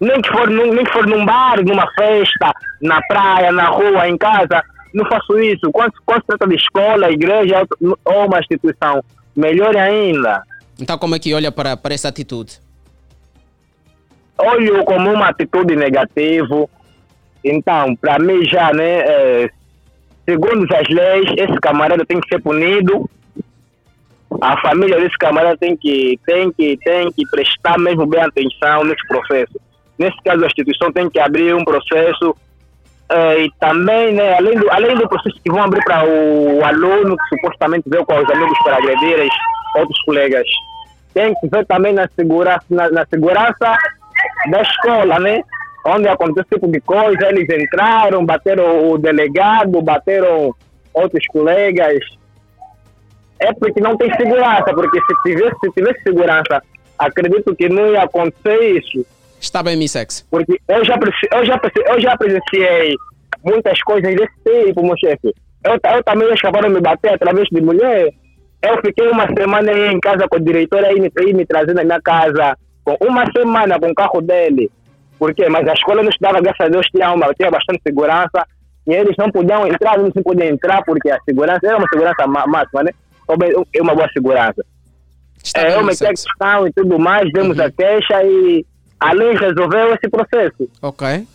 Nem 0.00 0.20
que, 0.20 0.30
for 0.30 0.50
num, 0.50 0.72
nem 0.74 0.84
que 0.84 0.92
for 0.92 1.06
num 1.06 1.24
bar, 1.24 1.64
numa 1.64 1.86
festa, 1.92 2.52
na 2.82 3.00
praia, 3.02 3.52
na 3.52 3.66
rua, 3.68 4.08
em 4.08 4.18
casa, 4.18 4.62
não 4.92 5.04
faço 5.06 5.38
isso. 5.38 5.70
Quando, 5.72 5.92
quando 6.04 6.20
se 6.20 6.26
trata 6.26 6.46
de 6.46 6.56
escola, 6.56 7.10
igreja 7.10 7.66
ou 8.04 8.26
uma 8.26 8.40
instituição, 8.40 9.02
melhor 9.34 9.76
ainda. 9.76 10.42
Então, 10.80 10.98
como 10.98 11.14
é 11.14 11.18
que 11.18 11.32
olha 11.32 11.52
para, 11.52 11.76
para 11.76 11.94
essa 11.94 12.08
atitude? 12.08 12.58
Olho 14.36 14.84
como 14.84 15.12
uma 15.12 15.28
atitude 15.28 15.76
negativa. 15.76 16.68
Então, 17.44 17.94
para 17.96 18.18
mim 18.18 18.44
já, 18.44 18.72
né, 18.72 19.00
é, 19.00 19.50
segundo 20.28 20.66
as 20.74 20.88
leis, 20.88 21.30
esse 21.36 21.60
camarada 21.60 22.04
tem 22.04 22.20
que 22.20 22.28
ser 22.28 22.42
punido 22.42 23.08
a 24.40 24.60
família 24.60 24.98
desse 24.98 25.16
camarada 25.18 25.56
tem 25.56 25.76
que, 25.76 26.18
tem, 26.26 26.50
que, 26.52 26.76
tem 26.84 27.10
que 27.12 27.26
prestar 27.30 27.78
mesmo 27.78 28.06
bem 28.06 28.22
atenção 28.22 28.84
nesse 28.84 29.06
processo. 29.06 29.60
Nesse 29.98 30.16
caso, 30.24 30.42
a 30.42 30.46
instituição 30.46 30.92
tem 30.92 31.08
que 31.08 31.20
abrir 31.20 31.54
um 31.54 31.64
processo 31.64 32.36
eh, 33.10 33.44
e 33.44 33.50
também, 33.60 34.12
né, 34.12 34.36
além, 34.36 34.58
do, 34.58 34.70
além 34.70 34.96
do 34.96 35.08
processo 35.08 35.40
que 35.42 35.50
vão 35.50 35.62
abrir 35.62 35.84
para 35.84 36.04
o 36.04 36.64
aluno 36.64 37.16
que 37.16 37.36
supostamente 37.36 37.88
veio 37.88 38.04
com 38.04 38.14
os 38.14 38.30
amigos 38.30 38.58
para 38.64 38.78
agredir 38.78 39.28
outros 39.76 40.02
colegas, 40.04 40.46
tem 41.12 41.34
que 41.36 41.48
ver 41.48 41.64
também 41.66 41.92
na 41.92 42.08
segurança, 42.08 42.64
na, 42.70 42.90
na 42.90 43.06
segurança 43.06 43.78
da 44.50 44.62
escola, 44.62 45.18
né? 45.20 45.42
Onde 45.86 46.08
acontece 46.08 46.46
esse 46.50 46.54
tipo 46.54 46.72
de 46.72 46.80
coisa, 46.80 47.28
eles 47.28 47.46
entraram, 47.48 48.24
bateram 48.24 48.90
o 48.90 48.98
delegado, 48.98 49.82
bateram 49.82 50.52
outros 50.94 51.26
colegas, 51.26 51.98
é 53.40 53.52
porque 53.54 53.80
não 53.80 53.96
tem 53.96 54.12
segurança, 54.14 54.72
porque 54.74 54.98
se 55.00 55.22
tivesse, 55.22 55.56
se 55.62 55.70
tivesse 55.72 56.02
segurança, 56.02 56.62
acredito 56.98 57.54
que 57.54 57.68
não 57.68 57.92
ia 57.92 58.02
acontecer 58.02 58.78
isso. 58.78 59.06
Está 59.40 59.62
bem, 59.62 59.76
Missex. 59.76 60.26
Porque 60.30 60.58
eu 60.68 60.84
já, 60.84 60.98
eu, 61.32 61.44
já, 61.44 61.60
eu 61.86 62.00
já 62.00 62.16
presenciei 62.16 62.94
muitas 63.44 63.80
coisas 63.82 64.14
desse 64.14 64.66
tipo, 64.66 64.82
meu 64.82 64.96
chefe. 64.96 65.34
Eu, 65.64 65.78
eu 65.94 66.02
também 66.02 66.32
acabaram 66.32 66.68
de 66.68 66.74
me 66.74 66.80
bater 66.80 67.14
através 67.14 67.46
de 67.48 67.60
mulher. 67.60 68.10
Eu 68.62 68.80
fiquei 68.80 69.06
uma 69.08 69.26
semana 69.26 69.70
em 69.92 70.00
casa 70.00 70.26
com 70.28 70.36
o 70.36 70.40
diretor 70.40 70.82
aí 70.84 70.98
me, 70.98 71.10
aí 71.18 71.34
me 71.34 71.44
trazendo 71.44 71.76
na 71.76 71.84
minha 71.84 72.00
casa, 72.00 72.56
com 72.84 72.96
uma 73.06 73.24
semana 73.36 73.78
com 73.78 73.90
o 73.90 73.94
carro 73.94 74.22
dele. 74.22 74.70
Por 75.18 75.34
quê? 75.34 75.48
Mas 75.48 75.68
a 75.68 75.74
escola 75.74 76.02
não 76.02 76.10
estudava, 76.10 76.40
graças 76.40 76.66
a 76.66 76.70
Deus, 76.70 76.86
tinha, 76.86 77.12
uma, 77.12 77.32
tinha 77.34 77.50
bastante 77.50 77.82
segurança. 77.86 78.46
E 78.86 78.92
eles 78.92 79.16
não 79.18 79.30
podiam 79.30 79.66
entrar, 79.66 79.98
não 79.98 80.10
se 80.10 80.22
podiam 80.22 80.48
entrar, 80.48 80.82
porque 80.84 81.10
a 81.10 81.18
segurança 81.24 81.60
era 81.62 81.76
uma 81.76 81.88
segurança 81.88 82.26
máxima, 82.26 82.82
né? 82.82 82.90
É 83.72 83.82
uma 83.82 83.94
boa 83.94 84.08
segurança. 84.12 84.64
Está 85.42 85.60
é, 85.60 85.76
uma 85.76 85.94
questão 85.94 86.66
e 86.66 86.72
tudo 86.72 86.98
mais, 86.98 87.30
demos 87.32 87.58
uhum. 87.58 87.64
a 87.64 87.70
queixa 87.70 88.22
e 88.22 88.64
a 88.98 89.12
lei 89.12 89.34
resolveu 89.34 89.94
esse 89.94 90.08
processo. 90.08 90.68
Ok. 90.80 91.26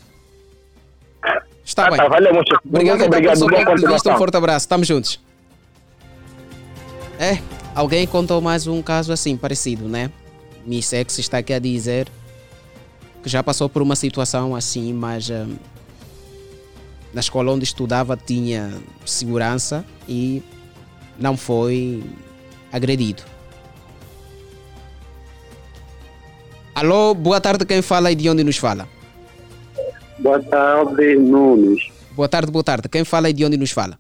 Está 1.64 1.86
ah, 1.86 1.90
bem. 1.90 1.98
Tá, 1.98 2.08
valeu, 2.08 2.34
muito. 2.34 2.60
Obrigado, 2.66 3.00
muito 3.00 3.14
obrigado. 3.14 3.40
Continuação. 3.66 4.16
Um 4.16 4.18
forte 4.18 4.38
abraço. 4.38 4.64
Estamos 4.66 4.88
juntos. 4.88 5.20
É, 7.20 7.38
alguém 7.76 8.08
contou 8.08 8.42
mais 8.42 8.66
um 8.66 8.82
caso 8.82 9.14
assim, 9.14 9.38
parecido, 9.38 9.88
né? 9.88 10.10
Missex 10.66 11.20
está 11.20 11.38
aqui 11.40 11.54
a 11.54 11.60
dizer 11.60 12.08
que 13.22 13.30
já 13.30 13.44
passou 13.44 13.70
por 13.70 13.82
uma 13.82 13.96
situação 13.96 14.56
assim, 14.56 14.94
mas 14.94 15.30
uh, 15.30 15.48
na 17.14 17.20
escola 17.20 17.52
onde 17.52 17.66
estudava 17.66 18.16
tinha 18.16 18.74
segurança 19.06 19.86
e 20.08 20.42
não 21.20 21.36
foi 21.36 22.04
agredido. 22.72 23.24
Alô, 26.74 27.14
boa 27.14 27.42
tarde, 27.42 27.66
quem 27.66 27.82
fala 27.82 28.12
e 28.12 28.16
de 28.16 28.30
onde 28.30 28.44
nos 28.44 28.58
fala? 28.58 28.88
Boa 30.20 30.42
tarde, 30.42 31.16
Nunes. 31.16 31.82
Boa 32.12 32.28
tarde, 32.28 32.52
boa 32.52 32.64
tarde. 32.64 32.90
Quem 32.90 33.04
fala 33.04 33.30
e 33.30 33.34
de 33.34 33.46
onde 33.46 33.58
nos 33.58 33.72
fala? 33.72 33.98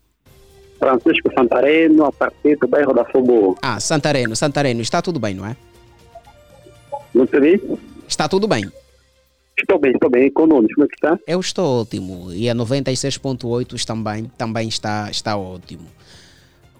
Francisco 0.77 1.29
Santareno, 1.33 2.05
a 2.05 2.11
partir 2.11 2.57
do 2.57 2.67
bairro 2.67 2.93
da 2.93 3.03
Fogo. 3.05 3.57
Ah, 3.61 3.79
Santareno, 3.79 4.35
Santareno. 4.35 4.81
Está 4.81 5.01
tudo 5.01 5.19
bem, 5.19 5.35
não 5.35 5.45
é? 5.45 5.55
Não 7.13 7.27
sei. 7.27 7.61
Está 8.07 8.27
tudo 8.27 8.47
bem. 8.47 8.71
Estou 9.57 9.77
bem, 9.77 9.91
estou 9.91 10.09
bem. 10.09 10.31
Com 10.31 10.47
Nunes, 10.47 10.73
como 10.73 10.85
é 10.85 10.87
que 10.87 10.95
está? 10.95 11.19
Eu 11.27 11.39
estou 11.39 11.81
ótimo. 11.81 12.31
E 12.31 12.49
a 12.49 12.55
96.8 12.55 13.85
também, 13.85 14.31
também 14.37 14.67
está, 14.69 15.09
está 15.11 15.37
ótimo. 15.37 15.85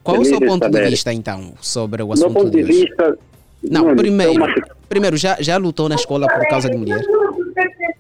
Qual 0.04 0.18
é 0.18 0.20
o 0.20 0.26
seu 0.26 0.40
ponto 0.40 0.70
de 0.70 0.82
vista, 0.90 1.14
então, 1.14 1.54
sobre 1.62 2.02
o 2.04 2.14
assunto? 2.14 2.32
Meu 2.32 2.44
ponto 2.44 2.52
de, 2.52 2.64
de 2.64 2.64
vista. 2.64 3.18
Não, 3.64 3.96
primeiro, 3.96 4.46
primeiro 4.88 5.18
já, 5.18 5.38
já 5.40 5.58
lutou 5.58 5.90
na 5.90 5.96
escola 5.96 6.28
por 6.28 6.48
causa 6.48 6.70
de 6.70 6.78
mulher? 6.78 7.02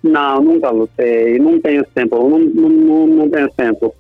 Não, 0.02 0.42
nunca 0.42 0.70
lutei. 0.70 1.38
Não 1.38 1.60
tenho 1.60 1.86
tempo. 1.94 2.30
Não, 2.30 2.40
não, 2.40 3.08
não 3.08 3.30
tenho 3.30 3.50
tempo 3.52 3.94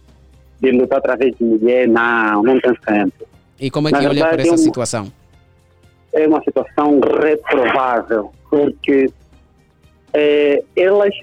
de 0.61 0.71
lutar 0.71 0.99
através 0.99 1.35
de 1.37 1.43
mulher. 1.43 1.87
Não, 1.87 2.43
não 2.43 2.59
tenho 2.59 2.77
tempo. 2.85 3.27
E 3.59 3.69
como 3.69 3.89
é 3.89 3.91
que 3.91 4.01
na 4.01 4.09
olha 4.09 4.25
para 4.25 4.41
essa 4.41 4.47
é 4.47 4.51
uma, 4.51 4.57
situação? 4.57 5.11
É 6.13 6.27
uma 6.27 6.41
situação 6.43 6.99
reprovável, 7.21 8.31
porque 8.49 9.11
é, 10.13 10.63
elas 10.77 11.13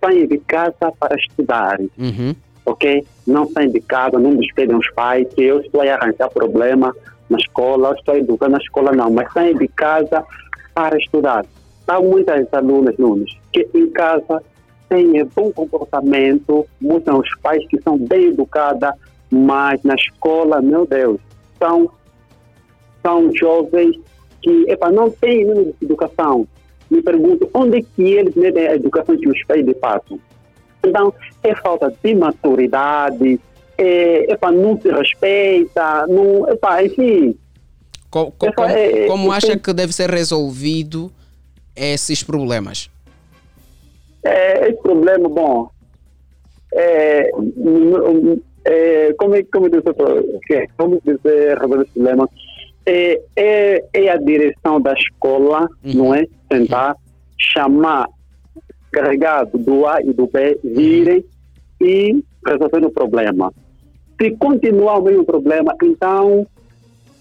saem 0.00 0.28
de 0.28 0.38
casa 0.38 0.92
para 0.98 1.16
estudar. 1.16 1.80
Uhum 1.98 2.36
ok? 2.64 3.04
Não 3.26 3.48
saem 3.48 3.70
de 3.70 3.80
casa, 3.80 4.18
não 4.18 4.36
despedem 4.36 4.76
os 4.76 4.90
pais, 4.92 5.26
que 5.34 5.42
eu 5.42 5.60
estou 5.60 5.80
a 5.80 5.94
arranjar 5.94 6.30
problema 6.30 6.94
na 7.28 7.38
escola, 7.38 7.88
eu 7.88 7.94
estou 7.94 8.16
educando 8.16 8.52
na 8.52 8.58
escola, 8.58 8.92
não, 8.92 9.10
mas 9.10 9.32
saem 9.32 9.56
de 9.56 9.68
casa 9.68 10.24
para 10.74 10.96
estudar. 10.98 11.44
Há 11.86 12.00
muitas 12.00 12.46
alunas, 12.54 12.96
Nunes, 12.96 13.36
que 13.52 13.68
em 13.74 13.90
casa 13.90 14.42
têm 14.88 15.24
bom 15.34 15.50
comportamento, 15.52 16.66
mostram 16.80 17.18
os 17.18 17.34
pais 17.40 17.66
que 17.68 17.80
são 17.82 17.98
bem 17.98 18.28
educadas, 18.28 18.94
mas 19.30 19.82
na 19.82 19.94
escola, 19.94 20.60
meu 20.60 20.86
Deus, 20.86 21.20
são, 21.58 21.90
são 23.02 23.34
jovens 23.34 23.96
que 24.40 24.70
epa, 24.70 24.90
não 24.90 25.10
têm 25.10 25.46
de 25.46 25.74
educação. 25.82 26.46
Me 26.90 27.00
pergunto 27.00 27.48
onde 27.54 27.78
é 27.78 27.82
que 27.82 28.02
eles 28.02 28.34
medem 28.34 28.66
a 28.66 28.74
educação 28.74 29.16
que 29.16 29.28
os 29.28 29.44
pais 29.44 29.64
lhe 29.64 29.74
passam. 29.74 30.18
Então, 30.84 31.14
é 31.42 31.54
falta 31.56 31.92
de 32.02 32.14
maturidade, 32.14 33.40
é, 33.78 34.36
para 34.36 34.52
não 34.52 34.80
se 34.80 34.90
respeita, 34.90 36.06
não, 36.08 36.56
para 36.56 36.84
enfim. 36.84 37.36
Co, 38.10 38.30
co, 38.32 38.52
como, 38.52 38.68
é, 38.68 39.06
como 39.06 39.32
acha 39.32 39.56
que 39.56 39.72
deve 39.72 39.92
ser 39.92 40.10
resolvido 40.10 41.10
esses 41.74 42.22
problemas? 42.22 42.90
É, 44.24 44.68
esse 44.68 44.82
problema, 44.82 45.28
bom, 45.28 45.70
é, 46.74 47.30
é, 48.64 49.12
como, 49.14 49.34
como 49.52 49.68
dizer, 49.68 49.94
como 50.76 51.00
dizer 51.04 51.58
resolver 51.58 51.82
esse 51.82 51.92
problema? 51.92 52.28
É, 52.84 53.20
é, 53.36 53.84
é 53.92 54.08
a 54.10 54.16
direção 54.16 54.80
da 54.80 54.92
escola, 54.94 55.68
uhum. 55.84 55.94
não 55.94 56.14
é? 56.14 56.26
Tentar 56.48 56.96
chamar 57.38 58.08
carregado 58.92 59.58
do 59.58 59.86
A 59.86 60.00
e 60.02 60.12
do 60.12 60.26
B 60.26 60.58
virem 60.62 61.24
e 61.80 62.22
resolver 62.46 62.84
o 62.86 62.90
problema. 62.90 63.52
Se 64.20 64.30
continuar 64.32 64.98
o 64.98 65.02
mesmo 65.02 65.24
problema, 65.24 65.74
então 65.82 66.46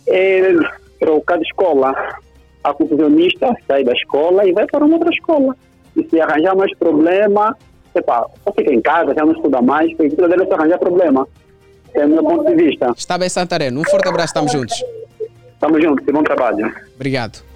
é, 0.07 0.53
trocar 0.99 1.37
de 1.37 1.45
escola. 1.45 1.93
A 2.63 2.73
confusionista 2.73 3.55
sai 3.67 3.83
da 3.83 3.93
escola 3.93 4.47
e 4.47 4.53
vai 4.53 4.67
para 4.67 4.85
uma 4.85 4.95
outra 4.95 5.09
escola. 5.09 5.55
E 5.95 6.07
se 6.07 6.21
arranjar 6.21 6.55
mais 6.55 6.75
problema, 6.77 7.57
epa, 7.95 8.29
ou 8.45 8.53
fica 8.53 8.71
em 8.71 8.81
casa, 8.81 9.15
já 9.15 9.25
não 9.25 9.33
estuda 9.33 9.61
mais, 9.61 9.91
porque 9.95 10.15
deve 10.15 10.45
se 10.45 10.53
arranjar 10.53 10.77
problema. 10.77 11.27
É 11.93 12.05
o 12.05 12.09
meu 12.09 12.23
ponto 12.23 12.45
de 12.45 12.55
vista. 12.55 12.93
Está 12.95 13.17
bem, 13.17 13.29
Santareno. 13.29 13.81
Um 13.81 13.83
forte 13.83 14.07
abraço, 14.07 14.27
estamos 14.27 14.51
juntos. 14.51 14.83
Estamos 15.53 15.81
juntos, 15.81 16.05
bom 16.05 16.23
trabalho. 16.23 16.71
Obrigado. 16.95 17.50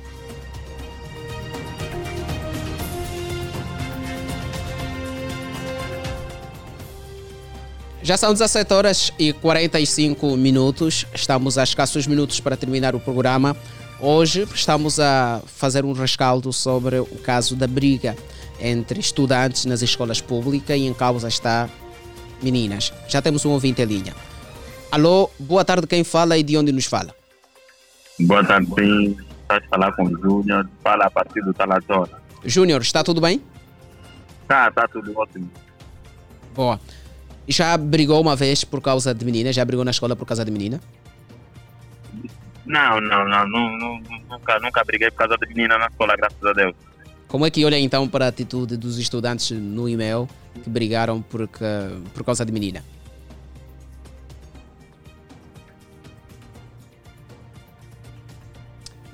Já 8.05 8.17
são 8.17 8.31
17 8.33 8.71
horas 8.71 9.11
e 9.17 9.33
45 9.33 10.37
minutos. 10.37 11.07
Estamos 11.11 11.57
a 11.57 11.63
escassos 11.63 12.05
minutos 12.05 12.39
para 12.39 12.55
terminar 12.55 12.93
o 12.93 12.99
programa. 12.99 13.57
Hoje 13.99 14.47
estamos 14.53 14.99
a 14.99 15.41
fazer 15.47 15.83
um 15.83 15.91
rescaldo 15.91 16.53
sobre 16.53 16.99
o 16.99 17.17
caso 17.23 17.55
da 17.55 17.65
briga 17.65 18.15
entre 18.59 18.99
estudantes 18.99 19.65
nas 19.65 19.81
escolas 19.81 20.21
públicas 20.21 20.77
e 20.77 20.85
em 20.85 20.93
causa 20.93 21.27
está 21.27 21.67
meninas. 22.43 22.93
Já 23.07 23.23
temos 23.23 23.43
um 23.43 23.49
ouvinte 23.49 23.81
em 23.81 23.85
linha. 23.85 24.13
Alô, 24.91 25.31
boa 25.39 25.65
tarde, 25.65 25.87
quem 25.87 26.03
fala 26.03 26.37
e 26.37 26.43
de 26.43 26.55
onde 26.55 26.71
nos 26.71 26.85
fala? 26.85 27.09
Boa 28.19 28.43
tarde, 28.43 28.67
sim. 28.77 29.17
Estás 29.41 29.63
a 29.63 29.67
falar 29.67 29.91
com 29.93 30.03
o 30.03 30.21
Júnior, 30.21 30.69
fala 30.83 31.05
a 31.05 31.09
partir 31.09 31.41
do 31.41 31.55
Talatona. 31.55 32.21
Júnior, 32.43 32.83
está 32.83 33.03
tudo 33.03 33.19
bem? 33.19 33.41
Tá, 34.47 34.69
tá 34.69 34.87
tudo 34.87 35.11
ótimo. 35.17 35.49
Boa. 36.53 36.79
Já 37.47 37.77
brigou 37.77 38.21
uma 38.21 38.35
vez 38.35 38.63
por 38.63 38.81
causa 38.81 39.13
de 39.13 39.23
menina? 39.23 39.53
Já 39.53 39.63
brigou 39.63 39.85
na 39.85 39.91
escola 39.91 40.15
por 40.15 40.25
causa 40.25 40.43
de 40.43 40.51
menina? 40.51 40.81
Não, 42.65 42.99
não, 42.99 43.27
não, 43.27 43.47
não, 43.47 44.01
nunca, 44.27 44.59
nunca 44.59 44.83
briguei 44.83 45.11
por 45.11 45.17
causa 45.17 45.37
de 45.37 45.47
menina 45.47 45.77
na 45.77 45.85
escola, 45.85 46.15
graças 46.15 46.43
a 46.43 46.53
Deus. 46.53 46.75
Como 47.27 47.45
é 47.45 47.51
que 47.51 47.63
olha 47.63 47.77
então 47.77 48.07
para 48.07 48.25
a 48.25 48.27
atitude 48.29 48.77
dos 48.77 48.97
estudantes 48.97 49.51
no 49.51 49.87
e-mail 49.87 50.27
que 50.63 50.69
brigaram 50.69 51.21
por, 51.21 51.47
por 52.13 52.23
causa 52.23 52.45
de 52.45 52.51
menina? 52.51 52.83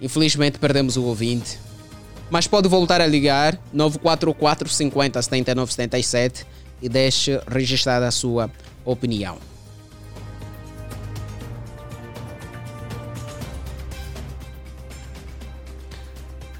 Infelizmente 0.01 0.57
perdemos 0.57 0.97
o 0.97 1.03
ouvinte. 1.03 1.59
Mas 2.29 2.47
pode 2.47 2.67
voltar 2.67 3.01
a 3.01 3.07
ligar 3.07 3.59
944 3.73 4.69
50 4.69 5.21
79 5.21 5.73
77 5.73 6.45
e 6.81 6.89
deixe 6.89 7.39
registrada 7.47 8.07
a 8.07 8.11
sua 8.11 8.49
opinião. 8.83 9.37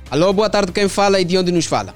Alô, 0.09 0.33
boa 0.33 0.49
tarde, 0.49 0.73
quem 0.73 0.89
fala 0.89 1.21
e 1.21 1.25
de 1.25 1.37
onde 1.37 1.53
nos 1.53 1.65
fala? 1.65 1.95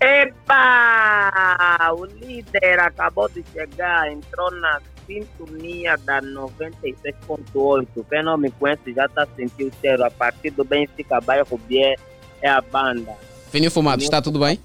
Epa! 0.00 1.92
O 1.96 2.04
líder 2.04 2.78
acabou 2.78 3.28
de 3.28 3.44
chegar, 3.52 4.10
entrou 4.10 4.50
na 4.52 4.80
sintonia 5.04 5.96
da 5.98 6.22
96.8. 6.22 7.86
Quem 8.08 8.22
não 8.22 8.38
me 8.38 8.50
conhece 8.52 8.92
já 8.94 9.06
está 9.06 9.26
sentindo 9.36 9.72
o 9.72 9.80
cheiro. 9.80 10.04
A 10.04 10.10
partir 10.10 10.50
do 10.50 10.64
Benfica, 10.64 11.20
bairro 11.20 11.58
Bier, 11.66 11.98
é 12.40 12.48
a 12.48 12.60
banda. 12.60 13.16
Fininho 13.50 13.70
Fumado, 13.70 14.02
está 14.02 14.22
tudo 14.22 14.38
bem? 14.38 14.58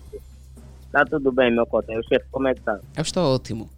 Está 0.98 1.06
tudo 1.06 1.32
bem, 1.32 1.54
meu 1.54 1.68
cota. 1.68 1.94
O 1.94 2.02
chefe, 2.02 2.26
como 2.32 2.48
é 2.48 2.56
que 2.56 2.60
está? 2.60 2.80
Eu 2.96 3.04
estou 3.04 3.36
ótimo. 3.36 3.70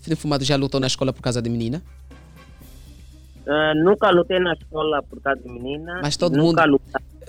Fininho 0.00 0.16
Fumado 0.16 0.42
já 0.42 0.56
lutou 0.56 0.80
na 0.80 0.88
escola 0.88 1.12
por 1.12 1.22
causa 1.22 1.40
de 1.40 1.48
menina? 1.48 1.80
Uh, 3.46 3.84
nunca 3.84 4.10
lutei 4.10 4.40
na 4.40 4.54
escola 4.54 5.00
por 5.00 5.20
causa 5.20 5.40
de 5.40 5.48
menina. 5.48 6.00
Mas 6.02 6.16
todo 6.16 6.36
nunca 6.36 6.66
mundo, 6.66 6.80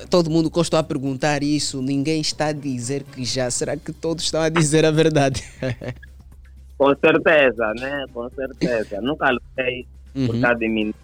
todo 0.09 0.31
mundo 0.31 0.49
gostou 0.49 0.79
a 0.79 0.83
perguntar 0.83 1.43
isso. 1.43 1.83
Ninguém 1.83 2.19
está 2.19 2.47
a 2.47 2.51
dizer 2.51 3.03
que 3.03 3.23
já. 3.23 3.51
Será 3.51 3.77
que 3.77 3.93
todos 3.93 4.23
estão 4.23 4.41
a 4.41 4.49
dizer 4.49 4.85
a 4.85 4.91
verdade? 4.91 5.43
Com 6.75 6.95
certeza, 6.95 7.73
né? 7.79 8.05
Com 8.11 8.27
certeza. 8.31 8.99
nunca 9.01 9.29
lutei 9.29 9.85
uhum. 10.15 10.25
por 10.25 10.41
causa 10.41 10.57
de 10.57 10.67
menina 10.67 10.95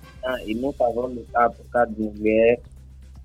e 0.43 0.55
nunca 0.55 0.85
vou 0.89 1.05
lutar 1.05 1.51
por 1.51 1.65
causa 1.67 1.91
de 1.91 2.01
mulher. 2.01 2.59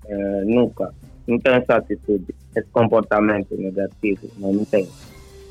Uh, 0.04 0.44
nunca. 0.44 0.92
Não 1.26 1.38
tenho 1.38 1.56
essa 1.56 1.76
atitude, 1.76 2.34
esse 2.54 2.68
comportamento 2.68 3.56
negativo. 3.56 4.30
Não, 4.38 4.52
não 4.52 4.64
tenho. 4.64 4.88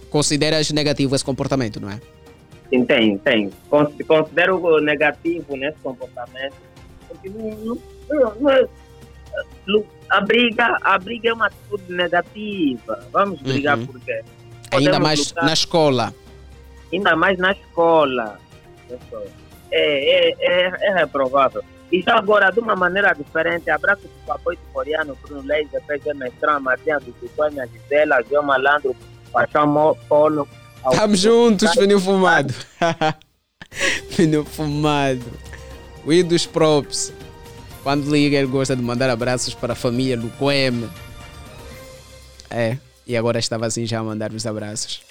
Consideras 0.10 0.72
negativo 0.72 1.16
esse 1.16 1.26
comportamento, 1.26 1.80
não 1.80 1.90
é? 1.90 2.00
Sim, 2.70 2.86
tem, 2.86 3.18
tem. 3.18 3.50
Considero 3.70 4.80
negativo 4.80 5.56
nesse 5.56 5.78
comportamento, 5.80 6.56
porque 7.08 7.30
não, 7.30 7.78
não, 8.10 8.36
não 8.40 8.50
é, 8.50 8.68
a, 10.10 10.22
briga, 10.22 10.78
a 10.82 10.98
briga 10.98 11.30
é 11.30 11.34
uma 11.34 11.48
atitude 11.48 11.94
negativa. 11.94 13.06
Vamos 13.12 13.42
brigar 13.42 13.78
uhum. 13.78 13.86
por 13.86 14.00
quê? 14.02 14.22
Ainda 14.72 15.00
mais 15.00 15.20
lutar, 15.20 15.46
na 15.46 15.54
escola. 15.54 16.16
Ainda 16.92 17.16
mais 17.16 17.38
na 17.38 17.52
escola. 17.52 18.40
É, 19.72 20.30
é, 20.30 20.36
é, 20.40 20.76
é 20.82 20.94
reprovável. 20.94 21.64
E 21.92 22.02
já 22.02 22.18
agora, 22.18 22.50
de 22.52 22.60
uma 22.60 22.76
maneira 22.76 23.14
diferente, 23.14 23.70
abraço 23.70 24.04
para 24.26 24.34
o 24.34 24.36
apoio 24.38 24.60
coreano, 24.72 25.18
Bruno 25.22 25.42
Leite, 25.46 25.78
PG 25.86 26.14
Mestrão, 26.14 26.60
Martinha 26.62 27.00
do 27.00 27.12
Ticônia, 27.14 27.68
Gisela, 27.68 28.24
João 28.30 28.44
Malandro, 28.44 28.96
Paixão 29.32 29.98
Polo, 30.08 30.48
Tamo 30.90 31.16
juntos, 31.16 31.76
pneu 31.76 32.00
fumado. 32.00 32.54
pneu 34.16 34.44
fumado. 34.44 35.22
O 36.04 36.24
dos 36.24 36.46
props. 36.48 37.14
Quando 37.84 38.12
liga, 38.12 38.38
ele 38.38 38.48
gosta 38.48 38.76
de 38.76 38.82
mandar 38.82 39.10
abraços 39.10 39.54
para 39.54 39.74
a 39.74 39.76
família 39.76 40.18
do 40.18 40.30
Coem. 40.38 40.90
É, 42.50 42.78
e 43.06 43.16
agora 43.16 43.40
estava 43.40 43.66
assim 43.66 43.86
já 43.86 44.00
a 44.00 44.04
mandar 44.04 44.32
os 44.32 44.46
abraços. 44.46 45.02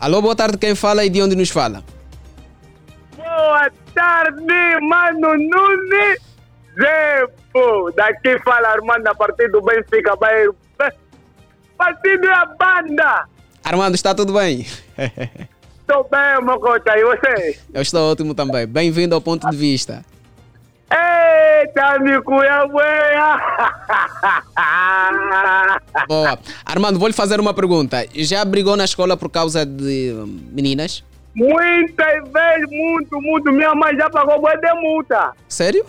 Alô, 0.00 0.22
boa 0.22 0.34
tarde, 0.34 0.56
quem 0.56 0.74
fala 0.74 1.04
e 1.04 1.10
de 1.10 1.20
onde 1.20 1.36
nos 1.36 1.50
fala? 1.50 1.84
Boa 3.18 3.70
tarde, 3.94 4.80
Mano 4.80 5.36
Nunes. 5.36 6.18
Zepo, 6.74 7.92
daqui 7.94 8.38
fala 8.38 8.68
Armando 8.68 9.06
a 9.08 9.14
partir 9.14 9.50
do 9.50 9.60
Benfica, 9.60 10.16
bairro. 10.16 10.56
Partido 11.76 12.26
é 12.26 12.32
a 12.32 12.46
banda. 12.46 13.26
Armando, 13.62 13.94
está 13.94 14.14
tudo 14.14 14.32
bem? 14.32 14.66
Estou 15.80 16.08
bem, 16.10 16.44
Mocota, 16.44 16.96
e 16.96 17.04
você? 17.04 17.58
Eu 17.74 17.82
estou 17.82 18.10
ótimo 18.10 18.34
também. 18.34 18.66
Bem-vindo 18.66 19.14
ao 19.14 19.20
ponto 19.20 19.50
de 19.50 19.56
vista. 19.56 20.02
Eita, 20.90 21.98
me 21.98 22.22
cuia 22.22 22.64
Boa. 26.06 26.38
Armando, 26.64 26.98
vou 26.98 27.08
lhe 27.08 27.14
fazer 27.14 27.40
uma 27.40 27.54
pergunta. 27.54 28.06
Já 28.14 28.44
brigou 28.44 28.76
na 28.76 28.84
escola 28.84 29.16
por 29.16 29.30
causa 29.30 29.64
de 29.64 30.14
meninas? 30.50 31.04
Muitas 31.34 32.28
vezes, 32.28 32.68
muito, 32.70 33.20
muito. 33.20 33.52
Minha 33.52 33.74
mãe 33.74 33.96
já 33.96 34.10
pagou 34.10 34.40
boa 34.40 34.56
de 34.56 34.72
multa. 34.74 35.32
Sério? 35.48 35.84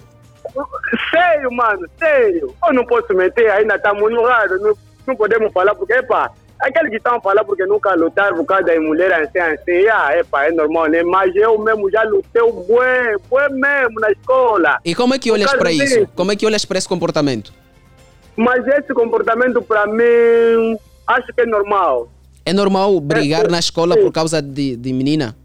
Sério, 1.10 1.52
mano, 1.52 1.88
sério. 1.98 2.54
Eu 2.68 2.74
não 2.74 2.86
posso 2.86 3.14
meter, 3.14 3.50
ainda 3.52 3.76
estamos 3.76 4.12
no 4.12 4.24
rádio, 4.24 4.60
não, 4.60 4.78
não 5.08 5.16
podemos 5.16 5.52
falar 5.52 5.74
porque, 5.76 5.94
epa, 5.94 6.32
aqueles 6.60 6.90
que 6.90 6.98
estão 6.98 7.16
a 7.16 7.22
falar 7.22 7.44
porque 7.44 7.66
nunca 7.66 7.94
lutaram 7.96 8.38
por 8.38 8.46
causa 8.46 8.66
das 8.66 8.80
mulheres 8.80 9.28
assim, 9.28 9.40
assim, 9.40 9.88
ah, 9.88 10.16
epa, 10.18 10.46
é 10.46 10.52
normal, 10.52 10.88
né? 10.88 11.04
Mas 11.04 11.36
eu 11.36 11.58
mesmo 11.60 11.90
já 11.90 12.04
lutei 12.04 12.42
o 12.42 12.52
bué, 12.52 13.16
bué 13.30 13.50
mesmo 13.50 14.00
na 14.00 14.12
escola. 14.12 14.80
E 14.86 14.94
como 14.94 15.14
é 15.14 15.20
que 15.20 15.32
olhas 15.32 15.54
para 15.54 15.72
isso? 15.72 16.08
Como 16.16 16.32
é 16.32 16.36
que 16.36 16.46
olhas 16.46 16.66
para 16.66 16.78
esse 16.78 16.88
comportamento? 16.88 17.54
Mas 18.36 18.66
esse 18.68 18.94
comportamento 18.94 19.62
para 19.62 19.86
mim, 19.88 20.78
acho 21.08 21.28
que 21.34 21.42
é 21.42 21.46
normal. 21.46 22.10
É 22.46 22.54
normal 22.54 23.00
brigar 23.00 23.46
é, 23.46 23.48
na 23.50 23.60
escola 23.60 23.96
sim. 23.96 24.02
por 24.02 24.12
causa 24.12 24.42
de, 24.42 24.76
de 24.76 24.94
menina? 24.94 25.36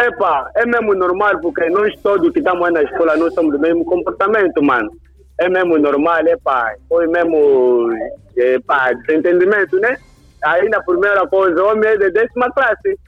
Epa, 0.00 0.50
é 0.56 0.66
mesmo 0.66 0.94
normal, 0.94 1.38
porque 1.40 1.68
nós 1.70 1.92
todos 2.02 2.32
que 2.32 2.38
estamos 2.38 2.72
na 2.72 2.82
escola, 2.82 3.16
nós 3.16 3.34
somos 3.34 3.52
do 3.52 3.58
mesmo 3.58 3.84
comportamento, 3.84 4.62
mano. 4.62 4.90
É 5.38 5.48
mesmo 5.48 5.78
normal, 5.78 6.26
epa, 6.26 6.74
foi 6.88 7.06
mesmo, 7.06 7.90
epa, 8.36 8.92
entendimento, 9.10 9.78
né? 9.78 9.98
Aí 10.42 10.68
na 10.68 10.82
primeira 10.82 11.26
coisa, 11.26 11.62
o 11.62 11.68
homem 11.68 11.90
é 11.90 11.96
de 11.96 12.10
décima 12.10 12.50
classe. 12.52 12.98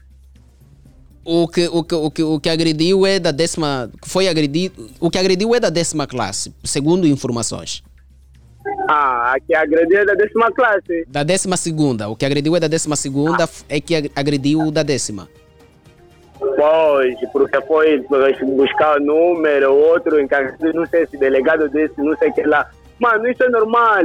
O 1.25 1.47
que, 1.47 1.67
o, 1.67 1.83
que, 1.83 1.95
o, 1.95 2.11
que, 2.11 2.23
o 2.23 2.39
que 2.39 2.49
agrediu 2.49 3.05
é 3.05 3.19
da 3.19 3.31
décima. 3.31 3.89
Foi 4.05 4.29
agredido. 4.29 4.89
O 4.99 5.09
que 5.09 5.17
agrediu 5.17 5.53
é 5.53 5.59
da 5.59 5.69
décima 5.69 6.07
classe, 6.07 6.53
segundo 6.63 7.05
informações. 7.05 7.83
Ah, 8.87 9.33
a 9.33 9.39
que 9.39 9.53
agrediu 9.53 9.99
é 9.99 10.05
da 10.05 10.13
décima 10.13 10.51
classe. 10.51 11.05
Da 11.07 11.23
décima 11.23 11.57
segunda. 11.57 12.07
O 12.07 12.15
que 12.15 12.25
agrediu 12.25 12.55
é 12.55 12.59
da 12.59 12.67
décima 12.67 12.95
segunda 12.95 13.43
ah. 13.43 13.49
é 13.69 13.81
que 13.81 14.11
agrediu 14.15 14.71
da 14.71 14.83
décima. 14.83 15.27
Pois, 16.39 17.15
porque 17.31 17.59
foi 17.61 18.05
buscar 18.55 18.99
número, 18.99 19.73
outro 19.73 20.19
encarregado, 20.19 20.73
não 20.73 20.85
sei 20.85 21.05
se 21.07 21.17
delegado 21.17 21.67
desse, 21.69 21.99
não 21.99 22.15
sei 22.17 22.29
o 22.29 22.33
que 22.33 22.43
lá. 22.43 22.69
Mano, 22.99 23.27
isso 23.27 23.43
é 23.43 23.49
normal. 23.49 24.03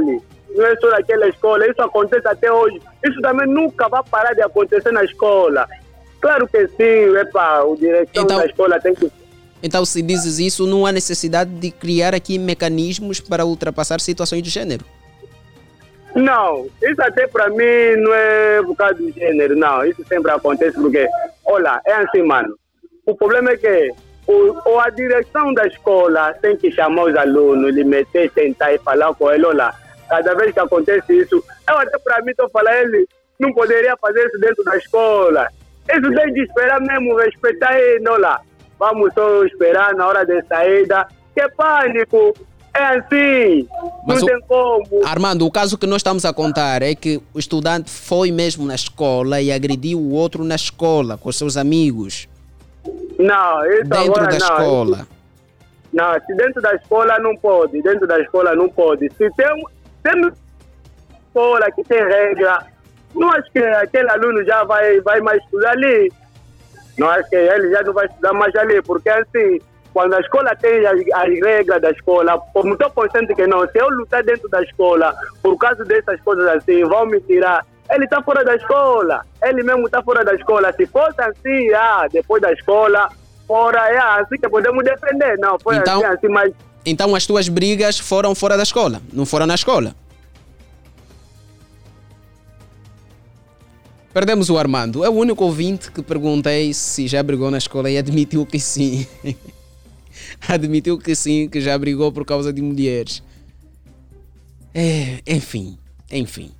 não 0.55 0.65
é 0.65 0.75
só 0.77 0.89
naquela 0.89 1.27
escola, 1.27 1.67
isso 1.67 1.81
acontece 1.81 2.27
até 2.27 2.51
hoje. 2.51 2.81
Isso 3.05 3.21
também 3.21 3.47
nunca 3.47 3.87
vai 3.87 4.01
parar 4.09 4.33
de 4.33 4.41
acontecer 4.41 4.91
na 4.91 5.03
escola. 5.03 5.67
Claro 6.21 6.47
que 6.47 6.67
sim, 6.69 7.15
epa, 7.17 7.63
o 7.63 7.75
direção 7.75 8.23
Então- 8.23 8.37
da 8.37 8.45
escola 8.45 8.79
tem 8.79 8.95
que. 8.95 9.11
Então, 9.63 9.85
se 9.85 10.01
dizes 10.01 10.39
isso, 10.39 10.67
não 10.67 10.85
há 10.85 10.91
necessidade 10.91 11.49
de 11.49 11.71
criar 11.71 12.13
aqui 12.13 12.37
mecanismos 12.37 13.21
para 13.21 13.45
ultrapassar 13.45 14.01
situações 14.01 14.43
de 14.43 14.49
gênero. 14.49 14.83
Não, 16.13 16.67
isso 16.81 17.01
até 17.01 17.25
para 17.25 17.49
mim 17.49 18.01
não 18.01 18.13
é 18.13 18.61
por 18.61 18.75
causa 18.75 18.95
do 18.95 19.09
gênero, 19.09 19.55
não. 19.55 19.85
Isso 19.85 20.03
sempre 20.05 20.31
acontece 20.31 20.77
porque, 20.77 21.07
olha, 21.45 21.81
é 21.85 21.93
assim, 21.93 22.21
mano. 22.21 22.53
O 23.05 23.15
problema 23.15 23.51
é 23.51 23.57
que 23.57 23.91
o, 24.27 24.55
ou 24.65 24.79
a 24.81 24.89
direção 24.89 25.53
da 25.53 25.65
escola 25.65 26.33
tem 26.33 26.57
que 26.57 26.69
chamar 26.69 27.03
os 27.05 27.15
alunos, 27.15 27.73
lhe 27.73 27.85
meter, 27.85 28.29
sentar 28.33 28.75
e 28.75 28.79
falar 28.79 29.13
com 29.15 29.31
ele, 29.31 29.45
olha, 29.45 29.73
cada 30.09 30.35
vez 30.35 30.51
que 30.53 30.59
acontece 30.59 31.21
isso, 31.21 31.43
eu 31.69 31.77
até 31.77 31.97
para 31.99 32.21
mim 32.21 32.31
estou 32.31 32.49
falando, 32.49 32.93
ele 32.93 33.07
não 33.39 33.53
poderia 33.53 33.95
fazer 33.97 34.25
isso 34.27 34.39
dentro 34.39 34.63
da 34.65 34.77
escola. 34.77 35.47
Isso 35.89 36.13
tem 36.13 36.33
de 36.33 36.43
esperar 36.43 36.81
mesmo, 36.81 37.15
respeitar 37.15 37.77
ele, 37.79 38.07
olha, 38.07 38.39
vamos 38.83 39.13
só 39.13 39.45
esperar 39.45 39.93
na 39.95 40.05
hora 40.07 40.25
de 40.25 40.41
saída. 40.47 41.07
Que 41.35 41.47
pânico! 41.49 42.33
É 42.75 42.83
assim, 42.97 43.67
Mas 44.07 44.17
não 44.21 44.23
o- 44.23 44.25
tem 44.25 44.41
como. 44.47 45.05
Armando, 45.05 45.45
o 45.45 45.51
caso 45.51 45.77
que 45.77 45.85
nós 45.85 45.97
estamos 45.97 46.25
a 46.25 46.33
contar 46.33 46.81
é 46.81 46.95
que 46.95 47.21
o 47.31 47.37
estudante 47.37 47.89
foi 47.91 48.31
mesmo 48.31 48.65
na 48.65 48.73
escola 48.73 49.39
e 49.39 49.51
agrediu 49.51 49.99
o 49.99 50.11
outro 50.13 50.43
na 50.43 50.55
escola, 50.55 51.15
com 51.15 51.29
os 51.29 51.37
seus 51.37 51.55
amigos, 51.55 52.27
Não, 53.19 53.63
isso 53.67 53.83
dentro 53.83 53.99
agora 53.99 54.23
da 54.23 54.29
não. 54.31 54.37
escola. 54.37 55.07
Não, 55.93 56.13
se 56.25 56.33
dentro 56.35 56.61
da 56.63 56.73
escola 56.73 57.19
não 57.19 57.37
pode, 57.37 57.79
dentro 57.83 58.07
da 58.07 58.19
escola 58.19 58.55
não 58.55 58.67
pode. 58.67 59.07
Se 59.11 59.29
tem, 59.35 59.63
tem 60.01 60.31
escola 61.27 61.71
que 61.71 61.83
tem 61.83 61.99
regra, 62.03 62.65
não 63.13 63.29
acho 63.33 63.51
que 63.51 63.59
aquele 63.59 64.09
aluno 64.09 64.43
já 64.45 64.63
vai, 64.63 64.99
vai 65.01 65.21
mais 65.21 65.39
estudar 65.43 65.73
ali. 65.73 66.11
Não 66.97 67.09
acho 67.09 67.29
que 67.29 67.35
ele 67.35 67.69
já 67.71 67.81
não 67.83 67.93
vai 67.93 68.05
estudar 68.05 68.33
mais 68.33 68.55
ali, 68.55 68.81
porque 68.81 69.09
assim, 69.09 69.59
quando 69.93 70.13
a 70.13 70.19
escola 70.19 70.55
tem 70.55 70.85
as, 70.85 70.99
as 71.13 71.29
regras 71.43 71.81
da 71.81 71.91
escola, 71.91 72.39
como 72.53 72.73
estou 72.73 72.89
consciente 72.91 73.33
que 73.35 73.47
não, 73.47 73.61
se 73.67 73.77
eu 73.79 73.89
lutar 73.89 74.23
dentro 74.23 74.47
da 74.49 74.61
escola 74.61 75.13
por 75.41 75.57
causa 75.57 75.83
dessas 75.85 76.19
coisas 76.21 76.45
assim, 76.47 76.83
vão 76.83 77.05
me 77.05 77.19
tirar. 77.21 77.65
Ele 77.89 78.05
está 78.05 78.21
fora 78.21 78.43
da 78.45 78.55
escola, 78.55 79.21
ele 79.43 79.61
mesmo 79.63 79.85
está 79.85 80.01
fora 80.01 80.23
da 80.23 80.33
escola. 80.33 80.71
Se 80.73 80.85
fosse 80.87 81.21
assim, 81.21 81.73
ah, 81.73 82.07
depois 82.11 82.41
da 82.41 82.51
escola, 82.51 83.09
fora, 83.47 83.79
é 83.89 83.97
assim 84.21 84.37
que 84.37 84.47
podemos 84.49 84.83
defender. 84.83 85.37
Não, 85.37 85.59
foi 85.59 85.75
Então- 85.77 85.97
assim, 85.97 86.05
assim, 86.05 86.27
mas 86.29 86.53
Então 86.85 87.15
as 87.15 87.25
tuas 87.25 87.47
brigas 87.47 87.97
foram 87.99 88.33
fora 88.35 88.57
da 88.57 88.63
escola, 88.63 88.99
não 89.13 89.25
foram 89.25 89.45
na 89.45 89.55
escola. 89.55 89.93
Perdemos 94.13 94.49
o 94.49 94.57
Armando. 94.57 95.03
É 95.03 95.09
o 95.09 95.13
único 95.13 95.43
ouvinte 95.43 95.91
que 95.91 96.03
perguntei 96.03 96.71
se 96.73 97.07
já 97.07 97.23
brigou 97.23 97.49
na 97.49 97.57
escola 97.57 97.89
e 97.89 97.97
admitiu 97.97 98.45
que 98.45 98.59
sim. 98.59 99.07
admitiu 100.47 100.99
que 100.99 101.15
sim, 101.15 101.49
que 101.49 101.59
já 101.59 101.75
brigou 101.77 102.11
por 102.11 102.23
causa 102.23 102.53
de 102.53 102.61
mulheres. 102.61 103.23
É, 104.73 105.19
enfim, 105.25 105.79
enfim. 106.11 106.51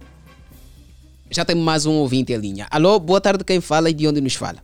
Já 1.29 1.45
tem 1.45 1.55
mais 1.55 1.85
um 1.85 1.93
ouvinte 1.93 2.33
em 2.33 2.37
linha. 2.37 2.67
Alô, 2.71 2.99
boa 2.99 3.21
tarde, 3.21 3.43
quem 3.43 3.61
fala 3.61 3.89
e 3.89 3.93
de 3.93 4.07
onde 4.07 4.19
nos 4.19 4.35
fala? 4.35 4.57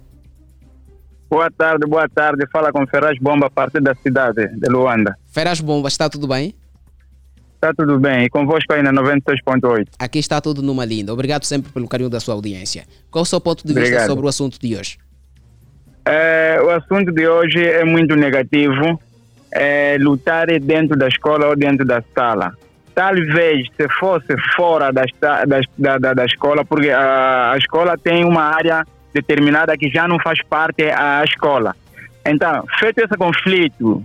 Boa 1.29 1.51
tarde, 1.51 1.85
boa 1.87 2.09
tarde. 2.09 2.47
Fala 2.51 2.71
com 2.71 2.87
Ferraz 2.87 3.19
Bomba 3.19 3.45
a 3.45 3.49
partir 3.51 3.81
da 3.81 3.93
cidade 3.93 4.47
de 4.47 4.67
Luanda. 4.67 5.15
Feras 5.27 5.61
Bombas, 5.61 5.93
está 5.93 6.09
tudo 6.09 6.27
bem? 6.27 6.55
Está 7.59 7.73
tudo 7.73 7.99
bem? 7.99 8.23
E 8.23 8.29
convosco 8.29 8.71
aí 8.71 8.81
na 8.81 8.93
96.8. 8.93 9.89
Aqui 9.99 10.17
está 10.19 10.39
tudo 10.39 10.61
numa 10.61 10.85
linda. 10.85 11.11
Obrigado 11.11 11.43
sempre 11.43 11.69
pelo 11.73 11.89
carinho 11.89 12.09
da 12.09 12.21
sua 12.21 12.33
audiência. 12.33 12.85
Qual 13.11 13.23
o 13.23 13.25
seu 13.25 13.41
ponto 13.41 13.67
de 13.67 13.73
vista 13.73 13.81
Obrigado. 13.81 14.07
sobre 14.07 14.25
o 14.25 14.29
assunto 14.29 14.57
de 14.57 14.77
hoje? 14.77 14.97
É, 16.05 16.57
o 16.63 16.69
assunto 16.69 17.11
de 17.11 17.27
hoje 17.27 17.61
é 17.61 17.83
muito 17.83 18.15
negativo. 18.15 18.97
É 19.51 19.97
lutar 19.99 20.47
dentro 20.61 20.97
da 20.97 21.09
escola 21.09 21.47
ou 21.47 21.55
dentro 21.57 21.85
da 21.85 22.01
sala. 22.15 22.53
Talvez 22.95 23.67
se 23.75 23.89
fosse 23.99 24.37
fora 24.55 24.93
da, 24.93 25.03
da, 25.19 25.43
da, 25.77 25.97
da, 25.97 26.13
da 26.13 26.25
escola, 26.25 26.63
porque 26.63 26.89
a, 26.89 27.51
a 27.51 27.57
escola 27.57 27.97
tem 27.97 28.23
uma 28.23 28.43
área 28.43 28.85
determinada 29.13 29.77
que 29.77 29.89
já 29.89 30.07
não 30.07 30.17
faz 30.19 30.41
parte 30.43 30.83
a 30.83 31.25
escola. 31.25 31.75
Então, 32.25 32.63
feito 32.79 32.99
esse 32.99 33.17
conflito 33.17 34.01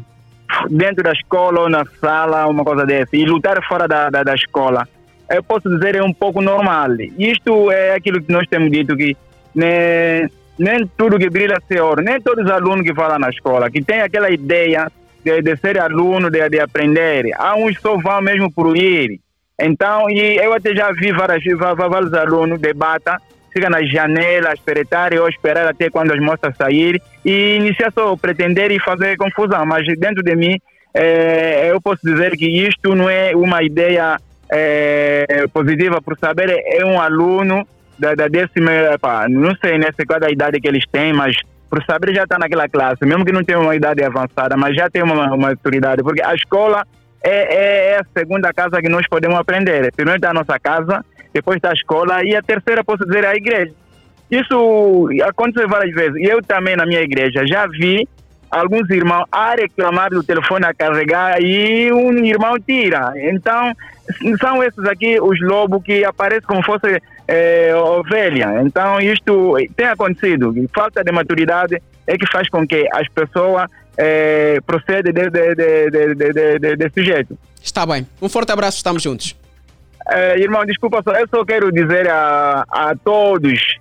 dentro 0.70 1.02
da 1.02 1.12
escola 1.12 1.60
ou 1.60 1.68
na 1.68 1.84
sala, 2.00 2.46
uma 2.46 2.64
coisa 2.64 2.84
dessa, 2.84 3.16
e 3.16 3.24
lutar 3.24 3.62
fora 3.66 3.86
da, 3.86 4.10
da, 4.10 4.22
da 4.22 4.34
escola, 4.34 4.86
eu 5.30 5.42
posso 5.42 5.68
dizer 5.68 5.96
é 5.96 6.02
um 6.02 6.12
pouco 6.12 6.40
normal. 6.40 6.90
Isto 7.18 7.70
é 7.70 7.94
aquilo 7.94 8.22
que 8.22 8.32
nós 8.32 8.46
temos 8.48 8.70
dito 8.70 8.96
que 8.96 9.16
né, 9.54 10.28
nem 10.58 10.86
tudo 10.96 11.18
que 11.18 11.30
brilha 11.30 11.56
é 11.70 11.82
ouro, 11.82 12.02
nem 12.02 12.20
todos 12.20 12.44
os 12.44 12.50
alunos 12.50 12.86
que 12.86 12.94
falam 12.94 13.18
na 13.18 13.30
escola, 13.30 13.70
que 13.70 13.82
tem 13.82 14.00
aquela 14.00 14.30
ideia 14.30 14.90
de, 15.24 15.40
de 15.42 15.56
ser 15.56 15.78
aluno, 15.78 16.30
de, 16.30 16.48
de 16.48 16.60
aprender. 16.60 17.30
Há 17.36 17.56
uns 17.56 17.80
só 17.80 17.96
vão 17.96 18.20
mesmo 18.20 18.52
por 18.52 18.76
ir. 18.76 19.20
Então, 19.58 20.10
e 20.10 20.36
eu 20.36 20.52
até 20.52 20.74
já 20.74 20.90
vi 20.92 21.12
várias, 21.12 21.42
vários 21.56 22.12
alunos 22.12 22.60
debatem, 22.60 23.14
fica 23.54 23.70
nas 23.70 23.88
janelas, 23.90 24.54
espreitar 24.54 25.14
ou 25.14 25.28
esperar 25.28 25.66
até 25.68 25.88
quando 25.88 26.12
as 26.12 26.20
moças 26.20 26.54
saírem 26.56 27.00
e 27.24 27.56
iniciar 27.56 27.90
só 27.92 28.12
a 28.12 28.16
pretender 28.18 28.70
e 28.70 28.78
fazer 28.80 29.16
confusão. 29.16 29.64
Mas 29.64 29.86
dentro 29.98 30.22
de 30.22 30.34
mim, 30.36 30.58
eh, 30.92 31.70
eu 31.70 31.80
posso 31.80 32.00
dizer 32.04 32.32
que 32.32 32.46
isto 32.46 32.94
não 32.94 33.08
é 33.08 33.34
uma 33.34 33.62
ideia 33.62 34.16
eh, 34.50 35.44
positiva, 35.52 36.00
por 36.02 36.18
saber, 36.18 36.50
é 36.50 36.84
um 36.84 37.00
aluno 37.00 37.66
da, 37.98 38.14
da 38.14 38.28
décima, 38.28 38.70
não 39.28 39.54
sei 39.56 39.78
nessa 39.78 40.04
cada 40.06 40.30
idade 40.30 40.60
que 40.60 40.68
eles 40.68 40.84
têm, 40.90 41.12
mas 41.12 41.36
por 41.70 41.82
saber 41.84 42.14
já 42.14 42.24
está 42.24 42.38
naquela 42.38 42.68
classe, 42.68 43.04
mesmo 43.04 43.24
que 43.24 43.32
não 43.32 43.42
tenha 43.42 43.58
uma 43.58 43.74
idade 43.74 44.02
avançada, 44.04 44.56
mas 44.56 44.76
já 44.76 44.88
tem 44.90 45.02
uma, 45.02 45.14
uma 45.28 45.36
maturidade, 45.48 46.02
porque 46.02 46.22
a 46.22 46.34
escola 46.34 46.84
é, 47.22 47.30
é- 47.30 47.86
é 47.92 47.96
a 48.00 48.04
segunda 48.16 48.52
casa 48.52 48.80
que 48.82 48.88
nós 48.88 49.06
podemos 49.08 49.38
aprender. 49.38 49.90
Primeiro 49.92 50.18
está 50.18 50.30
a 50.30 50.34
nossa 50.34 50.58
casa, 50.58 51.04
depois 51.34 51.56
está 51.56 51.70
a 51.70 51.74
escola 51.74 52.24
e 52.24 52.34
a 52.36 52.42
terceira, 52.42 52.82
posso 52.84 53.04
dizer, 53.04 53.24
é 53.24 53.28
a 53.28 53.34
igreja. 53.34 53.72
Isso 54.30 55.08
aconteceu 55.28 55.68
várias 55.68 55.94
vezes. 55.94 56.16
E 56.16 56.24
eu 56.24 56.42
também 56.42 56.76
na 56.76 56.86
minha 56.86 57.00
igreja 57.02 57.46
já 57.46 57.66
vi 57.66 58.08
alguns 58.50 58.88
irmãos 58.88 59.24
a 59.30 59.54
reclamar 59.54 60.10
do 60.10 60.22
telefone 60.22 60.64
a 60.64 60.72
carregar 60.72 61.40
e 61.42 61.92
um 61.92 62.12
irmão 62.24 62.54
tira. 62.58 63.12
Então, 63.16 63.72
são 64.40 64.62
esses 64.62 64.84
aqui 64.86 65.20
os 65.20 65.40
lobos 65.42 65.82
que 65.82 66.04
aparecem 66.04 66.46
como 66.46 66.62
fosse 66.64 67.00
eh, 67.28 67.74
ovelha. 67.74 68.62
Então, 68.64 69.00
isto 69.00 69.56
tem 69.76 69.86
acontecido. 69.86 70.54
Falta 70.74 71.02
de 71.02 71.10
maturidade 71.12 71.80
é 72.06 72.16
que 72.16 72.26
faz 72.30 72.48
com 72.48 72.66
que 72.66 72.88
as 72.92 73.08
pessoas 73.08 73.68
eh, 73.98 74.58
procedem 74.66 75.12
de, 75.12 75.30
de, 75.30 75.54
de, 75.54 75.90
de, 75.90 76.14
de, 76.14 76.32
de- 76.32 76.58
de- 76.58 76.76
desse 76.76 77.04
jeito. 77.04 77.36
Está 77.62 77.84
bem. 77.86 78.06
Um 78.22 78.28
forte 78.28 78.52
abraço, 78.52 78.76
estamos 78.78 79.02
juntos. 79.02 79.34
Eh, 80.10 80.38
irmão, 80.40 80.64
desculpa 80.64 81.02
só, 81.02 81.12
eu 81.12 81.26
só 81.28 81.44
quero 81.44 81.72
dizer 81.72 82.08
a, 82.08 82.64
a 82.68 82.94
todos 82.96 83.78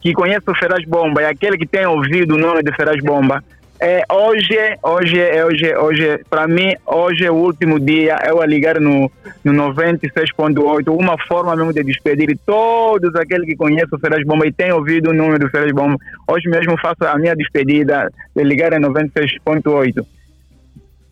que 0.00 0.12
conhecem 0.12 0.52
o 0.52 0.56
Feraz 0.56 0.84
Bomba 0.86 1.22
e 1.22 1.26
aquele 1.26 1.58
que 1.58 1.66
tem 1.66 1.84
ouvido 1.86 2.34
o 2.34 2.38
nome 2.38 2.62
de 2.62 2.72
Feraz 2.74 3.02
Bomba, 3.02 3.42
é, 3.78 4.04
hoje, 4.10 4.56
hoje, 4.82 5.42
hoje, 5.42 5.76
hoje, 5.76 6.20
para 6.30 6.48
mim, 6.48 6.74
hoje 6.86 7.26
é 7.26 7.30
o 7.30 7.34
último 7.34 7.78
dia, 7.78 8.16
eu 8.26 8.40
a 8.40 8.46
ligar 8.46 8.80
no, 8.80 9.10
no 9.44 9.52
96.8, 9.74 10.88
uma 10.88 11.18
forma 11.26 11.54
mesmo 11.54 11.74
de 11.74 11.82
despedir 11.82 12.38
todos 12.46 13.14
aqueles 13.14 13.46
que 13.46 13.54
conhecem 13.54 13.88
o 13.92 13.98
Feraz 13.98 14.24
Bomba 14.24 14.46
e 14.46 14.52
têm 14.52 14.72
ouvido 14.72 15.10
o 15.10 15.12
nome 15.12 15.38
do 15.38 15.50
Feraz 15.50 15.72
Bomba. 15.72 15.98
Hoje 16.26 16.48
mesmo 16.48 16.78
faço 16.80 17.04
a 17.04 17.18
minha 17.18 17.36
despedida 17.36 18.10
de 18.34 18.42
ligar 18.42 18.72
em 18.72 18.80
96.8. 18.80 20.06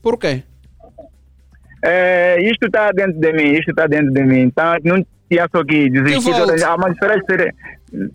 Por 0.02 0.18
quê? 0.18 0.42
É, 1.87 2.39
isto 2.41 2.66
está 2.66 2.91
dentro 2.93 3.20
de 3.20 3.32
mim, 3.32 3.53
isto 3.53 3.70
está 3.70 3.87
dentro 3.87 4.11
de 4.11 4.22
mim. 4.22 4.41
Então, 4.41 4.74
não 4.85 5.05
tinha 5.28 5.47
só 5.55 5.62
que 5.62 5.91
desistir. 5.91 6.32
volte. 6.32 6.64
Ah, 6.64 6.76
mas 6.78 6.97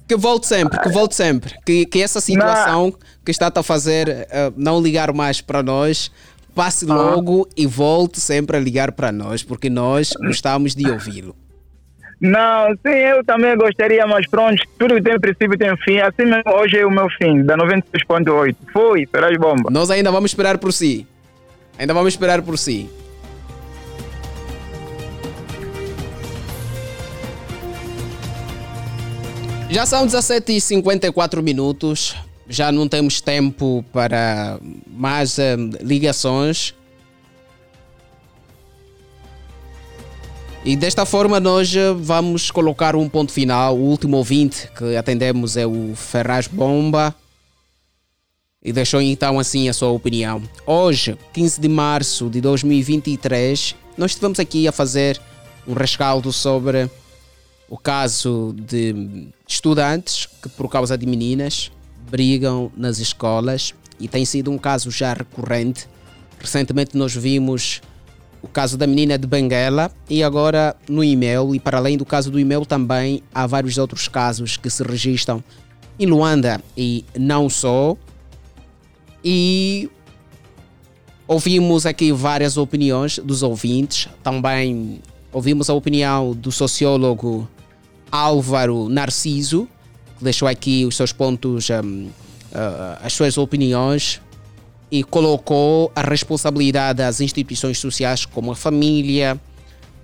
Que 0.08 0.16
volte 0.16 0.48
sempre, 0.48 0.80
que 0.80 0.90
volte 0.90 1.16
sempre. 1.16 1.54
Que, 1.64 1.86
que 1.86 2.02
essa 2.02 2.20
situação 2.20 2.94
que 3.24 3.30
está 3.30 3.52
a 3.54 3.64
fazer 3.64 4.10
eh, 4.10 4.52
não 4.58 4.82
ligar 4.82 5.14
mais 5.14 5.40
para 5.40 5.62
nós, 5.62 6.12
passe 6.56 6.86
logo 6.86 7.48
e 7.56 7.68
volte 7.68 8.20
sempre 8.20 8.58
a 8.58 8.60
ligar 8.60 8.92
para 8.92 9.12
nós, 9.12 9.44
porque 9.44 9.70
nós 9.70 10.14
gostamos 10.20 10.74
de 10.74 10.90
ouvi-lo. 10.90 11.36
Não, 12.20 12.72
sim, 12.86 12.90
eu 12.90 13.24
também 13.24 13.56
gostaria, 13.56 14.06
mas 14.06 14.28
pronto, 14.28 14.62
tudo 14.78 14.96
que 14.96 15.02
tem 15.04 15.20
princípio 15.20 15.58
tem 15.58 15.78
fim. 15.78 16.00
Assim 16.00 16.26
mesmo, 16.26 16.44
hoje 16.54 16.78
é 16.78 16.86
o 16.86 16.92
meu 16.92 17.08
fim, 17.12 17.44
da 17.44 17.56
96.8. 17.56 18.56
Fui, 18.74 19.08
Feraz 19.10 19.38
Bomba. 19.38 19.70
Nós 19.72 19.90
ainda 19.90 20.12
vamos 20.12 20.32
esperar 20.32 20.58
por 20.58 20.74
si. 20.74 21.08
Ainda 21.78 21.94
vamos 21.94 22.14
esperar 22.14 22.42
por 22.42 22.58
si. 22.58 22.90
Já 29.70 29.86
são 29.86 30.08
17h54 30.08 31.44
minutos. 31.44 32.16
Já 32.48 32.72
não 32.72 32.88
temos 32.88 33.22
tempo 33.22 33.86
para 33.94 34.60
mais 34.88 35.38
eh, 35.38 35.56
ligações. 35.82 36.74
E 40.66 40.76
desta 40.76 41.06
forma 41.06 41.40
nós 41.40 41.74
eh, 41.76 41.94
vamos 41.94 42.50
colocar 42.50 42.96
um 42.96 43.08
ponto 43.08 43.32
final. 43.32 43.78
O 43.78 43.82
último 43.82 44.18
ouvinte 44.18 44.68
que 44.76 44.96
atendemos 44.96 45.56
é 45.56 45.68
o 45.68 45.94
Ferraz 45.96 46.48
Bomba. 46.48 47.14
E 48.64 48.74
deixou 48.74 49.00
então 49.00 49.40
assim 49.40 49.70
a 49.70 49.74
sua 49.74 49.90
opinião. 49.90 50.42
Hoje, 50.66 51.16
15 51.32 51.62
de 51.62 51.70
março 51.70 52.28
de 52.28 52.42
2023, 52.42 53.76
nós 53.96 54.12
estivemos 54.12 54.40
aqui 54.40 54.68
a 54.68 54.72
fazer 54.72 55.22
um 55.68 55.74
rescaldo 55.74 56.34
sobre 56.34 56.90
o 57.70 57.78
caso 57.78 58.54
de 58.58 59.28
estudantes 59.48 60.28
que, 60.42 60.50
por 60.50 60.68
causa 60.70 60.98
de 60.98 61.06
meninas, 61.06 61.72
brigam 62.10 62.72
nas 62.76 62.98
escolas 62.98 63.76
e 64.00 64.08
tem 64.08 64.26
sido 64.26 64.50
um 64.50 64.58
caso 64.58 64.90
já 64.90 65.14
recorrente. 65.14 65.88
Recentemente 66.40 66.98
nós 66.98 67.16
vimos 67.16 67.82
o 68.42 68.48
caso 68.48 68.78
da 68.78 68.88
menina 68.88 69.18
de 69.18 69.28
Benguela 69.28 69.92
e 70.10 70.24
agora 70.24 70.76
no 70.88 71.04
e-mail, 71.04 71.54
e 71.54 71.60
para 71.60 71.78
além 71.78 71.98
do 71.98 72.06
caso 72.06 72.32
do 72.32 72.40
e-mail 72.40 72.66
também 72.66 73.22
há 73.34 73.46
vários 73.46 73.78
outros 73.78 74.08
casos 74.08 74.58
que 74.58 74.70
se 74.70 74.82
registram 74.82 75.44
em 76.00 76.08
Luanda 76.08 76.64
e 76.76 77.06
não 77.18 77.50
só. 77.50 77.96
E 79.24 79.90
ouvimos 81.28 81.86
aqui 81.86 82.12
várias 82.12 82.58
opiniões 82.58 83.20
dos 83.20 83.44
ouvintes, 83.44 84.08
também 84.24 85.02
ouvimos 85.32 85.70
a 85.70 85.74
opinião 85.74 86.34
do 86.34 86.52
sociólogo 86.52 87.48
Álvaro 88.12 88.90
Narciso, 88.90 89.68
que 90.18 90.24
deixou 90.24 90.48
aqui 90.48 90.86
os 90.86 90.96
seus 90.96 91.12
pontos, 91.12 91.70
um, 91.70 92.06
uh, 92.06 92.12
as 93.04 93.14
suas 93.14 93.38
opiniões 93.38 94.22
e 94.92 95.04
colocou 95.04 95.92
a 95.96 96.02
responsabilidade 96.02 96.98
das 96.98 97.22
instituições 97.22 97.78
sociais 97.78 98.26
como 98.26 98.52
a 98.52 98.56
família, 98.56 99.40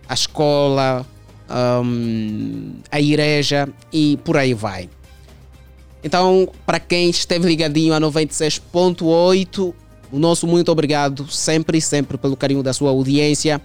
a 0.07 0.13
escola, 0.13 1.05
um, 1.83 2.73
a 2.91 3.01
igreja 3.01 3.67
e 3.91 4.17
por 4.23 4.37
aí 4.37 4.53
vai. 4.53 4.89
Então, 6.03 6.47
para 6.65 6.79
quem 6.79 7.09
esteve 7.09 7.47
ligadinho 7.47 7.93
a 7.93 7.99
96.8, 7.99 9.73
o 10.11 10.19
nosso 10.19 10.45
muito 10.45 10.71
obrigado 10.71 11.27
sempre, 11.31 11.81
sempre 11.81 12.17
pelo 12.17 12.37
carinho 12.37 12.61
da 12.61 12.73
sua 12.73 12.91
audiência. 12.91 13.59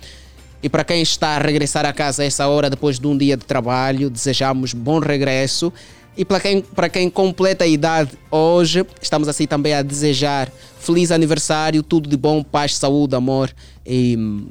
E 0.62 0.68
para 0.68 0.84
quem 0.84 1.00
está 1.00 1.36
a 1.36 1.38
regressar 1.38 1.86
a 1.86 1.92
casa 1.92 2.22
a 2.22 2.26
essa 2.26 2.46
hora 2.46 2.68
depois 2.68 2.98
de 2.98 3.06
um 3.06 3.16
dia 3.16 3.36
de 3.36 3.44
trabalho, 3.44 4.10
desejamos 4.10 4.74
bom 4.74 4.98
regresso. 4.98 5.72
E 6.16 6.24
para 6.24 6.40
quem, 6.40 6.60
para 6.60 6.88
quem 6.88 7.08
completa 7.08 7.64
a 7.64 7.66
idade 7.66 8.10
hoje, 8.30 8.84
estamos 9.00 9.28
assim 9.28 9.46
também 9.46 9.72
a 9.72 9.82
desejar 9.82 10.50
feliz 10.78 11.10
aniversário, 11.10 11.82
tudo 11.82 12.08
de 12.08 12.16
bom, 12.16 12.42
paz, 12.42 12.76
saúde, 12.76 13.14
amor 13.14 13.50
e 13.86 14.16
hum, 14.18 14.48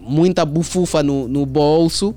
muita 0.00 0.44
bufufa 0.44 1.02
no, 1.02 1.26
no 1.28 1.46
bolso 1.46 2.14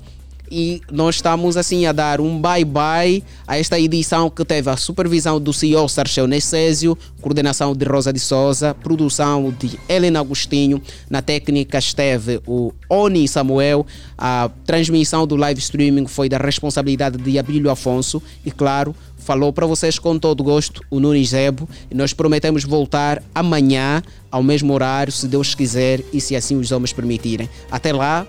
e 0.50 0.80
nós 0.90 1.16
estamos 1.16 1.56
assim 1.56 1.86
a 1.86 1.92
dar 1.92 2.20
um 2.20 2.40
bye-bye 2.40 3.22
a 3.46 3.58
esta 3.58 3.78
edição 3.78 4.28
que 4.28 4.44
teve 4.44 4.68
a 4.68 4.76
supervisão 4.76 5.40
do 5.40 5.52
CEO 5.52 5.88
Sarchel 5.88 6.26
Necésio, 6.26 6.98
coordenação 7.20 7.74
de 7.74 7.84
Rosa 7.84 8.12
de 8.12 8.18
Souza, 8.18 8.74
produção 8.74 9.54
de 9.58 9.78
Helena 9.88 10.20
Agostinho, 10.20 10.82
na 11.08 11.22
técnica 11.22 11.78
esteve 11.78 12.40
o 12.46 12.72
Oni 12.88 13.28
Samuel, 13.28 13.86
a 14.18 14.50
transmissão 14.66 15.26
do 15.26 15.36
live 15.36 15.60
streaming 15.60 16.06
foi 16.06 16.28
da 16.28 16.38
responsabilidade 16.38 17.16
de 17.16 17.38
Abílio 17.38 17.70
Afonso. 17.70 18.22
E 18.44 18.50
claro, 18.50 18.94
falou 19.16 19.52
para 19.52 19.66
vocês 19.66 19.98
com 19.98 20.18
todo 20.18 20.42
gosto 20.42 20.82
o 20.90 20.98
Nunes 20.98 21.28
Zebo. 21.28 21.68
E 21.90 21.94
nós 21.94 22.12
prometemos 22.12 22.64
voltar 22.64 23.22
amanhã 23.34 24.02
ao 24.30 24.42
mesmo 24.42 24.72
horário, 24.72 25.12
se 25.12 25.26
Deus 25.26 25.54
quiser 25.54 26.02
e 26.12 26.20
se 26.20 26.34
assim 26.36 26.56
os 26.56 26.72
homens 26.72 26.92
permitirem. 26.92 27.48
Até 27.70 27.92
lá, 27.92 28.26